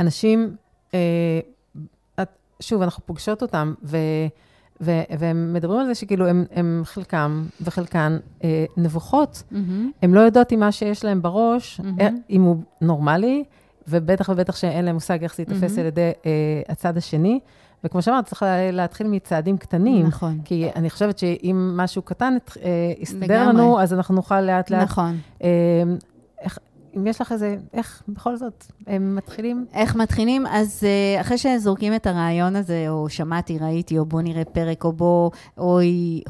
אנשים, 0.00 0.56
אה, 0.94 0.98
שוב, 2.60 2.82
אנחנו 2.82 3.06
פוגשות 3.06 3.42
אותם, 3.42 3.74
ו... 3.84 3.96
ו- 4.80 5.02
והם 5.18 5.52
מדברים 5.52 5.80
על 5.80 5.86
זה 5.86 5.94
שכאילו 5.94 6.26
הם, 6.26 6.44
הם 6.50 6.82
חלקם 6.84 7.44
וחלקן 7.60 8.18
אה, 8.44 8.64
נבוכות. 8.76 9.42
Mm-hmm. 9.52 9.56
הם 10.02 10.14
לא 10.14 10.20
יודעות 10.20 10.52
אם 10.52 10.60
מה 10.60 10.72
שיש 10.72 11.04
להם 11.04 11.22
בראש, 11.22 11.80
mm-hmm. 11.80 12.02
אם 12.30 12.42
הוא 12.42 12.56
נורמלי, 12.80 13.44
ובטח 13.88 14.28
ובטח 14.28 14.56
שאין 14.56 14.84
להם 14.84 14.94
מושג 14.94 15.22
איך 15.22 15.36
זה 15.36 15.42
ייתפס 15.42 15.76
mm-hmm. 15.76 15.80
על 15.80 15.86
ידי 15.86 16.10
אה, 16.26 16.30
הצד 16.68 16.96
השני. 16.96 17.40
וכמו 17.84 18.02
שאמרת, 18.02 18.26
צריך 18.26 18.42
להתחיל 18.72 19.06
מצעדים 19.06 19.56
קטנים. 19.56 20.06
נכון. 20.06 20.40
כי 20.44 20.68
אני 20.76 20.90
חושבת 20.90 21.18
שאם 21.18 21.72
משהו 21.76 22.02
קטן 22.02 22.36
אה, 22.62 22.92
יסתדר 22.98 23.48
לנו, 23.48 23.80
אז 23.80 23.92
אנחנו 23.92 24.14
נוכל 24.14 24.40
לאט-לאט... 24.40 24.82
נכון. 24.82 25.18
אה, 25.42 25.48
אם 26.96 27.06
יש 27.06 27.20
לך 27.20 27.32
איזה, 27.32 27.56
איך 27.72 28.02
בכל 28.08 28.36
זאת 28.36 28.64
הם 28.86 29.16
מתחילים? 29.16 29.66
איך 29.74 29.96
מתחילים? 29.96 30.46
אז 30.46 30.82
uh, 30.82 31.20
אחרי 31.20 31.38
שזורקים 31.38 31.94
את 31.94 32.06
הרעיון 32.06 32.56
הזה, 32.56 32.86
או 32.88 33.08
שמעתי, 33.08 33.58
ראיתי, 33.58 33.98
או 33.98 34.04
בוא 34.04 34.22
נראה 34.22 34.44
פרק, 34.44 34.84
או 34.84 34.92
בוא, 34.92 35.30
או 35.58 35.80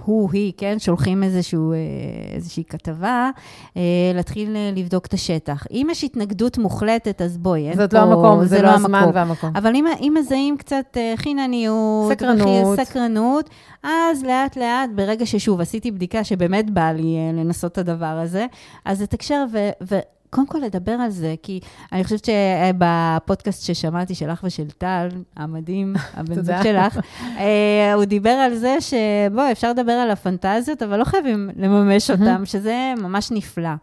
הוא, 0.05 0.31
היא, 0.33 0.53
כן, 0.57 0.79
שולחים 0.79 1.23
איזשהו, 1.23 1.73
uh, 1.73 2.35
איזושהי 2.35 2.65
כתבה, 2.65 3.31
uh, 3.75 3.77
להתחיל 4.15 4.57
לבדוק 4.77 5.07
את 5.07 5.15
השטח. 5.15 5.67
אם 5.71 5.87
יש 5.91 6.05
התנגדות 6.05 6.59
מוחלטת, 6.59 7.23
אז 7.23 7.39
בואי, 7.39 7.69
אין 7.69 7.77
זאת 7.77 7.91
פה... 7.91 7.99
זאת 8.01 8.09
לא 8.09 8.15
המקום, 8.15 8.41
זה, 8.41 8.47
זה 8.47 8.63
לא, 8.63 8.69
לא 8.69 8.75
הזמן 8.75 8.95
המקום. 8.95 9.15
והמקום. 9.15 9.51
אבל 9.57 9.75
אם, 9.75 9.85
אם 10.01 10.15
מזהים 10.19 10.57
קצת 10.57 10.97
חינניות, 11.17 12.13
סקרנות, 12.13 12.79
סקרנות, 12.81 13.51
אז 13.83 14.23
לאט-לאט, 14.23 14.91
ברגע 14.95 15.27
ששוב, 15.27 15.61
עשיתי 15.61 15.91
בדיקה 15.91 16.25
שבאמת 16.25 16.71
בא 16.71 16.93
לי 16.93 17.17
לנסות 17.33 17.73
את 17.73 17.79
הדבר 17.79 18.07
הזה, 18.07 18.47
אז 18.85 19.03
לתקשר 19.03 19.45
ו... 19.53 19.69
ו- 19.91 19.99
קודם 20.35 20.47
כל 20.47 20.59
לדבר 20.59 20.93
על 20.93 21.11
זה, 21.11 21.35
כי 21.43 21.61
אני 21.93 22.05
חושבת 22.05 22.25
שבפודקאסט 22.25 23.63
ששמעתי 23.63 24.15
שלך 24.15 24.45
ושל 24.45 24.71
טל, 24.71 25.09
המדהים, 25.37 25.95
הבן 26.15 26.43
זוג 26.43 26.63
שלך, 26.63 26.99
אה, 27.23 27.95
הוא 27.95 28.05
דיבר 28.05 28.31
על 28.31 28.55
זה 28.55 28.77
שבואי, 28.81 29.53
אפשר 29.53 29.71
לדבר 29.71 29.93
על 29.93 30.11
הפנטזיות, 30.11 30.83
אבל 30.83 30.99
לא 30.99 31.05
חייבים 31.05 31.51
לממש 31.57 32.11
אותם, 32.11 32.43
שזה 32.45 32.95
ממש 32.97 33.31
נפלא. 33.31 33.75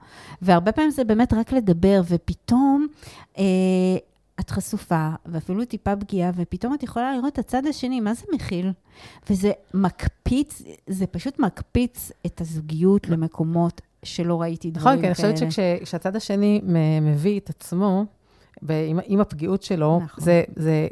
והרבה 0.42 0.72
פעמים 0.72 0.92
זה 0.92 1.04
באמת 1.04 1.34
רק 1.34 1.52
לדבר, 1.52 2.02
ופתאום... 2.10 2.88
אה, 3.38 3.44
את 4.40 4.50
חשופה, 4.50 5.10
ואפילו 5.26 5.66
טיפה 5.66 5.96
פגיעה, 5.96 6.32
ופתאום 6.36 6.74
את 6.74 6.84
יכולה 6.84 7.16
לראות 7.18 7.34
את 7.34 7.40
הצד 7.40 7.66
השני, 7.66 8.00
מה 8.00 8.14
זה 8.14 8.26
מכיל? 8.34 8.72
וזה 9.30 9.52
מקפיץ, 9.74 10.62
זה 10.88 11.08
פשוט 11.08 11.40
מקפיץ 11.40 12.12
את 12.26 12.42
הזוגיות 12.42 13.10
למקומות 13.10 13.82
שלא 14.04 14.42
ראיתי 14.42 14.72
דברים 14.72 15.02
כאלה. 15.02 15.12
נכון, 15.12 15.24
כי 15.24 15.44
אני 15.44 15.50
חושבת 15.50 15.52
שכשהצד 15.52 16.16
השני 16.16 16.62
מביא 17.02 17.40
את 17.40 17.50
עצמו, 17.50 18.06
עם, 18.70 19.00
עם 19.06 19.22
הפגיעות 19.22 19.64
שלו, 19.64 20.00
נכון. 20.04 20.24
זה, 20.24 20.44
זה 20.56 20.88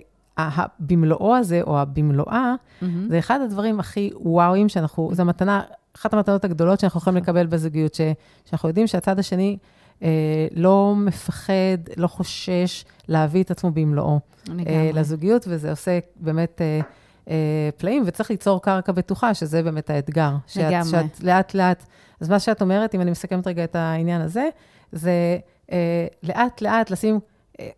במלואו 0.79 1.35
הזה, 1.35 1.61
או 1.61 1.79
הבמלואה, 1.79 2.53
mm-hmm. 2.55 2.85
זה 3.09 3.19
אחד 3.19 3.39
הדברים 3.41 3.79
הכי 3.79 4.11
וואויים 4.15 4.69
שאנחנו, 4.69 5.09
זו 5.13 5.21
המתנה, 5.21 5.61
אחת 5.95 6.13
המתנות 6.13 6.45
הגדולות 6.45 6.79
שאנחנו 6.79 6.97
יכולים 6.97 7.23
לקבל 7.23 7.47
בזוגיות, 7.47 7.93
ש, 7.93 8.01
שאנחנו 8.45 8.69
יודעים 8.69 8.87
שהצד 8.87 9.19
השני 9.19 9.57
אה, 10.03 10.47
לא 10.55 10.93
מפחד, 10.97 11.53
לא 11.97 12.07
חושש 12.07 12.85
להביא 13.07 13.43
את 13.43 13.51
עצמו 13.51 13.71
במלואו 13.71 14.19
אה, 14.67 14.91
לזוגיות, 14.93 15.45
וזה 15.49 15.69
עושה 15.69 15.99
באמת... 16.15 16.61
אה, 16.61 16.79
פלאים, 17.77 18.03
וצריך 18.05 18.31
ליצור 18.31 18.61
קרקע 18.61 18.91
בטוחה, 18.91 19.33
שזה 19.33 19.63
באמת 19.63 19.89
האתגר. 19.89 20.31
לגמרי. 20.55 20.89
שאת, 20.89 21.15
שאת 21.15 21.23
לאט-לאט, 21.23 21.85
אז 22.21 22.29
מה 22.29 22.39
שאת 22.39 22.61
אומרת, 22.61 22.95
אם 22.95 23.01
אני 23.01 23.11
מסכמת 23.11 23.47
רגע 23.47 23.63
את 23.63 23.75
העניין 23.75 24.21
הזה, 24.21 24.49
זה 24.91 25.37
אה, 25.71 26.07
לאט-לאט 26.23 26.91
לשים 26.91 27.19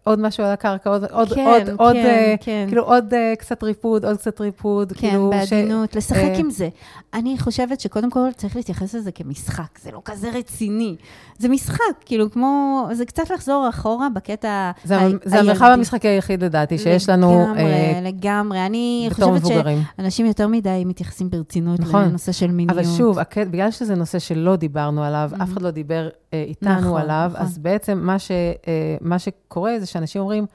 עוד 0.03 0.19
משהו 0.19 0.43
על 0.43 0.51
הקרקע, 0.51 0.89
עוד, 0.89 1.03
עוד, 1.11 1.33
כן, 1.33 1.45
עוד, 1.45 1.63
כן, 1.65 1.75
עוד, 1.77 1.93
כן. 1.93 2.35
כן. 2.41 2.65
כאילו 2.67 2.83
עוד 2.83 3.13
uh, 3.13 3.39
קצת 3.39 3.63
ריפוד, 3.63 4.05
עוד 4.05 4.17
קצת 4.17 4.41
ריפוד. 4.41 4.93
כן, 4.93 5.09
כאילו 5.09 5.29
בעדינות, 5.29 5.91
ש... 5.91 5.95
לשחק 5.95 6.31
עם 6.35 6.49
זה. 6.49 6.69
אני 7.13 7.37
חושבת 7.39 7.79
שקודם 7.79 8.09
כל 8.09 8.27
צריך 8.37 8.55
להתייחס 8.55 8.95
לזה 8.95 9.11
כמשחק, 9.11 9.79
זה 9.81 9.91
לא 9.91 10.01
כזה 10.05 10.29
רציני. 10.33 10.95
זה 11.37 11.49
משחק, 11.49 11.81
כאילו 12.05 12.31
כמו, 12.31 12.87
זה 12.91 13.05
קצת 13.05 13.29
לחזור 13.29 13.69
אחורה 13.69 14.07
בקטע 14.09 14.71
זה, 14.83 14.97
ה- 14.97 15.07
זה 15.23 15.39
המרחב 15.39 15.69
המשחקי 15.73 16.07
היחיד 16.07 16.43
לדעתי, 16.43 16.77
שיש 16.77 17.09
לנו... 17.09 17.41
לגמרי, 17.41 17.91
uh, 17.91 18.01
לגמרי. 18.01 18.65
אני 18.65 19.07
חושבת 19.11 19.27
מבוגרים. 19.27 19.81
שאנשים 19.97 20.25
יותר 20.25 20.47
מדי 20.47 20.83
מתייחסים 20.85 21.29
ברצינות 21.29 21.79
נכון. 21.79 22.03
לנושא 22.03 22.31
של 22.31 22.51
מיניות. 22.51 22.77
אבל 22.77 22.87
שוב, 22.97 23.19
הקט, 23.19 23.47
בגלל 23.47 23.71
שזה 23.71 23.95
נושא 23.95 24.19
שלא 24.19 24.55
דיברנו 24.55 25.03
עליו, 25.03 25.29
mm-hmm. 25.33 25.43
אף 25.43 25.53
אחד 25.53 25.61
לא 25.61 25.71
דיבר 25.71 26.09
uh, 26.11 26.33
איתנו 26.33 26.79
נכון, 26.79 27.01
עליו, 27.01 27.31
נכון. 27.33 27.45
אז 27.45 27.57
בעצם 27.57 27.97
מה, 28.01 28.19
ש, 28.19 28.31
uh, 28.31 28.65
מה 29.01 29.19
שקורה 29.19 29.70
זה 29.79 29.85
שאנשים 29.85 30.21
אומרים, 30.21 30.45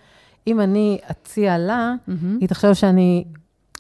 אם 0.46 0.60
אני 0.60 0.98
אציע 1.10 1.58
לה, 1.58 1.94
mm-hmm. 2.08 2.12
היא 2.40 2.48
תחשוב 2.48 2.72
שאני 2.72 3.24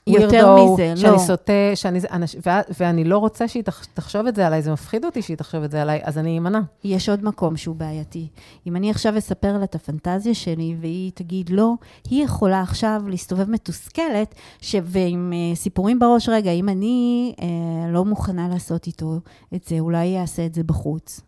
יותר 0.06 0.56
מזה, 0.56 0.92
שאני 0.96 1.12
לא. 1.12 1.18
סוטה, 1.18 1.52
שאני, 1.74 2.00
אנש, 2.12 2.36
ו, 2.46 2.50
ואני 2.80 3.04
לא 3.04 3.18
רוצה 3.18 3.48
שהיא 3.48 3.62
תחשוב 3.94 4.26
את 4.26 4.34
זה 4.34 4.46
עליי, 4.46 4.62
זה 4.62 4.72
מפחיד 4.72 5.04
אותי 5.04 5.22
שהיא 5.22 5.36
תחשוב 5.36 5.62
את 5.62 5.70
זה 5.70 5.82
עליי, 5.82 6.00
אז 6.02 6.18
אני 6.18 6.38
אמנע. 6.38 6.60
יש 6.84 7.08
עוד 7.08 7.24
מקום 7.24 7.56
שהוא 7.56 7.76
בעייתי. 7.76 8.28
אם 8.66 8.76
אני 8.76 8.90
עכשיו 8.90 9.18
אספר 9.18 9.58
לה 9.58 9.64
את 9.64 9.74
הפנטזיה 9.74 10.34
שלי, 10.34 10.76
והיא 10.80 11.12
תגיד 11.14 11.50
לא, 11.50 11.72
היא 12.10 12.24
יכולה 12.24 12.60
עכשיו 12.60 13.02
להסתובב 13.08 13.50
מתוסכלת, 13.50 14.34
ש... 14.60 14.76
ועם 14.82 15.32
uh, 15.32 15.56
סיפורים 15.56 15.98
בראש, 15.98 16.28
רגע, 16.28 16.50
אם 16.50 16.68
אני 16.68 17.32
uh, 17.36 17.42
לא 17.88 18.04
מוכנה 18.04 18.48
לעשות 18.48 18.86
איתו 18.86 19.20
את 19.54 19.64
זה, 19.64 19.80
אולי 19.80 20.06
יעשה 20.06 20.46
את 20.46 20.54
זה 20.54 20.62
בחוץ. 20.62 21.20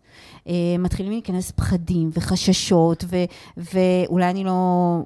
אה, 0.48 0.54
מתחילים 0.78 1.12
להיכנס 1.12 1.50
פחדים 1.50 2.10
וחששות, 2.12 3.04
ו, 3.08 3.16
ואולי 3.56 4.30
אני 4.30 4.44
לא, 4.44 4.52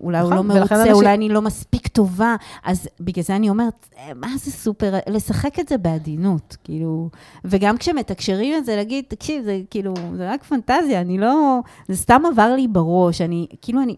אולי 0.00 0.18
הוא 0.18 0.30
נכון, 0.30 0.46
לא 0.48 0.54
מרוצה, 0.54 0.80
אנשים... 0.80 0.92
אולי 0.92 1.14
אני 1.14 1.28
לא 1.28 1.42
מספיק 1.42 1.88
טובה. 1.88 2.36
אז 2.64 2.88
בגלל 3.00 3.24
זה 3.24 3.36
אני 3.36 3.50
אומרת, 3.50 3.88
אה, 3.98 4.14
מה 4.14 4.28
זה 4.36 4.50
סופר, 4.50 4.94
לשחק 5.06 5.58
את 5.60 5.68
זה 5.68 5.78
בעדינות, 5.78 6.56
כאילו, 6.64 7.08
וגם 7.44 7.78
כשמתקשרים 7.78 8.58
את 8.58 8.64
זה, 8.64 8.76
להגיד, 8.76 9.04
תקשיב, 9.08 9.44
זה 9.44 9.60
כאילו, 9.70 9.94
זה 10.16 10.30
רק 10.30 10.44
פנטזיה, 10.44 11.00
אני 11.00 11.18
לא, 11.18 11.60
זה 11.88 11.96
סתם 11.96 12.22
עבר 12.32 12.54
לי 12.54 12.68
בראש, 12.68 13.20
אני, 13.20 13.46
כאילו, 13.62 13.82
אני, 13.82 13.96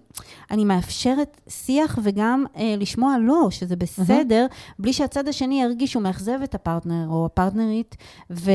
אני 0.51 0.65
מאפשרת 0.65 1.41
שיח 1.49 1.99
וגם 2.03 2.45
אה, 2.57 2.75
לשמוע 2.79 3.17
לא, 3.21 3.49
שזה 3.51 3.77
בסדר, 3.77 4.47
mm-hmm. 4.51 4.75
בלי 4.79 4.93
שהצד 4.93 5.29
השני 5.29 5.63
ירגיש 5.63 5.93
שהוא 5.93 6.03
מאכזב 6.03 6.39
את 6.45 6.55
הפרטנר 6.55 7.07
או 7.09 7.27
הפרטנרית, 7.27 7.97
ו, 8.31 8.51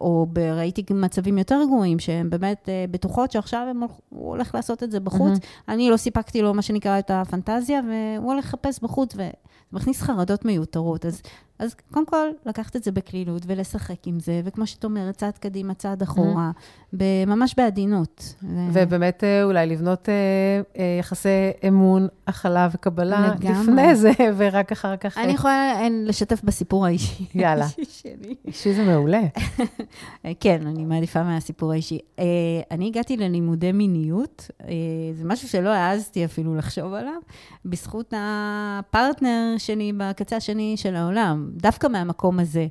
או 0.00 0.26
ראיתי 0.56 0.84
מצבים 0.90 1.38
יותר 1.38 1.60
גרועים, 1.68 1.98
שהן 2.22 2.30
באמת 2.30 2.68
uh, 2.68 2.90
בטוחות 2.90 3.32
שעכשיו 3.32 3.66
הם, 3.70 3.82
הוא 4.08 4.28
הולך 4.28 4.54
לעשות 4.54 4.82
את 4.82 4.90
זה 4.90 5.00
בחוץ. 5.00 5.38
Mm-hmm. 5.38 5.62
אני 5.68 5.90
לא 5.90 5.96
סיפקתי 5.96 6.42
לו 6.42 6.54
מה 6.54 6.62
שנקרא 6.62 6.98
את 6.98 7.10
הפנטזיה, 7.10 7.80
והוא 7.88 8.32
הולך 8.32 8.44
לחפש 8.44 8.80
בחוץ, 8.82 9.14
וזה 9.14 9.30
מכניס 9.72 10.02
חרדות 10.02 10.44
מיותרות. 10.44 11.06
אז 11.06 11.22
אז 11.62 11.74
קודם 11.90 12.06
כל, 12.06 12.28
לקחת 12.46 12.76
את 12.76 12.84
זה 12.84 12.92
בקלילות 12.92 13.42
ולשחק 13.46 14.06
עם 14.06 14.20
זה, 14.20 14.40
וכמו 14.44 14.66
שאת 14.66 14.84
אומרת, 14.84 15.16
צעד 15.16 15.38
קדימה, 15.38 15.74
צעד 15.74 16.02
אחורה, 16.02 16.50
mm-hmm. 16.56 16.62
ממש 17.26 17.54
בעדינות. 17.56 18.34
ובאמת, 18.72 19.24
אה, 19.24 19.44
אולי 19.44 19.66
לבנות 19.66 20.08
אה, 20.08 20.14
אה, 20.78 20.96
יחסי 20.98 21.28
אמון, 21.68 22.08
הכלה 22.26 22.68
וקבלה. 22.72 23.34
לפני 23.40 23.94
זה, 23.94 24.12
ורק 24.36 24.72
אחר 24.72 24.96
כך... 24.96 25.18
אני 25.18 25.32
יכולה 25.32 25.88
לשתף 25.90 26.42
בסיפור 26.44 26.86
האישי. 26.86 27.24
יאללה. 27.34 27.66
שלי. 27.68 28.34
אישי 28.44 28.74
זה 28.74 28.84
מעולה. 28.84 29.22
כן, 30.40 30.66
אני 30.66 30.84
מעדיפה 30.84 31.22
מהסיפור 31.22 31.72
האישי. 31.72 31.98
אני 32.70 32.86
הגעתי 32.86 33.16
ללימודי 33.16 33.72
מיניות, 33.72 34.50
זה 35.14 35.24
משהו 35.24 35.48
שלא 35.48 35.68
העזתי 35.68 36.24
אפילו 36.24 36.54
לחשוב 36.54 36.94
עליו, 36.94 37.20
בזכות 37.64 38.14
הפרטנר 38.16 39.54
שלי 39.58 39.92
בקצה 39.96 40.36
השני 40.36 40.76
של 40.76 40.96
העולם. 40.96 41.50
דווקא 41.56 41.86
מהמקום 41.86 42.40
הזה. 42.40 42.66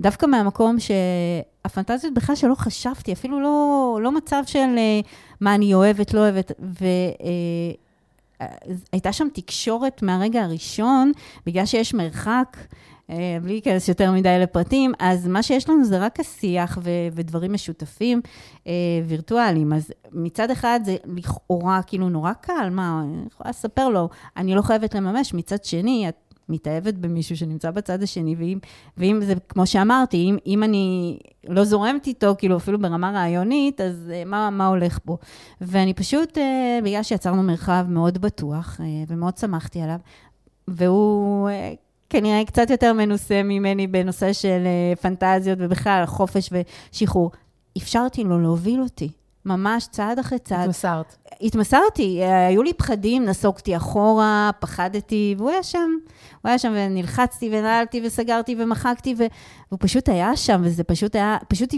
דווקא 0.00 0.26
מהמקום 0.26 0.76
שהפנטזיות 0.80 2.14
בכלל 2.14 2.36
שלא 2.36 2.54
חשבתי, 2.54 3.12
אפילו 3.12 3.40
לא, 3.40 3.98
לא 4.02 4.12
מצב 4.12 4.42
של 4.46 4.58
אה, 4.58 5.00
מה 5.40 5.54
אני 5.54 5.74
אוהבת, 5.74 6.14
לא 6.14 6.20
אוהבת. 6.20 6.52
והייתה 8.40 9.08
אה, 9.08 9.12
שם 9.12 9.28
תקשורת 9.34 10.02
מהרגע 10.02 10.42
הראשון, 10.42 11.12
בגלל 11.46 11.66
שיש 11.66 11.94
מרחק. 11.94 12.56
אה, 13.10 13.38
בלי 13.42 13.52
להיכנס 13.52 13.88
יותר 13.88 14.12
מדי 14.12 14.38
לפרטים, 14.40 14.92
אז 14.98 15.28
מה 15.28 15.42
שיש 15.42 15.68
לנו 15.68 15.84
זה 15.84 15.98
רק 15.98 16.20
השיח 16.20 16.78
ו- 16.82 17.08
ודברים 17.12 17.52
משותפים 17.52 18.20
אה, 18.66 18.72
וירטואליים. 19.06 19.72
אז 19.72 19.92
מצד 20.12 20.50
אחד 20.50 20.80
זה 20.84 20.96
לכאורה 21.04 21.82
כאילו 21.82 22.08
נורא 22.08 22.32
קל, 22.32 22.68
מה, 22.70 23.02
אני 23.04 23.26
יכולה 23.32 23.50
לספר 23.50 23.88
לו, 23.88 24.08
אני 24.36 24.54
לא 24.54 24.62
חייבת 24.62 24.94
לממש, 24.94 25.34
מצד 25.34 25.64
שני, 25.64 26.08
את 26.08 26.14
מתאהבת 26.48 26.94
במישהו 26.94 27.36
שנמצא 27.36 27.70
בצד 27.70 28.02
השני, 28.02 28.34
ואם, 28.38 28.58
ואם 28.96 29.20
זה, 29.24 29.34
כמו 29.48 29.66
שאמרתי, 29.66 30.16
אם, 30.16 30.36
אם 30.46 30.62
אני 30.62 31.18
לא 31.48 31.64
זורמת 31.64 32.06
איתו, 32.06 32.34
כאילו 32.38 32.56
אפילו 32.56 32.78
ברמה 32.78 33.10
רעיונית, 33.10 33.80
אז 33.80 34.10
uh, 34.10 34.28
מה, 34.28 34.50
מה 34.50 34.66
הולך 34.66 34.98
פה? 35.04 35.16
ואני 35.60 35.94
פשוט, 35.94 36.38
uh, 36.38 36.84
בגלל 36.84 37.02
שיצרנו 37.02 37.42
מרחב 37.42 37.86
מאוד 37.88 38.18
בטוח, 38.18 38.80
uh, 38.80 38.82
ומאוד 39.08 39.36
שמחתי 39.36 39.80
עליו, 39.80 39.98
והוא... 40.68 41.50
כנראה 42.10 42.44
קצת 42.44 42.70
יותר 42.70 42.92
מנוסה 42.92 43.42
ממני 43.42 43.86
בנושא 43.86 44.32
של 44.32 44.62
אה, 44.66 44.96
פנטזיות 44.96 45.58
ובכלל 45.60 46.06
חופש 46.06 46.50
ושחרור. 46.92 47.30
אפשרתי 47.78 48.24
לו 48.24 48.40
להוביל 48.40 48.80
אותי, 48.80 49.08
ממש 49.46 49.86
צעד 49.90 50.18
אחרי 50.18 50.38
צעד. 50.38 50.60
התמסרת. 50.60 51.16
התמסרתי, 51.40 52.22
אה, 52.22 52.46
היו 52.46 52.62
לי 52.62 52.72
פחדים, 52.74 53.24
נסוגתי 53.24 53.76
אחורה, 53.76 54.50
פחדתי, 54.60 55.34
והוא 55.38 55.50
היה 55.50 55.62
שם. 55.62 55.90
הוא 56.42 56.48
היה 56.48 56.58
שם 56.58 56.72
ונלחצתי 56.76 57.50
ונעלתי 57.52 58.00
וסגרתי 58.04 58.56
ומחקתי, 58.58 59.14
והוא 59.18 59.78
פשוט 59.80 60.08
היה 60.08 60.36
שם, 60.36 60.60
וזה 60.64 60.84
פשוט 60.84 61.14
היה, 61.14 61.36
פשוט 61.48 61.74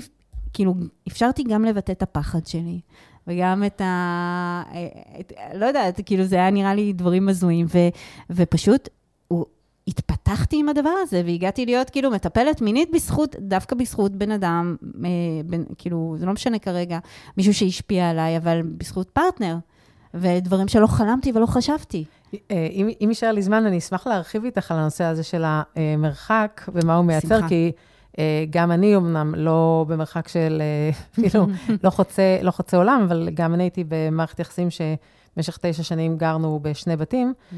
כאילו, 0.53 0.75
אפשרתי 1.09 1.43
גם 1.43 1.64
לבטא 1.64 1.93
את 1.93 2.03
הפחד 2.03 2.47
שלי. 2.47 2.81
וגם 3.27 3.64
את 3.64 3.81
ה... 3.81 4.62
את, 5.21 5.33
לא 5.55 5.67
יודעת, 5.67 6.01
כאילו 6.07 6.25
זה 6.25 6.37
היה 6.37 6.51
נראה 6.51 6.75
לי 6.75 6.93
דברים 6.93 7.29
הזויים, 7.29 7.67
ו, 7.69 7.79
ופשוט 8.31 8.89
התפתחתי 9.89 10.57
עם 10.61 10.68
הדבר 10.68 10.95
הזה, 11.03 11.22
והגעתי 11.26 11.66
להיות 11.66 11.91
כאילו 11.91 12.11
מטפלת 12.11 12.61
מינית 12.61 12.89
בזכות, 12.95 13.37
דווקא 13.39 13.76
בזכות 13.76 14.12
בן 14.12 14.30
אדם, 14.30 14.76
אה, 15.05 15.11
בן, 15.47 15.62
כאילו, 15.78 16.14
זה 16.18 16.26
לא 16.26 16.32
משנה 16.32 16.59
כרגע, 16.59 16.99
מישהו 17.37 17.55
שהשפיע 17.55 18.11
עליי, 18.11 18.37
אבל 18.37 18.62
בזכות 18.62 19.11
פרטנר, 19.11 19.57
ודברים 20.14 20.68
שלא 20.68 20.87
חלמתי 20.87 21.32
ולא 21.34 21.47
חשבתי. 21.47 22.05
אה, 22.34 22.68
אם, 22.72 22.89
אם 23.01 23.09
יישאר 23.09 23.32
לי 23.32 23.43
זמן, 23.43 23.66
אני 23.66 23.78
אשמח 23.78 24.07
להרחיב 24.07 24.45
איתך 24.45 24.70
על 24.70 24.78
הנושא 24.78 25.05
הזה 25.05 25.22
של 25.22 25.45
המרחק 25.47 26.62
ומה 26.74 26.97
הוא 26.97 27.05
מייצר, 27.05 27.37
שמחה. 27.37 27.49
כי... 27.49 27.72
אה, 28.18 28.45
גם 28.51 28.72
אני 28.72 28.97
אמנם 28.97 29.34
לא 29.34 29.84
במרחק 29.89 30.28
של, 30.28 30.62
אה, 30.62 30.91
כאילו, 31.30 31.47
לא 31.84 31.91
חוצה, 31.91 32.39
לא 32.43 32.51
חוצה 32.51 32.76
עולם, 32.76 33.03
אבל 33.07 33.28
גם 33.34 33.55
אני 33.55 33.62
הייתי 33.62 33.84
במערכת 33.89 34.41
יחסים 34.41 34.68
שבמשך 35.37 35.59
תשע 35.61 35.82
שנים 35.82 36.16
גרנו 36.16 36.61
בשני 36.62 36.97
בתים, 36.97 37.34
mm. 37.37 37.55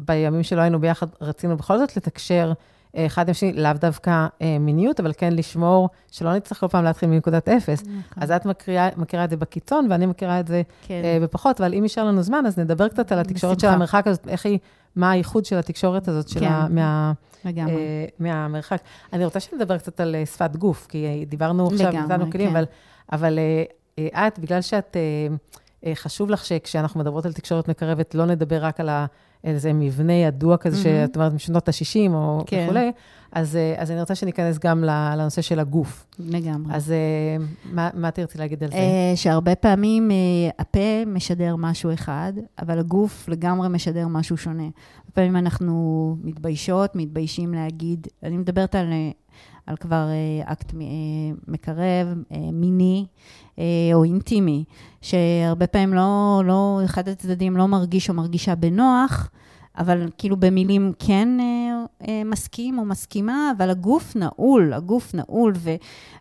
ובימים 0.00 0.42
שלא 0.42 0.60
היינו 0.60 0.80
ביחד 0.80 1.06
רצינו 1.20 1.56
בכל 1.56 1.78
זאת 1.78 1.96
לתקשר 1.96 2.52
אה, 2.96 3.06
אחד 3.06 3.28
עם 3.28 3.34
שני, 3.34 3.52
לאו 3.52 3.72
דווקא 3.80 4.26
מיניות, 4.60 5.00
אבל 5.00 5.12
כן 5.16 5.32
לשמור 5.32 5.88
שלא 6.10 6.34
נצטרך 6.36 6.60
כל 6.60 6.68
פעם 6.68 6.84
להתחיל 6.84 7.08
מנקודת 7.08 7.48
אפס. 7.48 7.82
נכון. 7.82 8.22
אז 8.22 8.30
את 8.30 8.46
מכירה, 8.46 8.88
מכירה 8.96 9.24
את 9.24 9.30
זה 9.30 9.36
בקיצון, 9.36 9.86
ואני 9.90 10.06
מכירה 10.06 10.40
את 10.40 10.46
זה 10.46 10.62
כן. 10.86 11.02
בפחות, 11.22 11.60
אבל 11.60 11.74
אם 11.74 11.82
יישאר 11.82 12.04
לנו 12.04 12.22
זמן, 12.22 12.46
אז 12.46 12.58
נדבר 12.58 12.88
קצת 12.88 13.12
על 13.12 13.18
התקשורת 13.18 13.56
בשמחה. 13.56 13.72
של 13.72 13.76
המרחק 13.76 14.06
הזאת, 14.06 14.28
איך 14.28 14.46
היא, 14.46 14.58
מה 14.96 15.10
הייחוד 15.10 15.44
של 15.44 15.58
התקשורת 15.58 16.08
הזאת, 16.08 16.26
כן. 16.26 16.40
של 16.40 16.44
ה, 16.44 16.66
מה... 16.70 17.12
לגמרי. 17.44 17.74
אה, 17.74 18.06
מהמרחק. 18.18 18.80
אני 19.12 19.24
רוצה 19.24 19.40
שנדבר 19.40 19.78
קצת 19.78 20.00
על 20.00 20.14
אה, 20.14 20.26
שפת 20.26 20.56
גוף, 20.56 20.86
כי 20.88 21.24
דיברנו 21.28 21.66
עכשיו, 21.66 21.92
נתנו 21.92 22.30
כלים, 22.30 22.50
כן. 22.50 22.56
אבל, 22.56 22.64
אבל 23.12 23.38
אה, 23.98 24.26
את, 24.28 24.38
בגלל 24.38 24.60
שאת, 24.60 24.96
חשוב 25.94 26.30
לך 26.30 26.44
שכשאנחנו 26.44 27.00
מדברות 27.00 27.26
על 27.26 27.32
תקשורת 27.32 27.68
מקרבת, 27.68 28.14
לא 28.14 28.26
נדבר 28.26 28.64
רק 28.64 28.80
על 28.80 28.88
איזה 29.44 29.72
מבנה 29.72 30.12
ידוע 30.12 30.56
כזה, 30.56 30.76
mm-hmm. 30.76 30.82
שאת 30.82 31.16
אומרת, 31.16 31.32
משנות 31.32 31.68
ה-60 31.68 32.10
או 32.10 32.44
כן. 32.46 32.64
וכולי, 32.64 32.92
אז, 33.32 33.58
אז 33.76 33.90
אני 33.90 34.00
רוצה 34.00 34.14
שניכנס 34.14 34.58
גם 34.58 34.84
לנושא 34.84 35.42
של 35.42 35.60
הגוף. 35.60 36.06
לגמרי. 36.18 36.74
אז 36.74 36.94
מה, 37.64 37.90
מה 37.94 38.10
תרצי 38.10 38.38
להגיד 38.38 38.64
על 38.64 38.70
זה? 38.70 38.76
שהרבה 39.14 39.54
פעמים 39.54 40.10
הפה 40.58 41.04
משדר 41.06 41.56
משהו 41.56 41.92
אחד, 41.92 42.32
אבל 42.62 42.78
הגוף 42.78 43.28
לגמרי 43.28 43.68
משדר 43.68 44.08
משהו 44.08 44.36
שונה. 44.36 44.68
פעמים 45.16 45.36
אנחנו 45.36 46.16
מתביישות, 46.22 46.96
מתביישים 46.96 47.54
להגיד, 47.54 48.06
אני 48.22 48.36
מדברת 48.36 48.74
על, 48.74 48.86
על 49.66 49.76
כבר 49.76 50.08
אה, 50.08 50.52
אקט 50.52 50.74
אה, 50.74 50.78
מקרב, 51.48 52.06
אה, 52.32 52.36
מיני 52.52 53.06
או 53.94 54.04
אינטימי, 54.04 54.64
שהרבה 55.02 55.66
פעמים 55.66 55.94
לא, 55.94 56.42
לא, 56.44 56.80
אחד 56.84 57.08
הצדדים 57.08 57.56
לא 57.56 57.68
מרגיש 57.68 58.08
או 58.08 58.14
מרגישה 58.14 58.54
בנוח, 58.54 59.30
אבל 59.78 60.08
כאילו 60.18 60.36
במילים 60.36 60.92
כן 60.98 61.28
אה, 61.40 61.84
אה, 62.08 62.22
מסכים 62.24 62.78
או 62.78 62.84
מסכימה, 62.84 63.52
אבל 63.56 63.70
הגוף 63.70 64.16
נעול, 64.16 64.72
הגוף 64.72 65.14
נעול, 65.14 65.52
ו, 65.56 65.70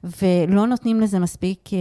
ולא 0.04 0.68
נותנים 0.68 1.02
לזה 1.02 1.20
מספיק 1.20 1.70
אה, 1.74 1.78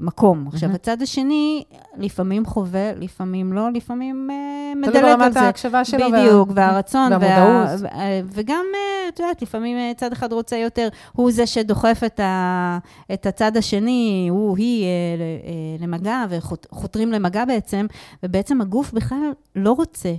מקום. 0.00 0.48
עכשיו, 0.48 0.70
הצד 0.70 1.02
השני, 1.02 1.64
לפעמים 1.98 2.46
חווה, 2.46 2.92
לפעמים 2.94 3.52
לא, 3.52 3.72
לפעמים 3.72 4.30
אה, 4.30 4.72
מדלג 4.76 4.88
על 4.88 4.92
זה. 4.92 5.00
תלוי 5.00 5.16
ברמת 5.16 5.36
ההקשבה 5.36 5.84
שלו. 5.84 6.06
בדיוק, 6.12 6.48
וה... 6.48 6.54
והרצון. 6.54 7.12
והמודעות. 7.12 7.80
וה, 7.80 7.88
וה, 7.98 8.20
וגם, 8.32 8.64
אה, 8.74 9.08
את 9.08 9.20
יודעת, 9.20 9.42
לפעמים 9.42 9.76
אה, 9.76 9.92
צד 9.96 10.12
אחד 10.12 10.32
רוצה 10.32 10.56
יותר, 10.56 10.88
הוא 11.12 11.32
זה 11.32 11.46
שדוחף 11.46 12.00
את, 12.06 12.20
ה, 12.20 12.78
את 13.12 13.26
הצד 13.26 13.56
השני, 13.56 14.26
הוא, 14.30 14.56
היא, 14.56 14.84
אה, 14.84 14.88
אה, 14.88 15.86
למגע, 15.86 16.24
וחותרים 16.28 17.12
למגע 17.12 17.44
בעצם, 17.44 17.86
ובעצם 18.22 18.60
הגוף 18.60 18.92
בכלל 18.92 19.32
לא 19.56 19.72
רוצה. 19.72 20.14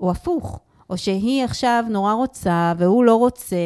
או 0.00 0.10
הפוך, 0.10 0.60
או 0.90 0.98
שהיא 0.98 1.44
עכשיו 1.44 1.84
נורא 1.90 2.12
רוצה 2.12 2.72
והוא 2.78 3.04
לא 3.04 3.14
רוצה, 3.14 3.56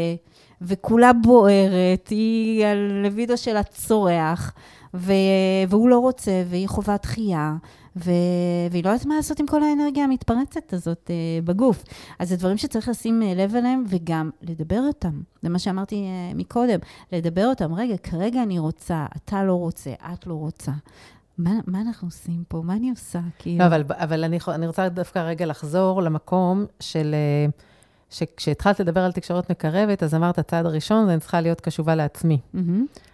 וכולה 0.62 1.12
בוערת, 1.12 2.08
היא 2.08 2.66
על 2.66 2.78
לוידו 3.02 3.36
שלה 3.36 3.62
צורח, 3.62 4.52
ו... 4.94 5.12
והוא 5.68 5.88
לא 5.88 5.98
רוצה, 5.98 6.42
והיא 6.48 6.68
חווה 6.68 6.96
דחייה, 7.02 7.54
ו... 7.96 8.10
והיא 8.70 8.84
לא 8.84 8.90
יודעת 8.90 9.06
מה 9.06 9.16
לעשות 9.16 9.40
עם 9.40 9.46
כל 9.46 9.62
האנרגיה 9.62 10.04
המתפרצת 10.04 10.72
הזאת 10.72 11.10
uh, 11.10 11.44
בגוף. 11.44 11.84
אז 12.18 12.28
זה 12.28 12.36
דברים 12.36 12.56
שצריך 12.58 12.88
לשים 12.88 13.22
uh, 13.22 13.38
לב 13.38 13.56
אליהם, 13.56 13.84
וגם 13.88 14.30
לדבר 14.42 14.80
אותם. 14.86 15.20
זה 15.42 15.48
מה 15.48 15.58
שאמרתי 15.58 15.94
uh, 15.94 16.36
מקודם, 16.36 16.78
לדבר 17.12 17.46
אותם. 17.46 17.74
רגע, 17.74 17.96
כרגע 17.96 18.42
אני 18.42 18.58
רוצה, 18.58 19.06
אתה 19.16 19.44
לא 19.44 19.54
רוצה, 19.54 19.90
את 20.12 20.26
לא 20.26 20.34
רוצה. 20.34 20.72
מה, 21.38 21.50
מה 21.66 21.80
אנחנו 21.80 22.08
עושים 22.08 22.44
פה? 22.48 22.62
מה 22.64 22.74
אני 22.74 22.90
עושה? 22.90 23.20
כאילו... 23.38 23.58
לא, 23.58 23.66
אבל, 23.66 23.84
אבל 23.88 24.24
אני, 24.24 24.38
אני 24.48 24.66
רוצה 24.66 24.88
דווקא 24.88 25.18
רגע 25.18 25.46
לחזור 25.46 26.02
למקום 26.02 26.66
של... 26.80 27.14
אה, 27.14 27.50
שכשהתחלת 28.10 28.80
לדבר 28.80 29.00
על 29.00 29.12
תקשורת 29.12 29.50
מקרבת, 29.50 30.02
אז 30.02 30.14
אמרת, 30.14 30.38
הצעד 30.38 30.66
הראשון, 30.66 31.06
זה 31.06 31.12
אני 31.12 31.20
צריכה 31.20 31.40
להיות 31.40 31.60
קשובה 31.60 31.94
לעצמי. 31.94 32.38
Mm-hmm. 32.54 32.58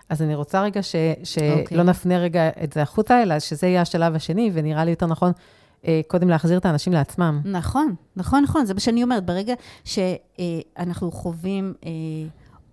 אז 0.08 0.22
אני 0.22 0.34
רוצה 0.34 0.62
רגע 0.62 0.82
ש, 0.82 0.94
שלא 1.24 1.44
okay. 1.44 1.60
אוקיי. 1.60 1.84
נפנה 1.84 2.18
רגע 2.18 2.48
את 2.64 2.72
זה 2.72 2.82
החוצה, 2.82 3.22
אלא 3.22 3.38
שזה 3.38 3.66
יהיה 3.66 3.80
השלב 3.80 4.14
השני, 4.14 4.50
ונראה 4.54 4.84
לי 4.84 4.90
יותר 4.90 5.06
נכון 5.06 5.32
אה, 5.86 6.00
קודם 6.06 6.28
להחזיר 6.28 6.58
את 6.58 6.66
האנשים 6.66 6.92
לעצמם. 6.92 7.40
נכון, 7.44 7.94
נכון, 8.16 8.42
נכון, 8.42 8.66
זה 8.66 8.74
מה 8.74 8.80
שאני 8.80 9.02
אומרת. 9.02 9.26
ברגע 9.26 9.54
שאנחנו 9.84 11.12
חווים... 11.12 11.74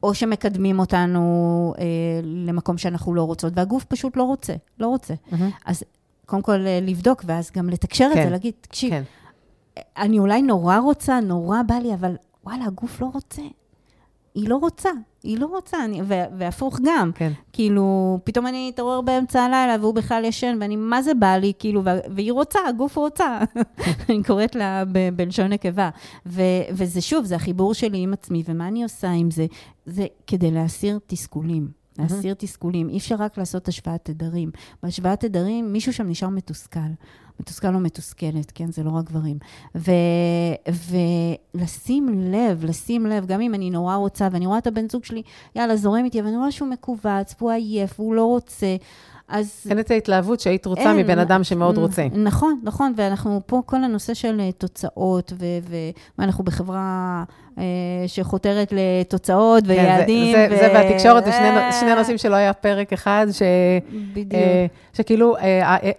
או 0.05 0.13
שמקדמים 0.13 0.79
אותנו 0.79 1.73
אה, 1.79 1.83
למקום 2.23 2.77
שאנחנו 2.77 3.13
לא 3.13 3.23
רוצות, 3.23 3.53
והגוף 3.55 3.83
פשוט 3.83 4.17
לא 4.17 4.23
רוצה, 4.23 4.53
לא 4.79 4.87
רוצה. 4.87 5.13
Mm-hmm. 5.13 5.35
אז 5.65 5.83
קודם 6.25 6.41
כל 6.41 6.67
אה, 6.67 6.79
לבדוק, 6.81 7.23
ואז 7.25 7.51
גם 7.51 7.69
לתקשר 7.69 8.09
כן. 8.13 8.19
את 8.19 8.23
זה, 8.25 8.29
להגיד, 8.29 8.53
תקשיב, 8.61 8.89
כן. 8.89 9.03
אני 9.97 10.19
אולי 10.19 10.41
נורא 10.41 10.77
רוצה, 10.77 11.19
נורא 11.19 11.61
בא 11.67 11.75
לי, 11.75 11.93
אבל 11.93 12.15
וואלה, 12.43 12.65
הגוף 12.65 13.01
לא 13.01 13.09
רוצה. 13.13 13.41
היא 14.35 14.49
לא 14.49 14.55
רוצה, 14.55 14.89
היא 15.25 15.39
לא 15.39 15.45
רוצה, 15.45 15.85
אני, 15.85 16.01
ו, 16.01 16.13
והפוך 16.37 16.79
גם. 16.83 17.11
כן. 17.15 17.31
כאילו, 17.53 18.19
פתאום 18.23 18.47
אני 18.47 18.71
אתעורר 18.73 19.01
באמצע 19.01 19.41
הלילה 19.41 19.75
והוא 19.81 19.93
בכלל 19.93 20.25
ישן, 20.25 20.57
ואני, 20.61 20.75
מה 20.75 21.01
זה 21.01 21.13
בא 21.13 21.35
לי? 21.35 21.53
כאילו, 21.59 21.81
והיא 22.15 22.31
רוצה, 22.31 22.59
הגוף 22.69 22.97
רוצה. 22.97 23.39
אני 24.09 24.23
קוראת 24.23 24.55
לה 24.55 24.83
בלשון 25.15 25.47
נקבה. 25.47 25.89
ו, 26.25 26.41
וזה 26.71 27.01
שוב, 27.01 27.25
זה 27.25 27.35
החיבור 27.35 27.73
שלי 27.73 27.97
עם 27.97 28.13
עצמי, 28.13 28.43
ומה 28.47 28.67
אני 28.67 28.83
עושה 28.83 29.11
עם 29.11 29.31
זה? 29.31 29.45
זה 29.85 30.05
כדי 30.27 30.51
להסיר 30.51 30.99
תסכולים. 31.07 31.67
להסיר 31.99 32.33
תסכולים. 32.33 32.89
אי 32.89 32.97
אפשר 32.97 33.15
רק 33.19 33.37
לעשות 33.37 33.67
השוואת 33.67 33.99
תדרים. 34.03 34.51
בהשוואת 34.83 35.19
תדרים, 35.19 35.73
מישהו 35.73 35.93
שם 35.93 36.07
נשאר 36.07 36.29
מתוסכל. 36.29 36.79
מתוסכל 37.39 37.75
או 37.75 37.79
מתוסכלת, 37.79 38.51
כן? 38.55 38.71
זה 38.71 38.83
לא 38.83 38.89
רק 38.89 39.05
גברים. 39.05 39.37
ו, 39.75 39.91
ולשים 41.53 42.31
לב, 42.31 42.65
לשים 42.65 43.05
לב, 43.05 43.25
גם 43.25 43.41
אם 43.41 43.53
אני 43.53 43.69
נורא 43.69 43.95
רוצה, 43.95 44.27
ואני 44.31 44.45
רואה 44.45 44.57
את 44.57 44.67
הבן 44.67 44.89
זוג 44.89 45.03
שלי, 45.03 45.21
יאללה, 45.55 45.75
זורם 45.75 46.05
איתי, 46.05 46.21
ואני 46.21 46.37
רואה 46.37 46.51
שהוא 46.51 46.69
מכווץ, 46.69 47.35
והוא 47.39 47.51
עייף, 47.51 47.99
והוא 47.99 48.15
לא 48.15 48.25
רוצה. 48.25 48.75
אז... 49.27 49.67
אין 49.69 49.79
את 49.79 49.91
ההתלהבות 49.91 50.39
שהיית 50.39 50.65
רוצה 50.65 50.81
אין, 50.81 50.97
מבן 50.97 51.19
אדם 51.19 51.43
שמאוד 51.43 51.77
רוצה. 51.77 52.07
נכון, 52.13 52.59
נכון, 52.63 52.93
ואנחנו 52.97 53.41
פה, 53.45 53.61
כל 53.65 53.83
הנושא 53.83 54.13
של 54.13 54.39
אה, 54.39 54.51
תוצאות, 54.51 55.33
ואנחנו 56.17 56.43
בחברה 56.43 57.23
אה, 57.57 57.63
שחותרת 58.07 58.73
לתוצאות 58.75 59.63
ויעדים. 59.67 60.35
כן, 60.35 60.49
זה, 60.49 60.55
ו... 60.55 60.57
זה, 60.57 60.67
זה 60.67 60.73
והתקשורת, 60.73 61.25
זה 61.25 61.31
שני, 61.31 61.71
שני 61.79 61.95
נושאים 61.95 62.17
שלא 62.17 62.35
היה 62.35 62.53
פרק 62.53 62.93
אחד, 62.93 63.27
ש... 63.31 63.41
בדיוק. 64.13 64.33
אה, 64.33 64.65
שכאילו, 64.93 65.35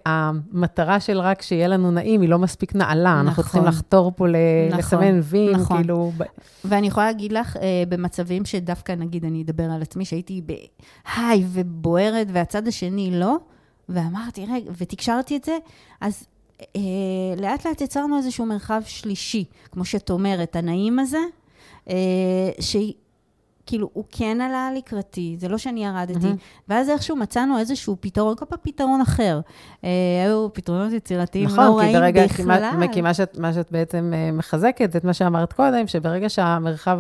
המטרה 0.07 1.01
של 1.01 1.19
רק 1.19 1.43
שיהיה 1.43 1.69
לנו 1.69 1.91
נעים, 1.91 2.21
היא 2.21 2.29
לא 2.29 2.39
מספיק 2.39 2.75
נעלה. 2.75 3.13
נכון. 3.13 3.27
אנחנו 3.27 3.43
צריכים 3.43 3.65
לחתור 3.65 4.13
פה 4.17 4.27
נכון, 4.69 4.79
לסמן 4.79 5.21
וי, 5.23 5.53
נכון. 5.53 5.77
כאילו... 5.77 6.13
ואני 6.65 6.87
יכולה 6.87 7.07
להגיד 7.07 7.33
לך, 7.33 7.57
במצבים 7.89 8.45
שדווקא, 8.45 8.93
נגיד, 8.93 9.25
אני 9.25 9.43
אדבר 9.43 9.65
על 9.65 9.83
עצמי, 9.83 10.05
שהייתי 10.05 10.43
בהיי 10.47 11.45
ובוערת, 11.53 12.27
והצד 12.33 12.69
השני 12.69 13.11
לא, 13.17 13.37
ואמרתי, 13.89 14.47
רגע, 14.47 14.71
ותקשרתי 14.77 15.37
את 15.37 15.45
זה, 15.45 15.59
אז 16.01 16.27
אה, 16.77 16.81
לאט 17.37 17.67
לאט 17.67 17.81
יצרנו 17.81 18.17
איזשהו 18.17 18.47
מרחב 18.47 18.83
שלישי, 18.87 19.45
כמו 19.73 19.85
שאת 19.85 20.11
אומרת, 20.11 20.57
הנעים 20.57 20.99
הזה, 20.99 21.21
אה, 21.91 21.95
כאילו, 23.67 23.91
הוא 23.93 24.05
כן 24.11 24.41
עלה 24.41 24.71
לקראתי, 24.77 25.37
זה 25.39 25.49
לא 25.49 25.59
שאני 25.59 25.85
ירדתי, 25.85 26.29
ואז 26.69 26.91
איכשהו 26.91 27.17
מצאנו 27.17 27.59
איזשהו 27.59 27.97
פתרון, 28.01 28.37
כל 28.37 28.45
פעם 28.45 28.59
פתרון 28.63 29.01
אחר. 29.01 29.41
אה, 29.85 29.91
היו 30.25 30.49
פתרונות 30.53 30.93
יצירתיים 30.93 31.47
נכון, 31.47 31.65
לא 31.65 31.79
רעים 31.79 31.93
ברגע, 31.93 32.25
בכלל. 32.25 32.71
כי 32.71 32.77
מה, 32.77 32.89
כי 32.93 33.01
מה 33.01 33.15
שאת, 33.15 33.39
מה 33.39 33.53
שאת 33.53 33.73
בעצם 33.73 34.13
אה, 34.15 34.33
מחזקת, 34.33 34.93
זה 34.93 34.99
את 34.99 35.05
מה 35.05 35.13
שאמרת 35.13 35.53
קודם, 35.53 35.87
שברגע 35.87 36.29
שהמרחב 36.29 36.99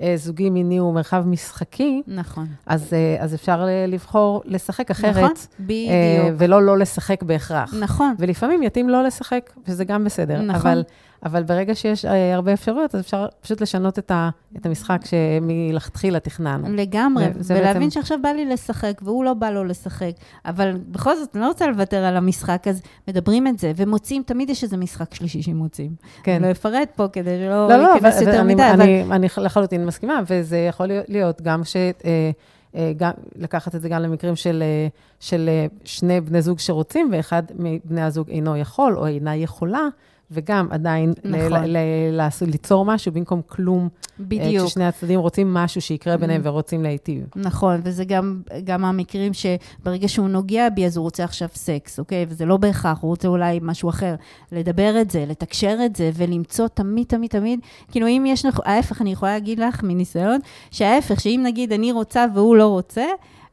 הזוגי-מיני 0.00 0.76
הוא 0.76 0.94
מרחב 0.94 1.24
משחקי, 1.26 2.02
נכון. 2.06 2.46
אז, 2.66 2.92
אה, 2.92 3.16
אז 3.20 3.34
אפשר 3.34 3.66
לבחור 3.88 4.42
לשחק 4.44 4.90
אחרת. 4.90 5.16
נכון, 5.16 5.30
אה, 5.30 5.34
בדיוק. 5.60 6.36
ולא 6.38 6.62
לא 6.62 6.78
לשחק 6.78 7.22
בהכרח. 7.22 7.74
נכון. 7.80 8.14
ולפעמים 8.18 8.62
יתאים 8.62 8.88
לא 8.88 9.04
לשחק, 9.04 9.50
וזה 9.68 9.84
גם 9.84 10.04
בסדר. 10.04 10.40
נכון. 10.42 10.70
אבל, 10.70 10.82
אבל 11.26 11.42
ברגע 11.42 11.74
שיש 11.74 12.04
אה, 12.04 12.34
הרבה 12.34 12.52
אפשרויות, 12.52 12.94
אז 12.94 13.00
אפשר 13.00 13.26
פשוט 13.40 13.60
לשנות 13.60 13.98
את, 13.98 14.10
ה, 14.10 14.30
את 14.56 14.66
המשחק 14.66 15.00
שמלכתחילה 15.04 16.20
תכננו. 16.20 16.76
לגמרי, 16.76 17.24
וזה 17.34 17.54
ולהבין 17.54 17.82
בעצם- 17.82 17.90
שעכשיו 17.90 18.18
בא 18.22 18.28
לי 18.28 18.44
לשחק, 18.44 18.92
והוא 19.02 19.24
לא 19.24 19.34
בא 19.34 19.50
לו 19.50 19.64
לשחק. 19.64 20.12
אבל 20.44 20.76
בכל 20.88 21.16
זאת, 21.16 21.36
אני 21.36 21.42
לא 21.42 21.48
רוצה 21.48 21.66
לוותר 21.66 22.04
על 22.04 22.16
המשחק, 22.16 22.68
אז 22.68 22.82
מדברים 23.08 23.46
את 23.46 23.58
זה, 23.58 23.72
ומוצאים, 23.76 24.22
תמיד 24.26 24.50
יש 24.50 24.64
איזה 24.64 24.76
משחק 24.76 25.14
שלישי 25.14 25.42
שמוצאים. 25.42 25.90
כן. 26.22 26.42
לא 26.42 26.50
אפרט 26.50 26.88
פה 26.96 27.08
כדי 27.12 27.38
שלא 27.38 27.68
לא, 27.68 27.76
לא, 27.76 27.94
ייכנס 27.94 28.20
יותר 28.20 28.40
אני, 28.40 28.54
מדי, 28.54 28.70
אבל... 28.74 28.82
אני, 28.82 29.04
אני 29.10 29.26
לחלוטין 29.36 29.86
מסכימה, 29.86 30.20
וזה 30.26 30.58
יכול 30.58 30.90
להיות, 31.08 31.42
גם 31.42 31.64
ש... 31.64 31.76
אה, 31.76 32.30
אה, 32.76 32.92
גם, 32.96 33.10
לקחת 33.36 33.74
את 33.74 33.82
זה 33.82 33.88
גם 33.88 34.02
למקרים 34.02 34.36
של, 34.36 34.62
אה, 34.62 34.88
של 35.20 35.50
שני 35.84 36.20
בני 36.20 36.42
זוג 36.42 36.58
שרוצים, 36.58 37.08
ואחד 37.12 37.42
מבני 37.58 38.02
הזוג 38.02 38.30
אינו 38.30 38.56
יכול 38.56 38.98
או 38.98 39.06
אינה 39.06 39.36
יכולה, 39.36 39.88
וגם 40.30 40.66
עדיין 40.70 41.12
נכון. 41.24 41.52
ל- 41.52 41.66
ל- 41.76 41.76
לעשות- 42.16 42.48
ליצור 42.48 42.84
משהו 42.84 43.12
במקום 43.12 43.40
כלום. 43.46 43.82
אה, 44.20 44.24
בדיוק. 44.28 44.66
כששני 44.66 44.84
הצדדים 44.86 45.20
רוצים 45.20 45.54
משהו 45.54 45.80
שיקרה 45.80 46.16
ביניהם 46.16 46.40
ורוצים 46.44 46.82
להיטיב. 46.82 47.24
נכון, 47.36 47.80
וזה 47.84 48.04
גם, 48.04 48.42
גם 48.64 48.84
המקרים 48.84 49.32
שברגע 49.32 50.08
שהוא 50.08 50.28
נוגע 50.28 50.68
בי, 50.68 50.86
אז 50.86 50.96
הוא 50.96 51.02
רוצה 51.04 51.24
עכשיו 51.24 51.48
סקס, 51.54 51.98
אוקיי? 51.98 52.26
וזה 52.28 52.44
לא 52.46 52.56
בהכרח, 52.56 52.98
הוא 53.00 53.08
רוצה 53.08 53.28
אולי 53.28 53.58
משהו 53.62 53.88
אחר. 53.88 54.14
לדבר 54.52 55.00
את 55.00 55.10
זה, 55.10 55.24
לתקשר 55.28 55.76
את 55.86 55.96
זה, 55.96 56.10
ולמצוא 56.14 56.68
תמיד, 56.68 57.06
תמיד, 57.06 57.30
תמיד, 57.30 57.60
כאילו, 57.90 58.06
אם 58.06 58.24
יש, 58.26 58.46
נכ- 58.46 58.60
ההפך, 58.64 59.02
אני 59.02 59.12
יכולה 59.12 59.32
להגיד 59.32 59.58
לך 59.58 59.82
מניסיון, 59.82 60.40
שההפך, 60.70 61.20
שאם 61.20 61.40
נגיד 61.44 61.72
אני 61.72 61.92
רוצה 61.92 62.24
והוא 62.34 62.56
לא 62.56 62.66
רוצה, 62.68 63.04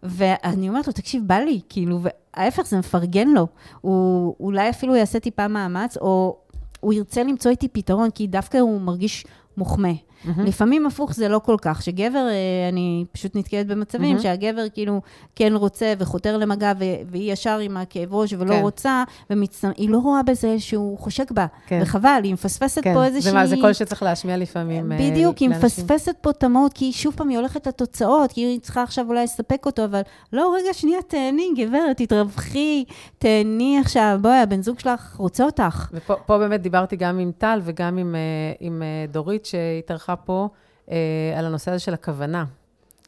ואני 0.04 0.70
אומרת 0.70 0.88
לו, 0.88 0.94
תקשיב, 0.94 1.24
בא 1.28 1.36
לי, 1.36 1.60
כאילו, 1.70 2.00
וההפך, 2.36 2.64
זה 2.66 2.78
מפרגן 2.80 3.28
לו. 3.28 3.48
הוא 3.82 4.36
אולי 4.40 4.70
אפילו 4.70 4.96
יעשה 4.96 5.20
טיפה 5.20 5.48
מאמץ, 5.48 5.98
או 5.98 6.38
הוא 6.84 6.94
ירצה 6.94 7.24
למצוא 7.24 7.52
איתי 7.52 7.68
פתרון, 7.68 8.10
כי 8.12 8.28
דווקא 8.28 8.58
הוא 8.58 8.82
מרגיש 8.82 9.26
מוחמא. 9.58 9.92
לפעמים 10.38 10.86
הפוך 10.86 11.14
זה 11.14 11.30
לא 11.30 11.40
כל 11.40 11.56
כך, 11.62 11.82
שגבר, 11.82 12.28
אה, 12.30 12.70
אני 12.70 13.06
פשוט 13.12 13.36
נתקלת 13.36 13.68
במצבים 13.68 14.20
שהגבר 14.20 14.70
כאילו 14.74 15.02
כן 15.36 15.54
רוצה 15.56 15.94
וחותר 15.98 16.38
למגע, 16.38 16.74
ו- 16.80 16.84
והיא 17.12 17.34
ישר 17.34 17.60
עם 17.60 17.78
הכאב 17.78 18.14
ראש 18.14 18.34
ולא 18.34 18.54
כן. 18.54 18.62
רוצה, 18.62 19.04
והיא 19.30 19.90
לא 19.90 19.98
רואה 19.98 20.24
בזה 20.24 20.60
שהוא 20.60 20.98
חושק 21.00 21.32
בה. 21.32 21.46
כן. 21.68 21.80
וחבל, 21.82 22.22
היא 22.24 22.34
מפספסת 22.34 22.84
כן, 22.84 22.94
פה 22.94 23.06
איזושהי... 23.06 23.32
זה, 23.32 23.38
מה, 23.38 23.46
זה 23.46 23.56
קול 23.62 23.74
שצריך 23.74 24.04
להשמיע 24.04 24.38
לפעמים 24.38 24.92
אה, 24.92 24.98
בדיוק, 24.98 25.38
היא. 25.38 25.50
מפספסת 25.50 26.16
פה 26.22 26.30
את 26.30 26.44
המהות, 26.44 26.74
כי 26.74 26.92
שוב 26.92 27.14
פעם 27.16 27.30
היא 27.30 27.38
הולכת 27.38 27.68
לתוצאות, 27.68 28.32
כי 28.32 28.42
היא 28.42 28.60
צריכה 28.60 28.84
עכשיו 28.84 29.06
אולי 29.08 29.24
לספק 29.24 29.66
אותו, 29.66 29.86
אבל 29.86 30.02
לא, 30.34 30.56
רגע, 30.58 30.74
שנייה, 30.74 31.02
תהני, 31.02 31.50
גברת, 31.58 31.98
תתרווחי, 31.98 32.84
תהני 33.18 33.80
עכשיו, 33.80 34.18
בואי, 34.22 34.38
הבן 34.38 34.62
זוג 34.62 34.80
שלך 34.80 35.16
רוצה 35.18 35.46
אותך. 35.46 35.90
ופה 35.94 36.16
פה 36.16 36.38
באמת 36.38 36.62
דיברתי 36.62 36.96
גם 36.96 37.20
עם 37.20 37.32
טל 37.38 37.60
וגם 37.64 37.98
עם, 37.98 38.16
אה, 38.16 38.20
עם 38.60 38.84
דורית 39.12 39.46
שהתארחה 39.46 40.13
פה, 40.16 40.50
אה, 40.92 40.96
על 41.38 41.46
הנושא 41.46 41.72
הזה 41.72 41.80
של 41.80 41.94
הכוונה. 41.94 42.46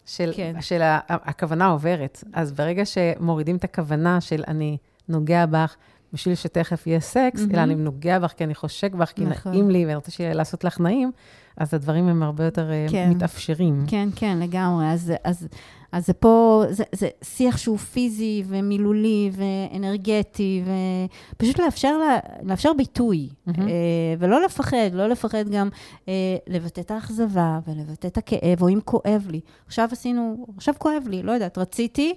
של, 0.05 0.31
כן. 0.35 0.61
של 0.61 0.81
ה, 0.81 0.99
הכוונה 1.07 1.67
עוברת. 1.67 2.23
אז 2.33 2.51
ברגע 2.51 2.85
שמורידים 2.85 3.55
את 3.55 3.63
הכוונה 3.63 4.21
של 4.21 4.43
אני 4.47 4.77
נוגע 5.09 5.45
בך 5.45 5.75
בשביל 6.15 6.35
שתכף 6.35 6.87
יהיה 6.87 6.99
סקס, 6.99 7.39
מהמם. 7.39 7.55
אלא 7.55 7.61
אני 7.63 7.75
נוגע 7.75 8.19
בך 8.19 8.33
כי 8.37 8.43
אני 8.43 8.55
חושק 8.55 8.93
בך, 8.93 9.11
כי 9.15 9.25
נכון. 9.25 9.51
נעים 9.51 9.69
לי 9.69 9.85
ואני 9.85 9.95
רוצה 9.95 10.33
לעשות 10.33 10.63
לך 10.63 10.79
נעים, 10.79 11.11
אז 11.57 11.73
הדברים 11.73 12.07
הם 12.07 12.23
הרבה 12.23 12.45
יותר 12.45 12.71
אה, 12.71 12.85
כן. 12.89 13.09
מתאפשרים. 13.09 13.83
כן, 13.87 14.09
כן, 14.15 14.37
לגמרי. 14.41 14.85
אז, 14.91 15.13
אז, 15.23 15.47
אז 15.91 16.07
זה 16.07 16.13
פה, 16.13 16.63
זה, 16.69 16.83
זה 16.91 17.07
שיח 17.23 17.57
שהוא 17.57 17.77
פיזי 17.77 18.43
ומילולי 18.47 19.31
ואנרגטי, 19.33 20.63
ופשוט 21.35 21.59
לאפשר, 21.59 21.97
לה, 21.97 22.19
לאפשר 22.43 22.73
ביטוי. 22.73 23.29
אה, 23.47 23.53
ולא 24.19 24.45
לפחד, 24.45 24.89
לא 24.93 25.07
לפחד 25.07 25.49
גם 25.49 25.69
אה, 26.07 26.13
לבטא 26.47 26.81
את 26.81 26.91
האכזבה 26.91 27.59
ולבטא 27.67 28.07
את 28.07 28.17
הכאב, 28.17 28.61
או 28.61 28.69
אם 28.69 28.79
כואב 28.85 29.27
לי. 29.29 29.39
עכשיו 29.67 29.89
עשינו, 29.91 30.45
עכשיו 30.57 30.73
כואב 30.77 31.03
לי, 31.07 31.23
לא 31.23 31.31
יודעת, 31.31 31.57
רציתי, 31.57 32.13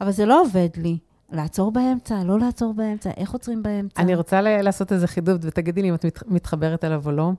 אבל 0.00 0.10
זה 0.10 0.26
לא 0.26 0.40
עובד 0.40 0.68
לי. 0.76 0.98
לעצור 1.32 1.72
באמצע, 1.72 2.24
לא 2.24 2.38
לעצור 2.38 2.74
באמצע, 2.74 3.10
איך 3.16 3.30
עוצרים 3.32 3.62
באמצע? 3.62 4.02
אני 4.02 4.14
רוצה 4.14 4.40
לעשות 4.40 4.92
איזה 4.92 5.06
חידוד, 5.06 5.44
ותגידי 5.44 5.82
לי 5.82 5.88
אם 5.90 5.94
את 5.94 6.04
מת- 6.04 6.28
מתחברת 6.28 6.84
אליו 6.84 7.02
או 7.06 7.12
לא. 7.12 7.30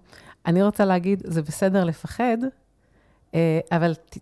אני 0.46 0.64
רוצה 0.64 0.86
להגיד, 0.86 1.22
זה 1.26 1.42
בסדר 1.42 1.84
לפחד, 1.84 2.38
אה, 3.36 3.60
אבל 3.72 3.94
ת, 3.94 4.18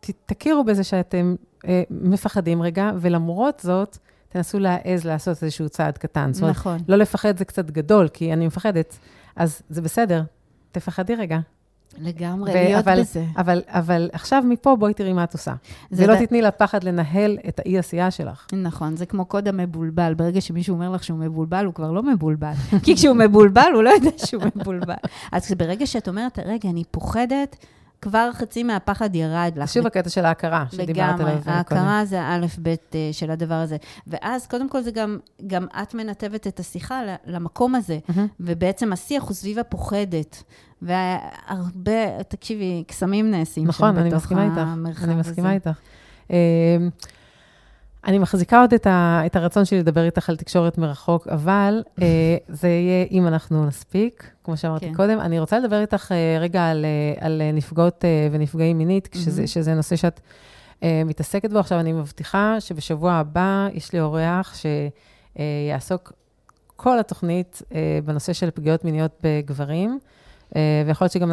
ת, 0.00 0.10
תכירו 0.26 0.64
בזה 0.64 0.84
שאתם 0.84 1.34
אה, 1.68 1.82
מפחדים 1.90 2.62
רגע, 2.62 2.90
ולמרות 3.00 3.60
זאת, 3.60 3.98
תנסו 4.28 4.58
להעז 4.58 5.04
לעשות 5.04 5.42
איזשהו 5.42 5.68
צעד 5.68 5.98
קטן. 5.98 6.32
זאת 6.32 6.42
אומרת, 6.42 6.56
נכון. 6.56 6.78
לא 6.88 6.96
לפחד 6.96 7.38
זה 7.38 7.44
קצת 7.44 7.70
גדול, 7.70 8.08
כי 8.08 8.32
אני 8.32 8.46
מפחדת, 8.46 8.98
אז 9.36 9.62
זה 9.70 9.82
בסדר, 9.82 10.22
תפחדי 10.72 11.14
רגע. 11.14 11.38
לגמרי, 11.98 12.50
ו- 12.50 12.54
להיות 12.54 12.86
אבל, 12.88 13.00
בזה. 13.00 13.24
אבל, 13.36 13.62
אבל 13.68 14.10
עכשיו 14.12 14.42
מפה 14.46 14.76
בואי 14.76 14.94
תראי 14.94 15.12
מה 15.12 15.24
את 15.24 15.32
עושה. 15.32 15.54
זה 15.90 16.04
ולא 16.04 16.14
ד- 16.14 16.24
תתני 16.24 16.42
לפחד 16.42 16.84
לנהל 16.84 17.38
את 17.48 17.60
האי-עשייה 17.60 18.10
שלך. 18.10 18.46
נכון, 18.52 18.96
זה 18.96 19.06
כמו 19.06 19.24
קוד 19.24 19.48
המבולבל. 19.48 20.14
ברגע 20.14 20.40
שמישהו 20.40 20.74
אומר 20.74 20.90
לך 20.90 21.04
שהוא 21.04 21.18
מבולבל, 21.18 21.64
הוא 21.64 21.74
כבר 21.74 21.92
לא 21.92 22.02
מבולבל. 22.02 22.52
כי 22.84 22.96
כשהוא 22.96 23.16
מבולבל, 23.16 23.70
הוא 23.74 23.82
לא 23.82 23.90
יודע 23.90 24.10
שהוא 24.16 24.42
מבולבל. 24.56 24.94
אז 25.32 25.52
ברגע 25.58 25.86
שאת 25.86 26.08
אומרת, 26.08 26.38
רגע, 26.38 26.68
אני 26.70 26.84
פוחדת, 26.90 27.56
כבר 28.02 28.30
חצי 28.32 28.62
מהפחד 28.62 29.14
ירד 29.14 29.52
לך. 29.56 29.68
שוב 29.68 29.86
הקטע 29.86 30.10
של 30.10 30.24
ההכרה, 30.24 30.64
שדיברת 30.70 30.88
לגמרי, 30.96 31.30
עליו 31.30 31.42
קודם. 31.42 31.56
ההכרה 31.56 32.04
זה 32.04 32.22
האלף-בית 32.22 32.94
אה, 32.94 33.08
של 33.12 33.30
הדבר 33.30 33.54
הזה. 33.54 33.76
ואז, 34.06 34.46
קודם 34.46 34.68
כל, 34.68 34.82
זה 34.82 34.90
גם, 34.90 35.18
גם 35.46 35.66
את 35.82 35.94
מנתבת 35.94 36.46
את 36.46 36.60
השיחה 36.60 37.00
למקום 37.26 37.74
הזה, 37.74 37.98
מהמם. 38.08 38.26
ובעצם 38.40 38.92
השיח 38.92 39.22
הוא 39.22 39.34
סביב 39.34 39.58
הפוחדת. 39.58 40.42
והרבה, 40.82 42.22
תקשיבי, 42.28 42.84
קסמים 42.86 43.30
נעשים 43.30 43.66
נכון, 43.66 43.94
שם 43.94 44.00
אני 44.00 44.10
בתוך 44.10 44.22
מסכימה 44.22 44.44
איתך. 44.44 44.58
המרחב 44.58 45.04
אני 45.04 45.14
מסכימה 45.14 45.48
הזה. 45.48 45.54
איתך. 45.54 45.80
אני 48.04 48.18
מחזיקה 48.18 48.60
עוד 48.60 48.72
את, 48.72 48.86
ה, 48.86 49.22
את 49.26 49.36
הרצון 49.36 49.64
שלי 49.64 49.78
לדבר 49.78 50.04
איתך 50.04 50.28
על 50.30 50.36
תקשורת 50.36 50.78
מרחוק, 50.78 51.28
אבל 51.28 51.82
אה, 52.02 52.36
זה 52.48 52.68
יהיה 52.68 53.06
אם 53.10 53.26
אנחנו 53.26 53.66
נספיק, 53.66 54.30
כמו 54.44 54.56
שאמרתי 54.56 54.86
כן. 54.86 54.94
קודם. 54.94 55.20
אני 55.20 55.40
רוצה 55.40 55.58
לדבר 55.58 55.80
איתך 55.80 56.12
אה, 56.12 56.38
רגע 56.40 56.70
על, 56.70 56.84
אה, 56.84 57.26
על 57.26 57.42
נפגעות 57.52 58.04
אה, 58.04 58.28
ונפגעים 58.32 58.78
מינית, 58.78 59.08
שזה, 59.14 59.30
מהמם. 59.30 59.46
שזה 59.46 59.74
נושא 59.74 59.96
שאת 59.96 60.20
אה, 60.82 61.02
מתעסקת 61.04 61.50
בו. 61.50 61.58
עכשיו, 61.58 61.80
אני 61.80 61.92
מבטיחה 61.92 62.60
שבשבוע 62.60 63.12
הבא 63.12 63.68
יש 63.72 63.92
לי 63.92 64.00
אורח 64.00 64.54
שיעסוק 65.36 66.12
כל 66.76 66.98
התוכנית 66.98 67.62
אה, 67.74 67.98
בנושא 68.04 68.32
של 68.32 68.50
פגיעות 68.50 68.84
מיניות 68.84 69.12
בגברים. 69.22 69.98
אה, 70.56 70.82
ויכול 70.86 71.04
להיות 71.04 71.12
שגם, 71.12 71.32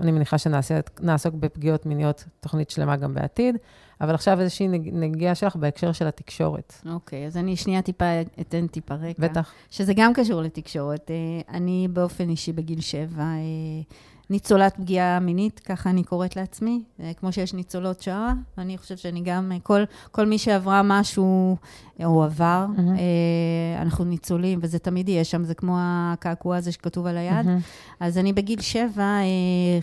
אני 0.00 0.12
מניחה 0.12 0.38
שנעסוק 0.38 1.34
בפגיעות 1.34 1.86
מיניות 1.86 2.24
תוכנית 2.40 2.70
שלמה 2.70 2.96
גם 2.96 3.14
בעתיד, 3.14 3.56
אבל 4.00 4.14
עכשיו 4.14 4.40
איזושהי 4.40 4.68
נג- 4.68 4.90
נגיעה 4.92 5.34
שלך 5.34 5.56
בהקשר 5.56 5.92
של 5.92 6.06
התקשורת. 6.06 6.74
אוקיי, 6.92 7.26
אז 7.26 7.36
אני 7.36 7.56
שנייה 7.56 7.82
טיפה 7.82 8.04
אתן 8.40 8.66
טיפה 8.66 8.94
רקע. 8.94 9.22
בטח. 9.28 9.52
שזה 9.70 9.92
גם 9.96 10.12
קשור 10.14 10.42
לתקשורת. 10.42 11.10
אה, 11.10 11.16
אני 11.56 11.88
באופן 11.92 12.28
אישי 12.28 12.52
בגיל 12.52 12.80
שבע, 12.80 13.22
אה, 13.22 13.82
ניצולת 14.30 14.76
פגיעה 14.76 15.20
מינית, 15.20 15.60
ככה 15.60 15.90
אני 15.90 16.04
קוראת 16.04 16.36
לעצמי, 16.36 16.82
אה, 17.00 17.12
כמו 17.16 17.32
שיש 17.32 17.54
ניצולות 17.54 18.02
שואה, 18.02 18.32
אני 18.58 18.78
חושבת 18.78 18.98
שאני 18.98 19.20
גם, 19.20 19.52
אה, 19.52 19.60
כל, 19.62 19.82
כל 20.10 20.26
מי 20.26 20.38
שעברה 20.38 20.80
משהו, 20.84 21.56
אה, 22.00 22.06
או 22.06 22.24
עבר. 22.24 22.66
אה, 22.78 23.82
אנחנו 23.82 24.04
ניצולים, 24.04 24.58
וזה 24.62 24.78
תמיד 24.78 25.08
יהיה 25.08 25.24
שם, 25.24 25.44
זה 25.44 25.54
כמו 25.54 25.76
הקעקוע 25.80 26.56
הזה 26.56 26.72
שכתוב 26.72 27.06
על 27.06 27.16
היד. 27.16 27.46
מהמם. 27.46 27.58
אז 28.00 28.18
אני 28.18 28.32
בגיל 28.32 28.60
שבע 28.60 29.16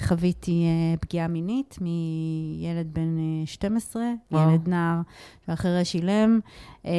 חוויתי 0.07 0.65
פגיעה 0.99 1.27
מינית 1.27 1.77
מילד 1.81 2.93
בן 2.93 3.17
אה, 3.17 3.45
12, 3.45 4.03
וואו. 4.31 4.49
ילד 4.51 4.67
נער 4.69 5.01
אילם. 5.95 6.39
אה, 6.85 6.91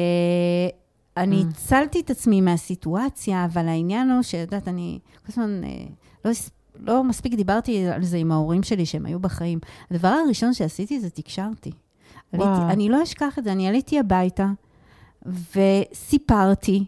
אני 1.17 1.41
Mm. 1.41 1.45
הצלתי 1.49 1.99
את 1.99 2.09
עצמי 2.09 2.41
מהסיטואציה, 2.41 3.45
אבל 3.45 3.67
העניין 3.67 4.11
הוא 4.11 4.21
שאת 4.21 4.39
יודעת, 4.39 4.67
אני 4.67 4.99
כל 5.25 5.31
הזמן 5.31 5.61
לא, 6.25 6.31
לא 6.79 7.03
מספיק 7.03 7.33
דיברתי 7.33 7.87
על 7.87 8.03
זה 8.03 8.17
עם 8.17 8.31
ההורים 8.31 8.63
שלי, 8.63 8.85
שהם 8.85 9.05
היו 9.05 9.19
בחיים. 9.19 9.59
הדבר 9.91 10.07
הראשון 10.07 10.53
שעשיתי 10.53 10.99
זה 10.99 11.09
תקשרתי. 11.09 11.71
עליתי. 12.33 12.73
אני 12.73 12.89
לא 12.89 13.03
אשכח 13.03 13.39
את 13.39 13.43
זה, 13.43 13.51
אני 13.51 13.67
עליתי 13.67 13.99
הביתה 13.99 14.47
וסיפרתי, 15.25 16.85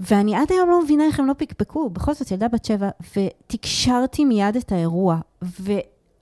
ואני 0.00 0.34
עד 0.34 0.52
היום 0.52 0.70
לא 0.70 0.82
מבינה 0.82 1.04
איך 1.04 1.20
הם 1.20 1.26
לא 1.26 1.34
פקפקו, 1.38 1.90
בכל 1.90 2.14
זאת 2.14 2.30
ילדה 2.30 2.48
בת 2.48 2.64
שבע, 2.64 2.88
ותקשרתי 3.16 4.24
מיד 4.24 4.56
את 4.56 4.72
האירוע, 4.72 5.18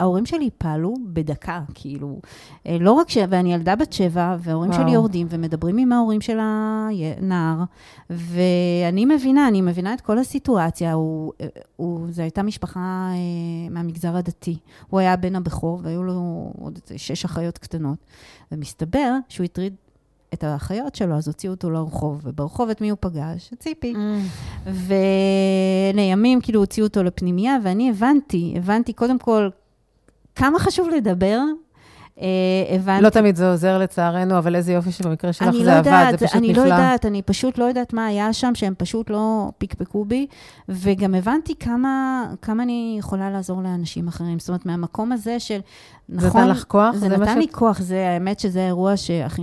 ההורים 0.00 0.26
שלי 0.26 0.50
פעלו 0.58 0.94
בדקה, 1.06 1.60
כאילו, 1.74 2.20
אה, 2.66 2.76
לא 2.80 2.92
רק 2.92 3.10
ש... 3.10 3.18
ואני 3.28 3.54
ילדה 3.54 3.76
בת 3.76 3.92
שבע, 3.92 4.36
וההורים 4.40 4.70
וואו. 4.70 4.82
שלי 4.82 4.90
יורדים 4.90 5.26
ומדברים 5.30 5.78
עם 5.78 5.92
ההורים 5.92 6.20
של 6.20 6.38
הנער, 6.40 7.64
ואני 8.10 9.04
מבינה, 9.04 9.48
אני 9.48 9.62
מבינה 9.62 9.94
את 9.94 10.00
כל 10.00 10.18
הסיטואציה. 10.18 10.92
הוא, 10.92 11.32
אה, 11.40 11.46
הוא, 11.76 12.06
זו 12.10 12.22
הייתה 12.22 12.42
משפחה 12.42 13.08
אה, 13.12 13.70
מהמגזר 13.70 14.16
הדתי. 14.16 14.56
הוא 14.88 15.00
היה 15.00 15.16
בן 15.16 15.36
הבכור, 15.36 15.80
והיו 15.82 16.02
לו 16.02 16.52
עוד 16.58 16.78
שש 16.96 17.24
אחיות 17.24 17.58
קטנות. 17.58 17.98
ומסתבר 18.52 19.16
שהוא 19.28 19.44
הטריד 19.44 19.74
את 20.34 20.44
האחיות 20.44 20.94
שלו, 20.94 21.14
אז 21.14 21.28
הוציאו 21.28 21.52
אותו 21.52 21.70
לרחוב, 21.70 22.20
וברחוב 22.24 22.68
את 22.68 22.80
מי 22.80 22.90
הוא 22.90 22.98
פגש? 23.00 23.50
את 23.52 23.60
ציפי. 23.60 23.94
Mm. 23.94 24.70
ולימים 25.96 26.40
כאילו 26.40 26.60
הוציאו 26.60 26.86
אותו 26.86 27.02
לפנימייה, 27.02 27.56
ואני 27.62 27.90
הבנתי, 27.90 28.54
הבנתי 28.56 28.92
קודם 28.92 29.18
כל 29.18 29.48
כמה 30.40 30.58
חשוב 30.58 30.88
לדבר. 30.88 31.40
אה, 32.20 32.26
הבנתי... 32.74 33.04
לא 33.04 33.08
תמיד 33.08 33.36
זה 33.36 33.50
עוזר 33.50 33.78
לצערנו, 33.78 34.38
אבל 34.38 34.56
איזה 34.56 34.72
יופי 34.72 34.92
שבמקרה 34.92 35.32
שלך 35.32 35.48
אני 35.48 35.58
זה 35.58 35.64
לא 35.64 35.70
עבד, 35.70 35.86
יודעת, 35.86 36.18
זה 36.18 36.26
פשוט 36.26 36.36
אני 36.36 36.48
נפלא. 36.48 36.62
לא 36.64 36.68
יודעת, 36.68 37.06
אני 37.06 37.22
פשוט 37.22 37.58
לא 37.58 37.64
יודעת 37.64 37.92
מה 37.92 38.06
היה 38.06 38.32
שם, 38.32 38.54
שהם 38.54 38.74
פשוט 38.78 39.10
לא 39.10 39.50
פקפקו 39.58 40.04
בי, 40.04 40.26
וגם 40.68 41.14
הבנתי 41.14 41.54
כמה, 41.54 42.24
כמה 42.42 42.62
אני 42.62 42.96
יכולה 42.98 43.30
לעזור 43.30 43.62
לאנשים 43.62 44.08
אחרים. 44.08 44.38
זאת 44.38 44.48
אומרת, 44.48 44.66
מהמקום 44.66 45.12
הזה 45.12 45.40
של, 45.40 45.60
זה 46.08 46.26
נכון... 46.26 46.40
נתן 46.40 46.50
לך 46.50 46.64
כוח? 46.68 46.94
זה 46.94 47.08
מה 47.08 47.16
נתן 47.16 47.38
לי 47.38 47.44
שאת- 47.44 47.54
כוח, 47.54 47.80
זה 47.80 48.08
האמת 48.08 48.40
שזה 48.40 48.60
האירוע 48.62 48.96
שהכי... 48.96 49.42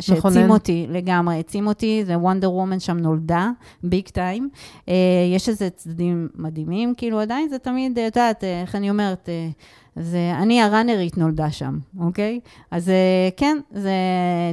שהעצים. 0.00 0.50
אותי 0.50 0.86
לגמרי, 0.88 1.34
העצים 1.34 1.66
אותי, 1.66 2.02
זה 2.06 2.18
וונדר 2.18 2.52
וומן 2.52 2.80
שם 2.80 2.96
נולדה, 2.96 3.50
ביג 3.82 4.08
טיים. 4.08 4.48
אה, 4.88 4.94
יש 5.34 5.48
איזה 5.48 5.70
צדדים 5.70 6.28
מדהימים, 6.34 6.94
כאילו 6.96 7.20
עדיין 7.20 7.48
זה 7.48 7.58
תמיד, 7.58 7.98
אה, 7.98 8.06
את 8.06 8.16
יודעת, 8.16 8.44
אה, 8.44 8.60
איך 8.60 8.74
אני 8.74 8.90
אומרת, 8.90 9.28
אה, 9.28 9.48
זה, 9.96 10.32
אני 10.42 10.62
הראנרית 10.62 11.18
נולדה 11.18 11.50
שם, 11.50 11.78
אוקיי? 12.00 12.40
אז 12.70 12.88
אה, 12.88 13.28
כן, 13.36 13.58
זה 13.72 13.92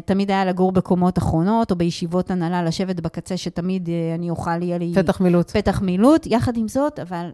תמיד 0.06 0.32
היה 0.32 0.46
לגור 0.46 0.72
בקומות 0.72 1.18
אחרונות, 1.18 1.72
או 1.72 1.76
בישיבות 1.76 2.32
הנהלה, 2.32 2.64
לשבת 2.64 3.00
בקצה, 3.00 3.38
שתמיד 3.38 3.90
אה, 3.90 4.16
אני 4.16 4.30
אוכל, 4.30 4.62
יהיה 4.64 4.78
לי... 4.78 4.94
פתח 4.96 5.22
מילוט. 5.22 5.52
פתח 5.52 5.82
מילוט, 5.82 6.28
יחד 6.28 6.58
עם 6.58 6.68
זאת, 6.68 7.00
אבל 7.00 7.30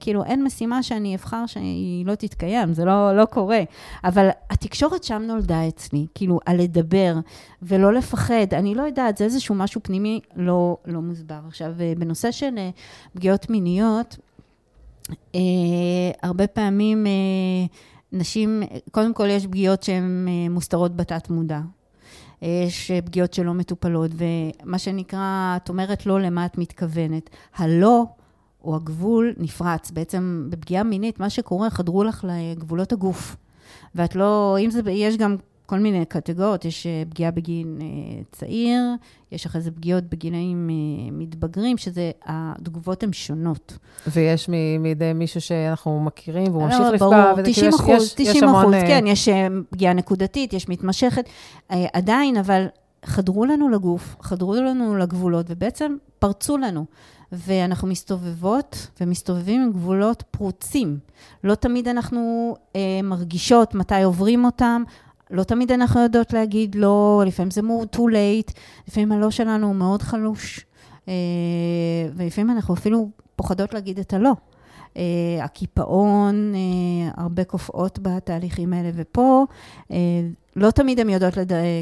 כאילו 0.00 0.24
אין 0.24 0.44
משימה 0.44 0.82
שאני 0.82 1.14
אבחר 1.14 1.46
שהיא 1.46 2.06
לא 2.06 2.14
תתקיים, 2.14 2.74
זה 2.74 2.84
לא, 2.84 3.16
לא 3.16 3.24
קורה. 3.24 3.60
אבל 4.04 4.28
התקשורת 4.50 5.04
שם 5.04 5.22
נולדה 5.26 5.68
אצלי, 5.68 6.06
כאילו, 6.14 6.40
על 6.46 6.56
לדבר 6.60 7.14
ולא 7.62 7.92
לפחד. 7.92 8.54
אני 8.54 8.74
לא 8.74 8.82
יודעת, 8.82 9.16
זה 9.16 9.24
איזשהו 9.24 9.54
משהו 9.54 9.80
פנימי 9.84 10.20
לא, 10.36 10.76
לא 10.86 11.00
מוסבר. 11.00 11.40
עכשיו, 11.48 11.72
אה, 11.80 11.92
בנושא 11.98 12.30
של 12.30 12.58
אה, 12.58 12.70
פגיעות 13.14 13.50
מיניות, 13.50 14.16
אה, 15.34 15.40
הרבה 16.22 16.46
פעמים 16.46 17.06
אה, 17.06 17.12
נשים, 18.12 18.62
קודם 18.90 19.14
כל 19.14 19.30
יש 19.30 19.46
פגיעות 19.46 19.82
שהן 19.82 20.28
אה, 20.28 20.48
מוסתרות 20.48 20.96
בתת-מודע. 20.96 21.60
יש 22.42 22.90
אה, 22.90 23.02
פגיעות 23.02 23.34
שלא 23.34 23.54
מטופלות, 23.54 24.10
ומה 24.14 24.78
שנקרא, 24.78 25.56
את 25.56 25.68
אומרת 25.68 26.06
לא 26.06 26.20
למה 26.20 26.46
את 26.46 26.58
מתכוונת. 26.58 27.30
הלא, 27.56 28.04
או 28.64 28.76
הגבול, 28.76 29.34
נפרץ. 29.38 29.90
בעצם 29.90 30.46
בפגיעה 30.50 30.82
מינית, 30.82 31.20
מה 31.20 31.30
שקורה, 31.30 31.70
חדרו 31.70 32.04
לך 32.04 32.24
לגבולות 32.28 32.92
הגוף. 32.92 33.36
ואת 33.94 34.16
לא, 34.16 34.56
אם 34.60 34.70
זה, 34.70 34.90
יש 34.90 35.16
גם 35.16 35.36
כל 35.66 35.78
מיני 35.78 36.04
קטגוריות, 36.04 36.64
יש 36.64 36.86
אה, 36.86 37.02
פגיעה 37.10 37.30
בגיל 37.30 37.78
אה, 37.80 37.86
צעיר, 38.32 38.80
יש 39.32 39.46
אחרי 39.46 39.60
זה 39.60 39.70
פגיעות 39.70 40.04
בגילאים 40.04 40.70
אה, 40.70 40.74
מתבגרים, 41.12 41.76
שזה, 41.78 42.10
התגובות 42.26 43.02
הן 43.02 43.12
שונות. 43.12 43.78
ויש 44.06 44.48
מ- 44.48 44.82
מידי 44.82 45.12
מישהו 45.14 45.40
שאנחנו 45.40 46.00
מכירים, 46.00 46.46
והוא 46.52 46.62
ממשיך 46.64 46.80
לפגוע, 46.92 47.22
ברור, 47.22 47.32
וזה 47.38 47.42
90 47.50 47.54
כאילו, 47.54 47.68
יש- 47.68 47.80
אחוז, 47.80 48.06
יש- 48.06 48.14
יש 48.20 48.28
90 48.28 48.44
המון, 48.48 48.62
אחוז, 48.62 48.74
כן, 48.74 49.04
יש 49.06 49.28
פגיעה 49.70 49.92
נקודתית, 49.94 50.52
יש 50.52 50.68
מתמשכת. 50.68 51.24
עדיין, 51.92 52.36
אבל 52.36 52.66
חדרו 53.04 53.44
לנו 53.46 53.68
לגוף, 53.68 54.16
חדרו 54.20 54.54
לנו 54.54 54.96
לגבולות, 54.96 55.46
ובעצם 55.48 55.96
פרצו 56.18 56.58
לנו. 56.58 56.84
ואנחנו 57.32 57.88
מסתובבות 57.88 58.88
ומסתובבים 59.00 59.62
עם 59.62 59.72
גבולות 59.72 60.22
פרוצים. 60.30 60.98
לא 61.44 61.54
תמיד 61.54 61.88
אנחנו 61.88 62.54
אה, 62.76 63.00
מרגישות 63.02 63.74
מתי 63.74 64.02
עוברים 64.02 64.44
אותם, 64.44 64.82
לא 65.30 65.42
תמיד 65.42 65.72
אנחנו 65.72 66.00
יודעות 66.00 66.32
להגיד 66.32 66.74
לא, 66.74 67.22
לפעמים 67.26 67.50
זה 67.50 67.60
more 67.60 67.96
too 67.96 68.00
late, 68.00 68.52
לפעמים 68.88 69.12
הלא 69.12 69.30
שלנו 69.30 69.66
הוא 69.66 69.74
מאוד 69.74 70.02
חלוש, 70.02 70.66
אה, 71.08 71.14
ולפעמים 72.14 72.50
אנחנו 72.50 72.74
אפילו 72.74 73.10
פוחדות 73.36 73.74
להגיד 73.74 73.98
את 73.98 74.12
הלא. 74.12 74.32
אה, 74.96 75.44
הקיפאון, 75.44 76.52
אה, 76.54 77.10
הרבה 77.22 77.44
קופאות 77.44 77.98
בתהליכים 78.02 78.72
האלה, 78.72 78.90
ופה 78.94 79.46
אה, 79.90 79.96
לא 80.56 80.70
תמיד 80.70 81.00
הן 81.00 81.08
יודעות 81.08 81.36
לד... 81.36 81.52
אה, 81.52 81.80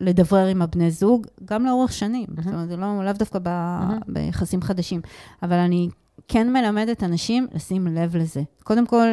לדברר 0.00 0.46
עם 0.46 0.62
הבני 0.62 0.90
זוג, 0.90 1.26
גם 1.44 1.66
לאורך 1.66 1.92
שנים. 1.92 2.26
מהמם. 2.28 2.42
זאת 2.42 2.52
אומרת, 2.52 2.68
זה 2.68 2.76
לא, 2.76 3.04
לאו 3.04 3.12
דווקא 3.12 3.38
ב... 3.38 3.48
מהמם. 3.48 3.98
ביחסים 4.08 4.62
חדשים. 4.62 5.00
אבל 5.42 5.56
אני 5.56 5.88
כן 6.28 6.52
מלמדת 6.52 7.02
אנשים 7.02 7.46
לשים 7.54 7.86
לב 7.86 8.16
לזה. 8.16 8.42
קודם 8.64 8.86
כל, 8.86 9.06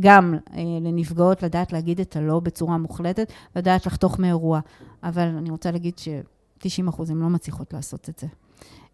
גם 0.00 0.34
אה, 0.54 0.62
לנפגעות 0.80 1.42
לדעת 1.42 1.72
להגיד 1.72 2.00
את 2.00 2.16
הלא 2.16 2.40
בצורה 2.40 2.78
מוחלטת, 2.78 3.32
לדעת 3.56 3.86
לחתוך 3.86 4.18
מאירוע. 4.18 4.60
אבל 5.02 5.22
אני 5.22 5.50
רוצה 5.50 5.70
להגיד 5.70 5.98
ש-90% 5.98 7.10
הן 7.10 7.18
לא 7.18 7.28
מצליחות 7.28 7.72
לעשות 7.74 8.08
את 8.08 8.18
זה. 8.18 8.26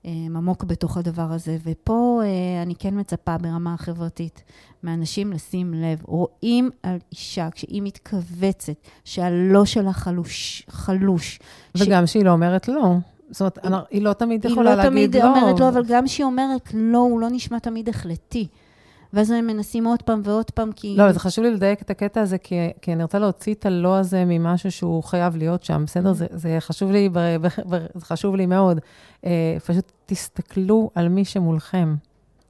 אה, 0.06 0.12
עמוק 0.36 0.64
בתוך 0.64 0.96
הדבר 0.96 1.32
הזה. 1.32 1.56
ופה 1.64 2.20
אה, 2.24 2.62
אני 2.62 2.74
כן 2.78 2.98
מצפה 3.00 3.38
ברמה 3.38 3.74
החברתית 3.74 4.44
מאנשים 4.82 5.32
לשים 5.32 5.74
לב. 5.74 5.98
רואים 6.04 6.70
על 6.82 6.96
אישה, 7.12 7.48
כשהיא 7.50 7.82
מתכווצת, 7.82 8.72
שהלא 9.04 9.64
שלה 9.64 9.92
חלוש, 9.92 10.62
חלוש. 10.68 11.38
ש- 11.76 11.82
וגם 11.82 12.06
שהיא 12.06 12.24
לא 12.24 12.30
אומרת 12.30 12.68
לא. 12.68 12.94
זאת 13.30 13.40
אומרת, 13.40 13.58
אנ- 13.66 13.84
היא 13.90 14.02
לא 14.02 14.12
תמיד 14.12 14.44
היא 14.46 14.52
יכולה 14.52 14.70
לא 14.70 14.76
להגיד 14.76 14.90
תמיד 15.10 15.16
לא. 15.16 15.38
אומרת 15.38 15.60
לא, 15.60 15.68
אבל 15.68 15.82
גם 15.88 16.04
כשהיא 16.06 16.24
אומרת 16.24 16.70
לא, 16.74 16.98
הוא 16.98 17.20
לא 17.20 17.28
נשמע 17.30 17.58
תמיד 17.58 17.88
החלטי. 17.88 18.46
ואז 19.12 19.30
הם 19.30 19.46
מנסים 19.46 19.86
עוד 19.86 20.02
פעם 20.02 20.20
ועוד 20.24 20.50
פעם, 20.50 20.72
כי... 20.72 20.94
לא, 20.96 21.12
זה 21.12 21.18
חשוב 21.18 21.44
לי 21.44 21.50
לדייק 21.50 21.82
את 21.82 21.90
הקטע 21.90 22.20
הזה, 22.20 22.38
כי, 22.38 22.54
כי 22.82 22.92
אני 22.92 23.02
רוצה 23.02 23.18
להוציא 23.18 23.54
את 23.54 23.66
הלא 23.66 23.96
הזה 23.96 24.24
ממשהו 24.26 24.70
שהוא 24.70 25.02
חייב 25.02 25.36
להיות 25.36 25.62
שם, 25.64 25.82
בסדר? 25.86 26.12
זה, 26.12 26.26
זה 26.30 26.56
חשוב 26.60 26.90
לי, 26.90 27.08
ב, 27.08 27.18
ב, 27.18 27.46
ב, 27.68 27.86
זה 27.94 28.04
חשוב 28.04 28.36
לי 28.36 28.46
מאוד. 28.46 28.80
אה, 29.26 29.56
פשוט 29.66 29.92
תסתכלו 30.06 30.90
על 30.94 31.08
מי 31.08 31.24
שמולכם. 31.24 31.94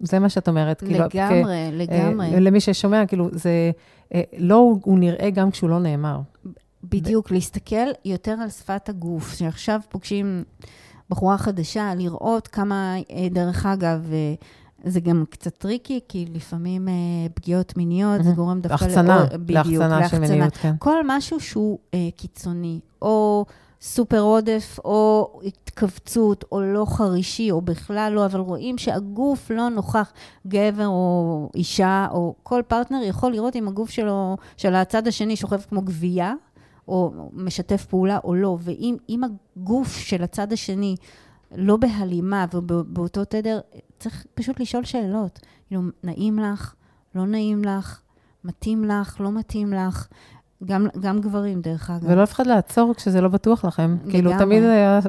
זה 0.00 0.18
מה 0.18 0.28
שאת 0.28 0.48
אומרת. 0.48 0.80
כאילו, 0.80 1.04
לגמרי, 1.04 1.70
כ- 1.70 1.72
לגמרי. 1.72 2.34
אה, 2.34 2.40
למי 2.40 2.60
ששומע, 2.60 3.06
כאילו, 3.06 3.28
זה... 3.32 3.70
אה, 4.14 4.22
לא, 4.38 4.74
הוא 4.84 4.98
נראה 4.98 5.30
גם 5.30 5.50
כשהוא 5.50 5.70
לא 5.70 5.78
נאמר. 5.78 6.20
בדיוק, 6.84 7.30
להסתכל 7.30 7.86
יותר 8.04 8.32
על 8.42 8.48
שפת 8.48 8.88
הגוף. 8.88 9.34
שעכשיו 9.34 9.80
פוגשים 9.88 10.44
בחורה 11.10 11.38
חדשה, 11.38 11.94
לראות 11.94 12.48
כמה, 12.48 12.94
אה, 13.10 13.28
דרך 13.30 13.66
אגב, 13.66 14.08
אה, 14.12 14.34
זה 14.86 15.00
גם 15.00 15.24
קצת 15.30 15.54
tricky, 15.58 16.00
כי 16.08 16.26
לפעמים 16.34 16.88
אה, 16.88 16.94
פגיעות 17.34 17.76
מיניות, 17.76 18.24
זה. 18.24 18.30
גורם 18.30 18.60
דווקא... 18.60 18.84
להחצנה, 18.84 19.16
לעוד- 19.16 19.46
בדיוק, 19.46 19.82
להחצנה 19.82 20.08
של 20.08 20.18
מיניות, 20.18 20.56
כן. 20.56 20.74
כל 20.78 20.96
משהו 21.06 21.40
שהוא 21.40 21.78
אה, 21.94 22.08
קיצוני, 22.16 22.80
או 23.02 23.44
סופר 23.80 24.20
עודף, 24.20 24.78
או 24.84 25.30
התכווצות, 25.44 26.44
או 26.52 26.60
לא 26.60 26.84
חרישי, 26.88 27.50
או 27.50 27.60
בכלל 27.60 28.12
לא, 28.14 28.26
אבל 28.26 28.40
רואים 28.40 28.78
שהגוף 28.78 29.50
לא 29.50 29.68
נוכח, 29.68 30.12
גבר 30.46 30.86
או 30.86 31.48
אישה, 31.54 32.06
או 32.10 32.34
כל 32.42 32.62
פרטנר 32.68 32.98
יכול 33.02 33.32
לראות 33.32 33.56
אם 33.56 33.68
הגוף 33.68 33.90
שלו, 33.90 34.36
של 34.56 34.74
הצד 34.74 35.06
השני 35.06 35.36
שוכב 35.36 35.60
כמו 35.60 35.82
גווייה, 35.82 36.34
או 36.88 37.12
משתף 37.32 37.84
פעולה 37.84 38.18
או 38.24 38.34
לא, 38.34 38.58
ואם 38.60 38.96
אם 39.08 39.20
הגוף 39.56 39.96
של 39.96 40.22
הצד 40.22 40.52
השני 40.52 40.96
לא 41.56 41.76
בהלימה 41.76 42.44
ובאותו 42.54 43.24
תדר, 43.24 43.60
צריך 43.98 44.26
פשוט 44.34 44.60
לשאול 44.60 44.84
שאלות. 44.84 45.40
כאילו, 45.68 45.82
נעים 46.04 46.38
לך, 46.38 46.74
לא 47.14 47.26
נעים 47.26 47.64
לך, 47.64 48.00
מתאים 48.44 48.84
לך, 48.84 49.20
לא 49.20 49.32
מתאים 49.32 49.72
לך. 49.72 50.06
גם, 50.64 50.86
גם 51.00 51.20
גברים, 51.20 51.60
דרך 51.60 51.90
אגב. 51.90 52.10
ולא 52.10 52.22
לפחד 52.22 52.46
לעצור 52.46 52.94
כשזה 52.94 53.20
לא 53.20 53.28
בטוח 53.28 53.64
לכם. 53.64 53.96
כאילו, 54.10 54.30
לגמרי. 54.30 54.44
תמיד 54.44 54.62
היה... 54.62 55.00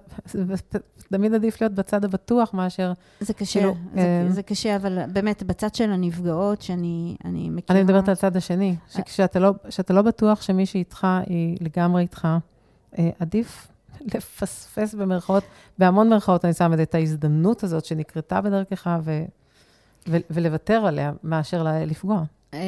תמיד 1.11 1.33
עדיף 1.33 1.61
להיות 1.61 1.73
בצד 1.73 2.05
הבטוח 2.05 2.53
מאשר... 2.53 2.93
זה 3.19 3.33
קשה, 3.33 3.59
כאילו, 3.59 3.75
זה, 3.93 3.99
אה, 3.99 4.31
זה 4.31 4.43
קשה, 4.43 4.75
אבל 4.75 4.99
באמת, 5.13 5.43
בצד 5.43 5.75
של 5.75 5.91
הנפגעות, 5.91 6.61
שאני 6.61 7.15
אני 7.25 7.49
מכירה... 7.49 7.79
אני 7.79 7.83
מדברת 7.83 8.07
על 8.07 8.13
הצד 8.13 8.37
השני, 8.37 8.75
שכשאתה 8.89 9.39
לא, 9.39 9.53
לא 9.89 10.01
בטוח 10.01 10.41
שמי 10.41 10.65
שאיתך 10.65 11.07
היא 11.25 11.57
לגמרי 11.61 12.01
איתך, 12.01 12.27
אה, 12.97 13.09
עדיף 13.19 13.67
לפספס 14.15 14.93
במרכאות, 14.93 15.43
בהמון 15.77 16.09
מרכאות 16.09 16.45
אני 16.45 16.53
שמה 16.53 16.83
את 16.83 16.95
ההזדמנות 16.95 17.63
הזאת 17.63 17.85
שנקרתה 17.85 18.41
בדרכך, 18.41 18.89
ו, 19.03 19.23
ו, 20.09 20.17
ולוותר 20.29 20.85
עליה, 20.85 21.11
מאשר 21.23 21.65
לפגוע. 21.85 22.23
אה, 22.53 22.59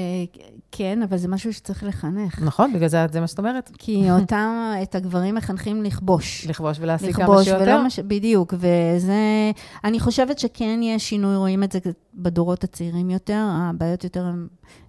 כן, 0.71 1.01
אבל 1.03 1.17
זה 1.17 1.27
משהו 1.27 1.53
שצריך 1.53 1.83
לחנך. 1.83 2.41
נכון, 2.41 2.73
בגלל 2.73 2.87
זה, 2.87 3.05
זה 3.11 3.19
מה 3.19 3.27
שאת 3.27 3.39
אומרת, 3.39 3.71
כי 3.77 4.05
אותם, 4.21 4.73
את 4.83 4.95
הגברים 4.95 5.35
מחנכים 5.35 5.83
לכבוש. 5.83 6.47
לכבוש 6.47 6.77
ולהשיג 6.79 7.15
כמה 7.15 7.23
לכבוש, 7.23 7.45
שיותר. 7.45 7.61
ולא 7.63 7.85
מש... 7.85 7.99
בדיוק, 7.99 8.53
וזה... 8.57 9.51
אני 9.83 9.99
חושבת 9.99 10.39
שכן 10.39 10.79
יש 10.83 11.09
שינוי, 11.09 11.35
רואים 11.35 11.63
את 11.63 11.71
זה 11.71 11.79
בדורות 12.19 12.63
הצעירים 12.63 13.09
יותר, 13.09 13.45
הבעיות 13.51 14.03
יותר 14.03 14.25
הן 14.25 14.47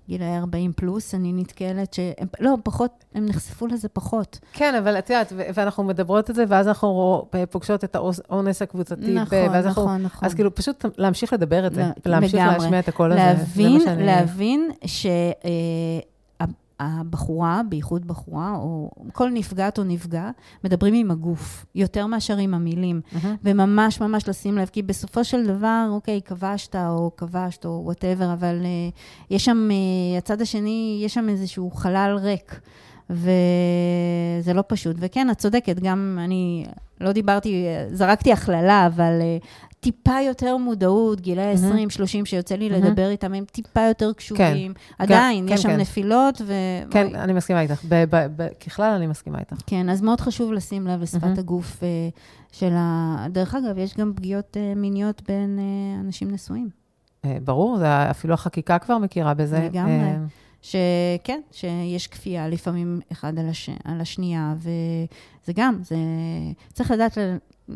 גילאי 0.08 0.36
40 0.38 0.72
פלוס, 0.76 1.14
אני 1.14 1.32
נתקלת 1.32 1.94
שהם, 1.94 2.26
לא, 2.40 2.54
פחות, 2.62 3.04
הם 3.14 3.26
נחשפו 3.26 3.66
לזה 3.66 3.88
פחות. 3.88 4.38
כן, 4.52 4.74
אבל 4.74 4.98
את 4.98 5.10
יודעת, 5.10 5.32
ואנחנו 5.54 5.84
מדברות 5.84 6.30
את 6.30 6.34
זה, 6.34 6.44
ואז 6.48 6.68
אנחנו 6.68 7.24
פוגשות 7.50 7.84
את 7.84 7.96
האונס 7.96 8.62
הקבוצתי. 8.62 9.14
נכון, 9.14 9.38
ואז 9.52 9.66
אנחנו- 9.66 9.82
נכון, 9.82 10.02
נכון. 10.02 10.26
אז 10.28 10.34
כאילו, 10.34 10.54
פשוט 10.54 10.84
להמשיך 10.98 11.32
לדבר 11.32 11.66
את 11.66 11.74
זה, 11.74 11.80
לא, 11.82 11.88
ולהמשיך 12.06 12.34
לגמרי. 12.34 12.58
להשמיע 12.58 12.78
את 12.80 12.88
הקול 12.88 13.12
הזה. 13.12 13.20
להבין, 13.20 13.80
זה 13.80 13.96
מה 13.96 14.02
שהבחורה, 16.80 17.60
בייחוד 17.68 18.06
בחורה, 18.06 18.54
או 18.56 18.90
כל 19.12 19.30
נפגעת 19.30 19.78
או 19.78 19.84
נפגע, 19.84 20.30
מדברים 20.64 20.94
עם 20.94 21.10
הגוף, 21.10 21.66
יותר 21.74 22.06
מאשר 22.06 22.36
עם 22.36 22.54
המילים. 22.54 23.00
מהמם. 23.12 23.36
וממש 23.44 24.00
ממש 24.00 24.28
לשים 24.28 24.58
לב, 24.58 24.68
כי 24.72 24.82
בסופו 24.82 25.24
של 25.24 25.46
דבר, 25.46 25.86
אוקיי, 25.90 26.20
כבשת 26.22 26.76
או 26.76 27.10
כבשת 27.16 27.66
או 27.66 27.80
whatever, 27.84 28.32
אבל 28.32 28.60
uh, 28.60 29.00
יש 29.30 29.44
שם, 29.44 29.68
uh, 29.70 30.18
הצד 30.18 30.40
השני, 30.40 31.00
יש 31.04 31.14
שם 31.14 31.28
איזשהו 31.28 31.70
חלל 31.70 32.18
ריק, 32.22 32.60
וזה 33.10 34.52
לא 34.54 34.62
פשוט. 34.66 34.96
וכן, 34.98 35.30
את 35.30 35.38
צודקת, 35.38 35.80
גם 35.80 36.18
אני 36.24 36.66
לא 37.00 37.12
דיברתי, 37.12 37.64
זרקתי 37.92 38.32
הכללה, 38.32 38.86
אבל 38.86 39.12
טיפה 39.80 40.20
יותר 40.26 40.56
מודעות, 40.56 41.20
גילאי 41.20 41.54
מהמם. 41.54 41.66
20, 41.72 41.90
30, 41.90 42.26
שיוצא 42.26 42.54
לי 42.54 42.68
מהמם. 42.68 42.84
לדבר 42.84 43.10
איתם, 43.10 43.34
הם 43.34 43.44
טיפה 43.44 43.80
יותר 43.80 44.12
קשובים. 44.12 44.74
עדיין, 44.98 45.48
כן, 45.48 45.54
יש 45.54 45.62
שם 45.62 45.68
כן. 45.68 45.80
נפילות, 45.80 46.40
ו... 46.46 46.52
כן, 46.90 47.08
בואי. 47.10 47.20
אני 47.22 47.32
מסכימה 47.32 47.60
איתך. 47.60 47.84
ב- 47.88 48.04
ב- 48.10 48.26
ב- 48.36 48.48
ככלל, 48.66 48.92
אני 48.96 49.06
מסכימה 49.06 49.38
איתך. 49.38 49.56
כן, 49.66 49.88
אז 49.88 50.02
מאוד 50.02 50.20
חשוב 50.20 50.52
לשים 50.52 50.86
לב 50.86 51.02
לשפת 51.02 51.22
מהמם. 51.24 51.38
הגוף 51.38 51.82
אה, 51.82 51.88
של 52.52 52.72
ה... 52.76 53.26
דרך 53.30 53.54
אגב, 53.54 53.78
יש 53.78 53.96
גם 53.96 54.12
פגיעות 54.16 54.56
אה, 54.56 54.72
מיניות 54.76 55.22
בין 55.28 55.58
אה, 55.58 56.00
אנשים 56.00 56.30
נשואים. 56.30 56.68
אה, 57.24 57.38
ברור, 57.44 57.78
זה 57.78 58.10
אפילו 58.10 58.34
החקיקה 58.34 58.78
כבר 58.78 58.98
מכירה 58.98 59.34
בזה. 59.34 59.58
לגמרי. 59.58 59.92
אה, 59.92 60.16
שכן, 60.62 61.40
שיש 61.52 62.06
כפייה 62.06 62.48
לפעמים 62.48 63.00
אחד 63.12 63.38
על, 63.38 63.48
הש... 63.48 63.70
על 63.84 64.00
השנייה, 64.00 64.54
וזה 64.58 65.52
גם, 65.56 65.78
זה... 65.82 65.96
צריך 66.72 66.90
לדעת 66.90 67.18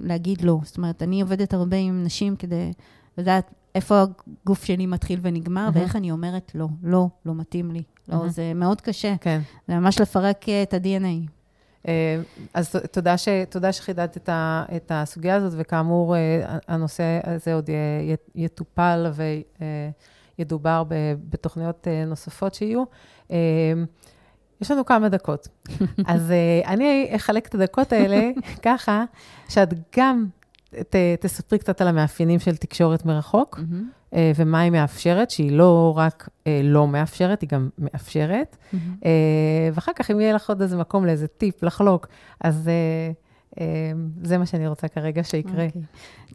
להגיד 0.03 0.43
לא. 0.43 0.59
זאת 0.63 0.77
אומרת, 0.77 1.03
אני 1.03 1.21
עובדת 1.21 1.55
הרבה 1.55 1.77
עם 1.77 2.05
נשים 2.05 2.37
כדי 2.37 2.73
לדעת 3.19 3.55
איפה 3.75 4.03
הגוף 4.43 4.65
שלי 4.65 4.87
מתחיל 4.87 5.19
ונגמר, 5.23 5.61
מהמם. 5.61 5.77
ואיך 5.77 5.97
אני 5.97 6.11
אומרת 6.11 6.53
לא, 6.55 6.69
לא, 6.83 7.09
לא 7.27 7.35
מתאים 7.35 7.71
לי. 7.71 7.83
לא, 8.09 8.17
מהמם. 8.17 8.29
זה 8.29 8.53
מאוד 8.55 8.81
קשה. 8.81 9.15
כן. 9.21 9.41
זה 9.69 9.75
ממש 9.75 10.01
לפרק 10.01 10.49
אה, 10.49 10.63
את 10.63 10.75
ה-DNA. 10.75 11.31
אה, 11.89 12.21
אז 12.55 12.77
תודה, 12.93 13.19
ש, 13.19 13.29
תודה 13.49 13.73
שחידדת 13.73 14.17
את, 14.17 14.29
ה, 14.29 14.65
את 14.77 14.93
הסוגיה 14.95 15.35
הזאת, 15.35 15.53
וכאמור, 15.57 16.17
אה, 16.17 16.59
הנושא 16.69 17.21
הזה 17.25 17.55
עוד 17.55 17.71
יטופל 18.35 19.07
וידובר 20.39 20.85
בתוכניות 21.31 21.89
נוספות 22.07 22.55
שיהיו. 22.55 22.85
יש 24.61 24.71
לנו 24.71 24.85
כמה 24.85 25.09
דקות. 25.09 25.49
אז 26.07 26.31
אה, 26.31 26.73
אני 26.73 27.13
אחלק 27.17 27.47
את 27.47 27.55
הדקות 27.55 27.93
האלה 27.93 28.31
ככה, 28.67 29.05
שאת 29.49 29.75
גם 29.97 30.27
ת, 30.91 30.97
תספרי 31.21 31.59
קצת 31.59 31.81
על 31.81 31.89
המאפיינים 31.89 32.39
של 32.39 32.57
תקשורת 32.57 33.05
מרחוק, 33.05 33.59
מהמם. 33.59 33.89
אה, 34.15 34.33
ומה 34.37 34.61
היא 34.61 34.73
מאפשרת, 34.73 35.31
שהיא 35.31 35.53
לא 35.53 35.93
רק 35.97 36.29
אה, 36.47 36.61
לא 36.65 36.89
מאפשרת, 36.89 37.41
היא 37.41 37.49
גם 37.49 37.69
מאפשרת. 37.79 38.57
אה, 39.05 39.11
ואחר 39.75 39.93
כך, 39.97 40.11
אם 40.11 40.21
יהיה 40.21 40.33
לך 40.33 40.49
עוד 40.49 40.63
איזה 40.63 40.77
מקום 40.77 41.07
לאיזה 41.07 41.27
טיפ 41.27 41.63
לחלוק, 41.63 42.07
אז 42.41 42.71
זה 44.23 44.39
מה 44.39 44.47
שאני 44.47 44.69
רוצה 44.69 44.89
כרגע 44.89 45.25
שיקרה. 45.25 45.67
אוקיי. 45.67 45.83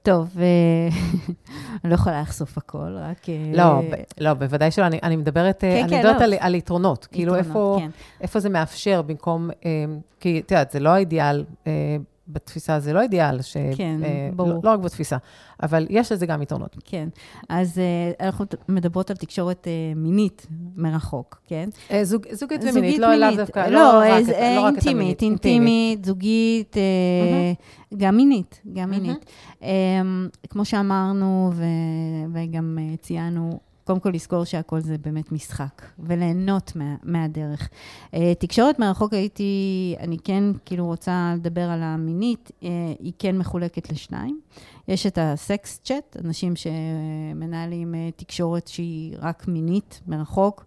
טוב, 0.03 0.35
אה, 0.39 0.89
אני 1.83 1.89
לא 1.89 1.95
יכולה 1.95 2.21
לחשוף 2.21 2.57
הכל, 2.57 2.97
רק... 2.97 3.29
אה, 3.29 3.51
לא, 3.53 3.81
ב- 3.81 4.23
לא, 4.23 4.33
בוודאי 4.33 4.71
שלא, 4.71 4.85
אני, 4.85 4.99
אני 5.03 5.15
מדברת, 5.15 5.63
אה, 5.63 5.69
כן, 5.69 5.83
אני 5.83 5.89
כן, 5.89 5.99
מדברת 5.99 6.19
לא. 6.19 6.23
על, 6.23 6.33
על 6.39 6.55
יתרונות, 6.55 7.05
כאילו 7.05 7.35
איפה, 7.35 7.77
כן. 7.79 7.89
איפה 8.21 8.39
זה 8.39 8.49
מאפשר 8.49 9.01
במקום, 9.01 9.49
אה, 9.65 9.85
כי 10.19 10.39
את 10.39 10.51
יודעת, 10.51 10.71
זה 10.71 10.79
לא 10.79 10.89
האידיאל, 10.89 11.45
אה, 11.67 11.97
בתפיסה 12.29 12.79
זה 12.79 12.93
לא 12.93 13.01
אידיאל, 13.01 13.41
ש, 13.41 13.57
כן, 13.77 13.99
אה, 14.03 14.29
ברור. 14.35 14.49
לא, 14.53 14.59
לא 14.63 14.69
רק 14.69 14.79
בתפיסה, 14.79 15.17
אבל 15.63 15.87
יש 15.89 16.11
לזה 16.11 16.25
גם 16.25 16.41
יתרונות. 16.41 16.77
כן, 16.85 17.09
אז 17.49 17.79
אה, 17.79 18.27
אנחנו 18.27 18.45
מדברות 18.69 19.09
על 19.09 19.15
תקשורת 19.17 19.67
אה, 19.67 19.71
מינית 19.95 20.47
מרחוק, 20.75 21.41
כן? 21.47 21.69
אה, 21.91 22.03
זוג, 22.05 22.25
זוגית 22.31 22.61
ומינית, 22.61 22.73
זוגית 22.95 22.99
לא 22.99 23.09
מינית. 23.19 23.37
דווקא, 23.39 23.59
לא, 23.59 23.69
לא, 23.71 23.99
רק, 23.99 24.23
את- 24.23 24.29
אה, 24.29 24.55
לא 24.55 24.61
רק 24.61 24.77
את 24.77 24.87
המינית. 24.87 25.21
אינטימית, 25.21 26.05
זוגית, 26.05 26.77
אה, 26.77 27.53
גם 27.97 28.17
מינית, 28.17 28.61
גם 28.73 28.89
מהמם. 28.89 29.03
מינית. 29.03 29.25
אה, 29.63 29.69
כמו 30.49 30.65
שאמרנו 30.65 31.51
ו- 31.53 31.63
וגם 32.33 32.77
אה, 32.81 32.97
ציינו, 32.97 33.59
קודם 33.89 33.99
כל 33.99 34.09
לזכור 34.13 34.43
שהכל 34.43 34.79
זה 34.79 34.97
באמת 34.97 35.31
משחק, 35.31 35.81
וליהנות 35.99 36.75
מה, 36.75 36.95
מהדרך. 37.03 37.69
אה, 38.13 38.33
תקשורת 38.35 38.79
מרחוק 38.79 39.13
הייתי, 39.13 39.95
אני 39.99 40.17
כן 40.23 40.43
כאילו 40.65 40.85
רוצה 40.85 41.33
לדבר 41.37 41.61
על 41.61 41.83
המינית, 41.83 42.51
אה, 42.63 42.69
היא 42.99 43.13
כן 43.19 43.37
מחולקת 43.37 43.91
לשניים. 43.91 44.39
יש 44.87 45.05
את 45.05 45.17
הסקס 45.21 45.79
צ'אט, 45.83 46.17
אנשים 46.25 46.53
שמנהלים 46.55 47.95
אה, 47.95 48.09
תקשורת 48.15 48.67
שהיא 48.67 49.15
רק 49.21 49.47
מינית, 49.47 50.01
מרחוק, 50.07 50.65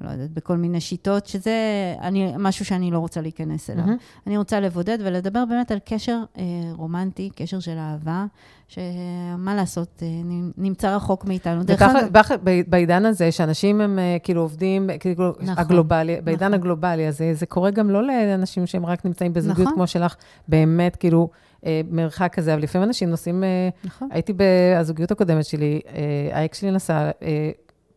לא 0.00 0.10
יודעת, 0.10 0.30
בכל 0.30 0.56
מיני 0.56 0.80
שיטות, 0.80 1.26
שזה 1.26 1.54
אני, 2.00 2.32
משהו 2.38 2.64
שאני 2.64 2.90
לא 2.90 2.98
רוצה 2.98 3.20
להיכנס 3.20 3.70
אליו. 3.70 3.84
מהמם. 3.84 3.96
אני 4.26 4.36
רוצה 4.36 4.60
לבודד 4.60 4.98
ולדבר 5.00 5.44
באמת 5.44 5.70
על 5.70 5.78
קשר 5.84 6.18
אה, 6.38 6.42
רומנטי, 6.76 7.30
קשר 7.34 7.60
של 7.60 7.78
אהבה, 7.78 8.24
שמה 8.68 9.54
לעשות, 9.54 10.02
אה, 10.02 10.08
נמצא 10.56 10.96
רחוק 10.96 11.24
מאיתנו. 11.24 11.62
וככה, 11.66 12.36
ב- 12.44 12.70
בעידן 12.70 13.04
הזה, 13.04 13.32
שאנשים 13.32 13.80
הם 13.80 13.98
אה, 13.98 14.16
כאילו 14.22 14.40
עובדים, 14.40 14.90
כאילו, 15.00 15.32
נכון, 15.40 15.58
הגלובלי, 15.58 16.20
בעידן 16.24 16.46
נכון. 16.46 16.54
הגלובלי 16.54 17.06
הזה, 17.06 17.34
זה 17.34 17.46
קורה 17.46 17.70
גם 17.70 17.90
לא 17.90 18.06
לאנשים 18.06 18.66
שהם 18.66 18.86
רק 18.86 19.04
נמצאים 19.04 19.32
בזוגיות 19.32 19.60
נכון. 19.60 19.74
כמו 19.74 19.86
שלך, 19.86 20.14
באמת, 20.48 20.96
כאילו, 20.96 21.28
אה, 21.66 21.80
מרחק 21.90 22.34
כזה, 22.34 22.54
אבל 22.54 22.62
לפעמים 22.62 22.88
אנשים 22.88 23.10
נוסעים, 23.10 23.44
אה, 23.44 23.68
נכון. 23.84 24.08
הייתי 24.12 24.32
בזוגיות 24.36 25.10
הקודמת 25.10 25.44
שלי, 25.44 25.80
אה, 25.88 26.38
האקס 26.40 26.60
שלי 26.60 26.70
נסע 26.70 27.10
אה, 27.22 27.50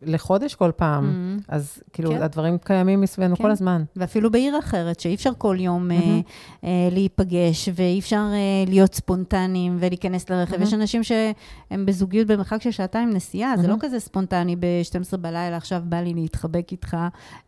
לחודש 0.06 0.54
כל 0.54 0.70
פעם, 0.76 1.04
מהמם. 1.04 1.38
אז 1.48 1.82
כאילו, 1.92 2.10
כן. 2.10 2.22
הדברים 2.22 2.58
קיימים 2.58 3.00
מסביבנו 3.00 3.36
כן. 3.36 3.42
כל 3.42 3.50
הזמן. 3.50 3.84
ואפילו 3.96 4.30
בעיר 4.30 4.58
אחרת, 4.58 5.00
שאי 5.00 5.14
אפשר 5.14 5.30
כל 5.38 5.56
יום 5.60 5.90
אה, 5.90 5.98
מהמם. 5.98 6.22
אה, 6.64 6.88
להיפגש, 6.92 7.68
ואי 7.74 7.98
אפשר 7.98 8.26
אה, 8.32 8.64
להיות 8.66 8.94
ספונטניים 8.94 9.76
ולהיכנס 9.80 10.30
לרכב. 10.30 10.52
מהמם. 10.52 10.62
יש 10.62 10.74
אנשים 10.74 11.02
שהם 11.02 11.86
בזוגיות 11.86 12.26
במרחק 12.26 12.62
של 12.62 12.70
שעתיים 12.70 13.10
נסיעה, 13.10 13.56
זה 13.56 13.62
לא 13.62 13.68
מהמם. 13.68 13.80
כזה 13.80 14.00
ספונטני 14.00 14.56
ב-12 14.56 15.16
בלילה, 15.16 15.56
עכשיו 15.56 15.82
בא 15.84 15.96
לי 15.96 16.14
להתחבק 16.14 16.72
איתך, 16.72 16.96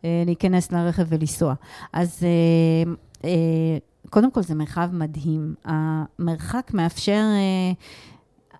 אה, 0.05 0.23
להיכנס 0.25 0.71
לרכב 0.71 1.05
ולנסוע. 1.07 1.53
אז 1.93 2.23
אה, 2.23 2.91
אה, 3.23 3.77
קודם 4.09 4.31
כל, 4.31 4.41
זה 4.41 4.55
מרחב 4.55 4.89
מדהים. 4.93 5.55
המרחק 5.65 6.71
מאפשר... 6.73 7.23
אה, 7.23 7.73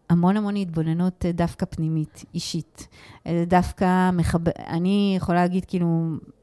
המון 0.10 0.38
המון 0.38 0.56
התבוננות 0.56 1.26
אה, 1.26 1.32
דווקא 1.32 1.66
פנימית, 1.66 2.26
אישית. 2.34 2.88
אה, 3.28 3.44
דווקא 3.48 4.12
מחבר, 4.12 4.52
אני 4.68 5.14
יכולה 5.18 5.42
להגיד, 5.42 5.66
כאילו, 5.66 5.88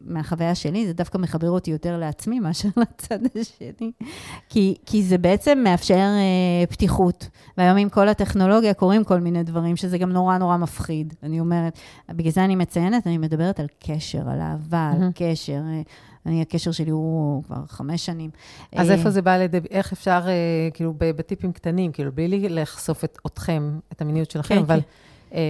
מהחוויה 0.01 0.55
שלי, 0.55 0.87
זה 0.87 0.93
דווקא 0.93 1.19
מחבר 1.19 1.51
אותי 1.51 1.71
יותר 1.71 1.99
לעצמי 1.99 2.41
מאשר 2.41 2.69
לצד 2.83 3.19
השני. 3.41 3.93
כי, 4.49 4.75
כי 4.87 5.03
זה 5.03 5.19
בעצם 5.19 5.61
מאפשר 5.65 5.95
אה, 5.95 6.67
פתיחות. 6.71 7.29
והיום 7.59 7.77
עם 7.77 7.89
כל 7.89 8.09
הטכנולוגיה 8.09 8.75
קורים 8.75 9.05
כל 9.05 9.21
מיני 9.21 9.43
דברים, 9.43 9.77
שזה 9.77 9.99
גם 9.99 10.13
נורא 10.13 10.39
נורא 10.39 10.57
מפחיד. 10.57 11.15
אני 11.23 11.41
אומרת, 11.41 11.79
בגלל 12.09 12.33
זה 12.33 12.45
אני 12.45 12.57
מציינת, 12.57 13.07
אני 13.07 13.19
מדברת 13.19 13.61
על 13.61 13.67
קשר, 13.79 14.29
על 14.29 14.41
אהבה, 14.41 14.93
על. 14.95 15.11
קשר. 15.15 15.53
אה, 15.53 15.83
אני, 16.27 16.43
הקשר 16.43 16.73
שלי 16.73 16.91
הוא 16.91 17.45
כבר 17.45 17.57
חמש 17.69 18.07
שנים. 18.07 18.31
אז 18.77 18.91
אה, 18.91 18.95
איפה 18.95 19.11
זה 19.11 19.23
בא 19.23 19.37
לידי, 19.37 19.61
איך 19.71 19.93
אפשר, 19.93 20.21
אה, 20.27 20.33
כאילו, 20.75 20.95
בטיפים 20.99 21.53
קטנים, 21.53 21.93
כאילו, 21.93 22.13
בלי 22.13 22.29
לי 22.29 22.49
לחשוף 22.49 23.05
את 23.05 23.19
אתכם, 23.27 23.79
את 23.93 24.03
המיניות 24.03 24.31
שלכם, 24.31 24.55
כן, 24.55 24.61
אבל... 24.61 24.81
אה, 25.35 25.41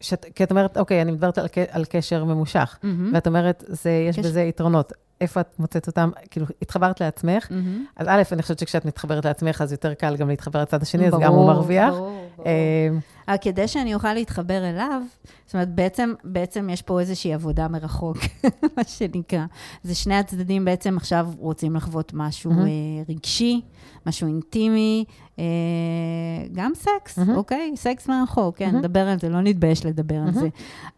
שאת, 0.00 0.26
כי 0.34 0.44
את 0.44 0.50
אומרת, 0.50 0.78
אוקיי, 0.78 1.02
אני 1.02 1.12
מדברת 1.12 1.38
על, 1.38 1.46
על 1.70 1.84
קשר 1.84 2.24
ממושך, 2.24 2.78
מהמם. 2.82 3.10
ואת 3.14 3.26
אומרת, 3.26 3.64
זה, 3.66 3.90
יש 4.08 4.18
קשר- 4.18 4.28
בזה 4.28 4.42
יתרונות. 4.42 4.92
איפה 5.20 5.40
את 5.40 5.58
מוצאת 5.58 5.86
אותם? 5.86 6.10
כאילו, 6.30 6.46
התחברת 6.62 7.00
לעצמך, 7.00 7.46
מהמם. 7.50 7.84
אז 7.96 8.06
א', 8.08 8.22
אני 8.32 8.42
חושבת 8.42 8.58
שכשאת 8.58 8.84
מתחברת 8.84 9.24
לעצמך, 9.24 9.62
אז 9.62 9.72
יותר 9.72 9.94
קל 9.94 10.16
גם 10.16 10.28
להתחבר 10.28 10.62
לצד 10.62 10.82
השני, 10.82 11.06
אז 11.08 11.12
גם 11.12 11.20
הוא 11.20 11.28
ברור, 11.28 11.46
מרוויח. 11.46 11.94
ברור, 11.94 12.28
ברור. 12.36 12.48
אה, 13.28 13.34
אבל 13.34 13.42
כדי 13.42 13.68
שאני 13.68 13.94
אוכל 13.94 14.12
להתחבר 14.12 14.70
אליו, 14.70 15.02
זאת 15.46 15.54
אומרת, 15.54 15.74
בעצם, 15.74 16.14
בעצם 16.24 16.70
יש 16.70 16.82
פה 16.82 17.00
איזושהי 17.00 17.34
עבודה 17.34 17.68
מרחוק, 17.68 18.16
מה 18.76 18.84
שנקרא. 18.84 19.44
זה 19.82 19.94
שני 19.94 20.14
הצדדים 20.14 20.64
בעצם 20.64 20.96
עכשיו 20.96 21.28
רוצים 21.38 21.76
לחוות 21.76 22.12
משהו. 22.14 22.50
אה, 22.50 22.56
רגשי, 23.08 23.60
משהו 24.06 24.28
אינטימי, 24.28 25.04
אה, 25.38 25.44
גם 26.52 26.72
סקס, 26.74 27.18
מהמם. 27.18 27.36
אוקיי? 27.36 27.72
סקס 27.76 28.08
מרחוק, 28.08 28.56
כן, 28.56 28.66
מהמם. 28.66 28.78
נדבר 28.78 29.08
על 29.08 29.18
זה, 29.18 29.28
לא 29.28 29.40
נתבייש 29.40 29.86
לדבר 29.86 30.14
על 30.14 30.20
מהמם. 30.20 30.40
זה. 30.40 30.48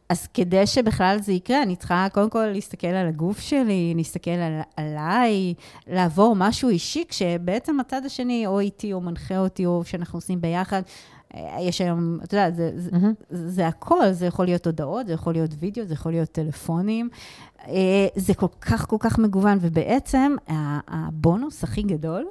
אז 0.09 0.27
כדי 0.27 0.67
שבכלל 0.67 1.19
זה 1.21 1.33
יקרה, 1.33 1.63
אני 1.63 1.77
צריכה 1.77 2.07
קודם 2.13 2.31
כל 2.31 2.47
להסתכל 2.47 2.87
על 2.87 3.07
הגוף 3.07 3.41
שלי, 3.41 3.93
להסתכל 3.97 4.31
על, 4.31 4.61
עליי, 4.77 5.55
לעבור 5.87 6.35
משהו 6.37 6.69
אישי, 6.69 7.05
כשבעצם 7.09 7.81
הצד 7.81 8.05
השני 8.05 8.47
או 8.47 8.61
איתי 8.61 8.93
או 8.93 9.01
מנחה 9.01 9.39
אותי, 9.39 9.67
או 9.67 9.85
שאנחנו 9.85 10.17
עושים 10.17 10.41
ביחד, 10.41 10.83
אה, 10.87 11.18
יש 11.61 11.81
היום, 11.81 12.19
אתה 12.25 12.37
יודע, 12.37 12.51
זה, 12.51 12.71
זה, 12.77 12.91
זה 13.31 13.69
הכל, 13.69 14.13
זה 14.13 14.27
יכול 14.27 14.45
להיות 14.45 14.67
הודעות, 14.67 15.07
זה 15.07 15.13
יכול 15.13 15.33
להיות 15.33 15.51
וידאו, 15.59 15.85
זה 15.85 15.95
יכול 15.95 16.13
להיות 16.13 16.33
טלפונים. 16.33 17.09
אה, 17.67 18.07
זה 18.17 18.35
כל 18.35 18.47
כך 18.61 18.89
כל 18.89 18.97
כך 19.01 19.19
מגוון, 19.19 19.59
ובעצם 19.61 20.37
הבונוס 20.89 21.65
הכי 21.65 21.83
גדול 21.83 22.27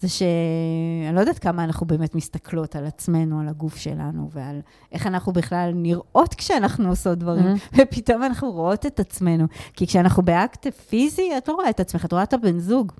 זה 0.00 0.08
שאני 0.08 1.14
לא 1.14 1.20
יודעת 1.20 1.38
כמה 1.38 1.64
אנחנו 1.64 1.86
באמת 1.86 2.14
מסתכלות 2.14 2.76
על 2.76 2.86
עצמנו, 2.86 3.40
על 3.40 3.48
הגוף 3.48 3.76
שלנו, 3.76 4.30
ועל 4.32 4.60
איך 4.92 5.06
אנחנו 5.06 5.32
בכלל 5.32 5.70
נראות 5.74 6.34
כשאנחנו 6.34 6.88
עושות 6.88 7.18
דברים, 7.18 7.44
mm-hmm. 7.44 7.76
ופתאום 7.82 8.22
אנחנו 8.22 8.50
רואות 8.50 8.86
את 8.86 9.00
עצמנו. 9.00 9.46
כי 9.74 9.86
כשאנחנו 9.86 10.22
באקט 10.22 10.66
פיזי, 10.66 11.30
את 11.38 11.48
לא 11.48 11.54
רואה 11.54 11.70
את 11.70 11.80
עצמך, 11.80 12.04
את 12.04 12.12
רואה 12.12 12.22
את 12.22 12.32
הבן 12.32 12.58
זוג. 12.58 12.92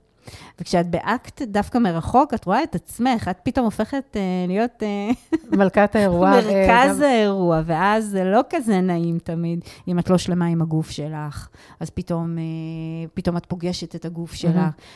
וכשאת 0.60 0.90
באקט 0.90 1.42
דווקא 1.42 1.78
מרחוק, 1.78 2.34
את 2.34 2.44
רואה 2.44 2.62
את 2.62 2.74
עצמך, 2.74 3.28
את 3.30 3.38
פתאום 3.42 3.64
הופכת 3.64 4.04
uh, 4.16 4.48
להיות... 4.48 4.82
Uh, 4.82 5.36
מלכת 5.56 5.96
האירוע. 5.96 6.30
מרכז 6.30 6.98
גם... 6.98 7.02
האירוע, 7.02 7.60
ואז 7.66 8.04
זה 8.04 8.24
לא 8.24 8.40
כזה 8.50 8.80
נעים 8.80 9.18
תמיד, 9.18 9.60
אם 9.88 9.98
את 9.98 10.10
לא 10.10 10.18
שלמה 10.18 10.46
עם 10.46 10.62
הגוף 10.62 10.90
שלך. 10.90 11.48
אז 11.80 11.90
פתאום, 11.90 12.36
uh, 12.36 13.08
פתאום 13.14 13.36
את 13.36 13.46
פוגשת 13.46 13.94
את 13.94 14.04
הגוף 14.04 14.34
שלך. 14.34 14.54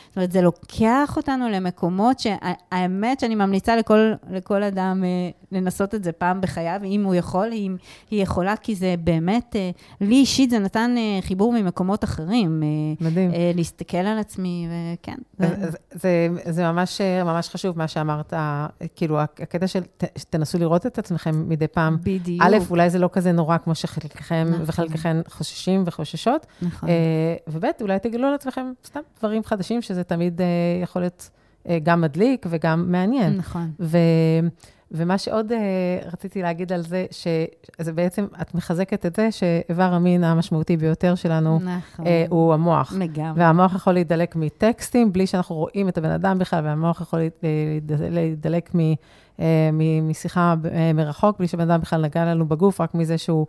זאת 0.09 0.17
אומרת, 0.17 0.31
זה 0.31 0.41
לוקח 0.41 1.13
אותנו 1.17 1.49
למקומות 1.49 2.19
שהאמת 2.19 3.19
שאני 3.19 3.35
ממליצה 3.35 3.75
לכל, 3.75 4.11
לכל 4.31 4.63
אדם 4.63 5.03
uh, 5.03 5.45
לנסות 5.51 5.95
את 5.95 6.03
זה 6.03 6.11
פעם 6.11 6.41
בחייו, 6.41 6.79
אם 6.83 7.03
הוא 7.03 7.15
יכול, 7.15 7.49
אם 7.53 7.75
היא 8.11 8.23
יכולה, 8.23 8.55
כי 8.55 8.75
זה 8.75 8.95
באמת, 8.99 9.55
uh, 9.55 9.83
לי 10.01 10.15
אישית 10.15 10.49
זה 10.49 10.59
נתן 10.59 10.95
uh, 10.97 11.25
חיבור 11.25 11.53
ממקומות 11.53 12.03
אחרים. 12.03 12.63
Uh, 12.63 13.03
מדהים. 13.03 13.31
Uh, 13.31 13.35
להסתכל 13.55 13.97
על 13.97 14.19
עצמי, 14.19 14.67
וכן. 14.93 15.17
זה, 15.39 15.69
זה, 15.91 16.27
זה 16.49 16.71
ממש, 16.71 17.01
ממש 17.01 17.49
חשוב 17.49 17.77
מה 17.77 17.87
שאמרת, 17.87 18.33
כאילו, 18.95 19.19
הקטע 19.19 19.67
של 19.67 19.81
תנסו 20.29 20.57
לראות 20.57 20.85
את 20.85 20.97
עצמכם 20.97 21.49
מדי 21.49 21.67
פעם. 21.67 21.97
בדיוק. 22.03 22.41
א', 22.43 22.57
אולי 22.69 22.89
זה 22.89 22.99
לא 22.99 23.09
כזה 23.13 23.31
נורא 23.31 23.57
כמו 23.57 23.75
שחלקכם 23.75 24.47
נכון. 24.49 24.63
וחלקכם 24.67 25.21
חוששים 25.27 25.83
וחוששות. 25.85 26.45
נכון. 26.61 26.89
וב', 27.47 27.65
אולי 27.81 27.99
תגלו 27.99 28.27
על 28.27 28.33
עצמכם 28.33 28.71
סתם 28.85 28.99
דברים 29.19 29.43
חדשים, 29.43 29.81
שזה 29.81 30.03
תמיד 30.03 30.41
יכול 30.83 31.01
להיות 31.01 31.29
גם 31.83 32.01
מדליק 32.01 32.45
וגם 32.49 32.91
מעניין. 32.91 33.37
נכון. 33.37 33.71
ו... 33.79 33.97
ומה 34.93 35.17
שעוד 35.17 35.51
uh, 35.51 35.55
רציתי 36.13 36.41
להגיד 36.41 36.73
על 36.73 36.81
זה, 36.81 37.05
שזה 37.11 37.93
בעצם, 37.93 38.25
את 38.41 38.55
מחזקת 38.55 39.05
את 39.05 39.15
זה 39.15 39.31
שאיבר 39.31 39.93
המין 39.93 40.23
המשמעותי 40.23 40.77
ביותר 40.77 41.15
שלנו 41.15 41.59
נכון. 41.59 42.05
uh, 42.05 42.09
הוא 42.29 42.53
המוח. 42.53 42.93
לגמרי. 42.99 43.41
והמוח 43.43 43.75
יכול 43.75 43.93
להידלק 43.93 44.35
מטקסטים, 44.35 45.13
בלי 45.13 45.27
שאנחנו 45.27 45.55
רואים 45.55 45.89
את 45.89 45.97
הבן 45.97 46.11
אדם 46.11 46.39
בכלל, 46.39 46.65
והמוח 46.65 47.01
יכול 47.01 47.19
להידלק 48.11 48.75
מ... 48.75 48.93
משיחה 50.03 50.55
מרחוק, 50.93 51.37
בלי 51.37 51.47
שבן 51.47 51.71
אדם 51.71 51.81
בכלל 51.81 52.01
נגע 52.01 52.25
לנו 52.25 52.47
בגוף, 52.47 52.81
רק 52.81 52.95
מזה 52.95 53.17
שהוא 53.17 53.47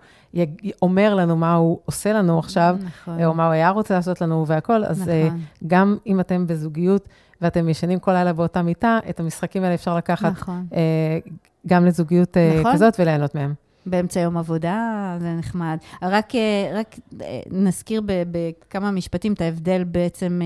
אומר 0.83 1.15
לנו 1.15 1.37
מה 1.37 1.55
הוא 1.55 1.79
עושה 1.85 2.13
לנו 2.13 2.39
עכשיו, 2.39 2.77
נכון. 2.85 3.25
או 3.25 3.35
מה 3.35 3.45
הוא 3.45 3.53
היה 3.53 3.71
רוצה 3.71 3.95
לעשות 3.95 4.21
לנו 4.21 4.47
והכול. 4.47 4.85
אז 4.85 5.09
נכון. 5.09 5.41
גם 5.67 5.97
אם 6.07 6.21
אתם 6.21 6.47
בזוגיות, 6.47 7.09
ואתם 7.45 7.69
ישנים 7.69 7.99
כל 7.99 8.13
לילה 8.13 8.33
באותה 8.33 8.63
מיטה, 8.63 8.99
את 9.11 9.21
המשחקים 9.21 9.63
האלה 9.63 9.75
אפשר 9.75 9.97
לקחת 9.97 10.33
נכון. 10.33 10.67
אה, 10.75 11.19
גם 11.67 11.87
לזוגיות 11.87 12.37
אה, 12.37 12.57
נכון. 12.61 12.73
כזאת 12.73 12.95
וליהנות 12.99 13.35
מהם. 13.35 13.55
באמצע 13.87 14.21
יום 14.21 14.37
עבודה, 14.37 15.17
זה 15.21 15.35
נחמד. 15.35 15.79
רק, 16.03 16.35
אה, 16.35 16.71
רק 16.75 16.97
אה, 17.21 17.41
נזכיר 17.51 18.03
בכמה 18.07 18.91
משפטים 18.91 19.33
את 19.33 19.41
ההבדל 19.41 19.85
בעצם 19.85 20.41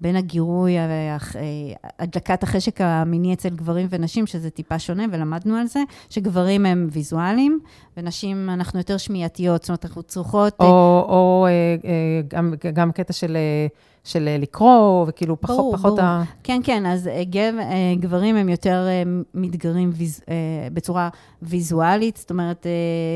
בין 0.00 0.16
הגירוי, 0.16 0.76
הדלקת 1.98 2.42
החשק 2.42 2.80
המיני 2.80 3.34
אצל 3.34 3.48
גברים 3.48 3.86
ונשים, 3.90 4.26
שזה 4.26 4.50
טיפה 4.50 4.78
שונה, 4.78 5.04
ולמדנו 5.12 5.56
על 5.56 5.66
זה, 5.66 5.80
שגברים 6.10 6.66
הם 6.66 6.88
ויזואליים, 6.92 7.60
ונשים, 7.96 8.50
אנחנו 8.50 8.80
יותר 8.80 8.96
שמיעתיות, 8.96 9.62
זאת 9.62 9.68
אומרת, 9.68 9.84
אנחנו 9.84 10.02
צריכות... 10.02 10.54
או, 10.60 11.06
או 11.08 11.46
גם, 12.28 12.54
גם 12.72 12.92
קטע 12.92 13.12
של... 13.12 13.36
של 14.04 14.28
אה, 14.28 14.38
לקרוא, 14.38 15.04
וכאילו 15.08 15.40
פחות, 15.40 15.56
ברור, 15.56 15.76
פחות 15.76 15.96
ברור. 15.96 16.00
ה... 16.00 16.24
כן, 16.42 16.60
כן, 16.64 16.86
אז 16.86 17.08
אה, 17.08 17.24
גב, 17.24 17.54
אה, 17.58 17.94
גברים 18.00 18.36
הם 18.36 18.48
יותר 18.48 18.86
מתגרים 19.34 19.90
ויז, 19.94 20.20
בצורה 20.72 21.08
ויזואלית, 21.42 22.16
זאת 22.16 22.30
אומרת, 22.30 22.66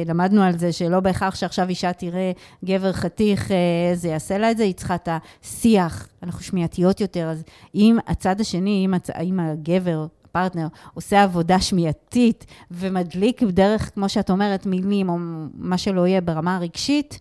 למדנו 0.07 0.43
על 0.43 0.59
זה 0.59 0.72
שלא 0.72 1.01
בהכרח 1.01 1.34
שעכשיו 1.34 1.68
אישה 1.68 1.93
תראה 1.93 2.32
גבר 2.64 2.93
חתיך, 2.93 3.51
זה 3.95 4.09
יעשה 4.09 4.39
לה 4.39 4.51
את 4.51 4.57
זה, 4.57 4.62
היא 4.62 4.74
צריכה 4.74 4.95
את 4.95 5.09
השיח, 5.12 6.09
אנחנו 6.22 6.41
שמיעתיות 6.41 7.01
יותר, 7.01 7.28
אז 7.28 7.43
אם 7.74 7.99
הצד 8.07 8.41
השני, 8.41 8.82
אם, 8.84 8.95
הצ... 8.95 9.11
אם 9.11 9.41
הגבר 9.41 10.07
פרטנר 10.32 10.66
עושה 10.95 11.22
עבודה 11.22 11.61
שמיעתית 11.61 12.47
ומדליק 12.70 13.43
דרך, 13.43 13.91
כמו 13.95 14.09
שאת 14.09 14.30
אומרת, 14.30 14.66
מילים 14.66 15.09
או 15.09 15.16
מה 15.55 15.78
שלא 15.78 16.07
יהיה 16.07 16.20
ברמה 16.20 16.57
הרגשית, 16.57 17.18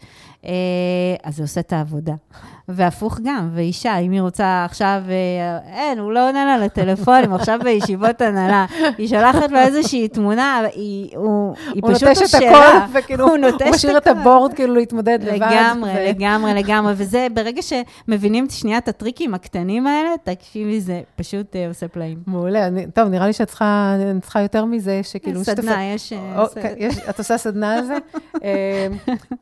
אז 1.24 1.36
זה 1.36 1.44
עושה 1.44 1.60
את 1.60 1.74
העבודה. 1.74 2.14
והפוך 2.70 3.20
גם, 3.24 3.50
ואישה, 3.54 3.98
אם 3.98 4.12
היא 4.12 4.22
רוצה 4.22 4.66
עכשיו, 4.66 5.02
אה, 5.10 5.58
אין, 5.74 6.00
הוא 6.00 6.12
לא 6.12 6.28
עונה 6.28 6.46
לה 6.46 6.58
לטלפונים, 6.66 7.34
עכשיו 7.34 7.60
בישיבות 7.64 8.22
הנהלה, 8.22 8.66
היא 8.98 9.08
שולחת 9.08 9.52
לו 9.52 9.60
איזושהי 9.60 10.08
תמונה, 10.08 10.62
היא, 10.74 11.18
הוא, 11.18 11.56
היא 11.74 11.82
הוא 11.84 11.94
פשוט 11.94 12.08
נוטש 12.08 12.36
את 12.36 12.42
הכל, 12.42 12.98
וכאילו, 13.00 13.28
הוא. 13.28 13.38
הוא 13.38 13.72
משאיר 13.72 13.98
את 13.98 14.08
הבורד 14.08 14.54
כאילו 14.54 14.76
להתמודד 14.76 15.20
לבד. 15.22 15.36
לגמרי, 15.36 15.92
ו... 15.92 16.10
לגמרי, 16.10 16.54
לגמרי, 16.54 16.94
וזה, 16.98 17.28
ברגע 17.34 17.62
שמבינים 17.62 18.50
שנייה 18.50 18.78
את 18.78 18.88
הטריקים 18.88 19.34
הקטנים 19.34 19.88
האלה, 19.88 20.10
תקשיבי, 20.24 20.82
זה 20.82 21.02
פשוט 21.16 21.56
uh, 21.56 21.58
עושה 21.70 21.88
פלאים. 21.88 22.18
מעולה, 22.28 22.68
אני, 22.68 22.86
טוב, 22.94 23.08
נראה 23.08 23.28
לי 23.28 23.34
שאת 23.34 23.48
צריכה, 23.48 23.96
צריכה 24.22 24.42
יותר 24.42 24.66
מזה, 24.66 25.00
שכאילו... 25.04 25.44
סדנה, 25.44 25.72
שתפ... 25.72 25.96
יש... 25.96 26.14
או, 26.38 26.62
כן, 26.62 26.74
יש 26.78 26.98
את 27.10 27.18
עושה 27.18 27.38
סדנה 27.38 27.74
על 27.74 27.86
זה? 27.86 27.98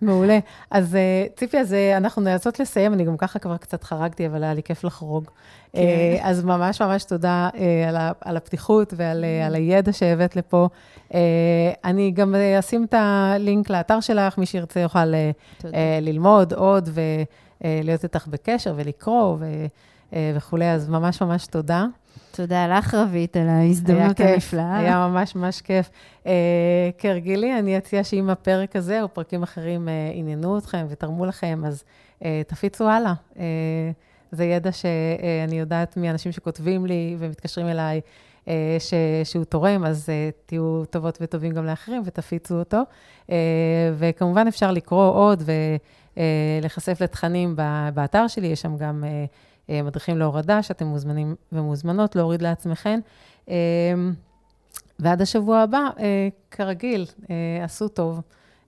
מעולה. 0.02 0.40
אז 0.72 0.95
ציפי, 1.36 1.58
אז 1.58 1.76
אנחנו 1.98 2.22
נאלצות 2.22 2.60
לסיים, 2.60 2.94
אני 2.94 3.04
גם 3.04 3.18
ככה 3.18 3.40
כבר 3.40 3.58
קצת 3.58 3.84
חרגתי, 3.84 4.28
אבל 4.28 4.44
היה 4.44 4.54
לי 4.54 4.64
כיף 4.64 4.84
לחרוג. 4.84 5.26
כן. 5.76 5.82
אה, 5.82 6.18
אז 6.30 6.44
ממש 6.44 6.82
ממש 6.82 7.04
תודה 7.04 7.50
אה, 7.56 8.12
על 8.22 8.38
הפתיחות 8.38 8.94
ועל 8.98 9.24
אה, 9.24 9.48
הידע 9.56 9.94
שהבאת 9.94 10.36
לפה. 10.36 10.70
אני 11.84 12.12
גם 12.12 12.36
אשים 12.60 12.86
את 12.90 12.94
הלינק 12.98 13.70
לאתר 13.70 14.00
שלך, 14.00 14.38
מי 14.38 14.46
שירצה 14.46 14.80
יוכל 14.80 15.14
ללמוד 16.02 16.54
עוד 16.54 16.90
ולהיות 16.94 18.04
איתך 18.04 18.28
בקשר 18.28 18.74
ולקרוא 18.76 19.38
וכולי, 20.14 20.72
אז 20.72 20.90
ממש 20.90 21.22
ממש 21.22 21.48
תודה. 21.48 21.86
תודה 22.36 22.68
לך, 22.68 22.94
רבית, 22.94 23.38
על 23.38 23.50
ההזדמנות 23.50 24.20
הנפלאה. 24.20 24.78
היה 24.78 25.08
ממש 25.08 25.36
ממש 25.36 25.62
כיף. 25.62 25.90
Uh, 26.24 26.28
כהרגלי, 26.98 27.60
אני 27.60 27.78
אציע 27.78 28.04
שאם 28.04 28.30
הפרק 28.30 28.76
הזה 28.76 29.02
או 29.02 29.14
פרקים 29.14 29.44
אחרים 29.44 29.88
uh, 29.88 30.18
עניינו 30.18 30.58
אתכם 30.58 30.86
ותרמו 30.90 31.26
לכם, 31.26 31.64
אז 31.68 31.84
אה, 32.24 32.42
תפיצו 32.48 32.90
הלאה. 32.90 33.14
אה, 33.40 33.44
זה 34.32 34.46
ידע 34.46 34.72
שאני 34.72 35.60
יודעת 35.60 35.98
מאנשים 35.98 36.32
שכותבים 36.32 36.86
לי 36.86 37.16
ומתקשרים 37.20 37.68
אליי, 37.68 38.02
אה, 38.48 38.78
ש, 38.80 38.94
שהוא 39.24 39.44
תורם, 39.44 39.86
אז 39.86 40.10
תהיו 40.46 40.84
טובות 40.90 41.18
וטובים 41.22 41.52
גם 41.52 41.66
לאחרים 41.66 42.02
ותפיצו 42.06 42.56
אותו. 42.60 42.82
וכמובן 43.98 44.48
אפשר 44.48 44.72
לקרוא 44.72 45.14
עוד 45.14 45.44
ולהיחשף 46.18 47.02
לתכנים 47.02 47.56
באתר 47.94 48.28
שלי, 48.28 48.48
יש 48.48 48.62
שם 48.62 48.78
גם 48.78 49.04
מדריכים 49.70 50.18
להורדה 50.18 50.64
שאתם 50.64 50.86
מוזמנים 50.86 51.36
ומוזמנות 51.52 52.16
להוריד 52.16 52.42
לעצמכם. 52.42 53.00
ועד 55.00 55.22
השבוע 55.22 55.60
הבא, 55.60 55.90
כרגיל, 56.52 57.06
עשו 57.64 57.88
טוב. 57.88 58.22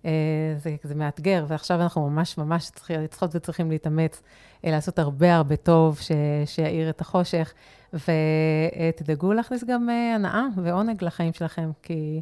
אה, 0.08 0.56
זה, 0.58 0.76
זה 0.84 0.96
מאתגר, 0.96 1.46
ועכשיו 1.48 1.82
אנחנו 1.82 2.10
ממש 2.10 2.38
ממש 2.38 2.72
צריכות 3.10 3.36
וצריכים 3.36 3.72
להתאמץ 3.72 4.22
אה, 4.66 4.72
לעשות 4.72 5.00
הרבה 5.00 5.36
הרבה 5.36 5.56
טוב, 5.56 6.00
ש, 6.00 6.12
שיאיר 6.46 6.90
את 6.90 7.02
החושך, 7.02 7.54
ותדאגו 7.94 9.34
להכניס 9.34 9.64
גם 9.64 9.90
אה, 9.90 10.16
הנאה 10.16 10.46
ועונג 10.56 11.04
לחיים 11.04 11.34
שלכם, 11.34 11.72
כי 11.84 12.22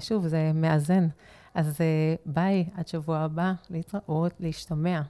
שוב, 0.00 0.26
זה 0.26 0.50
מאזן. 0.54 1.08
אז 1.54 1.78
ביי, 2.26 2.64
עד 2.76 2.88
שבוע 2.88 3.18
הבא, 3.18 3.52
להתראות, 3.70 4.32
להשתמע. 4.40 5.00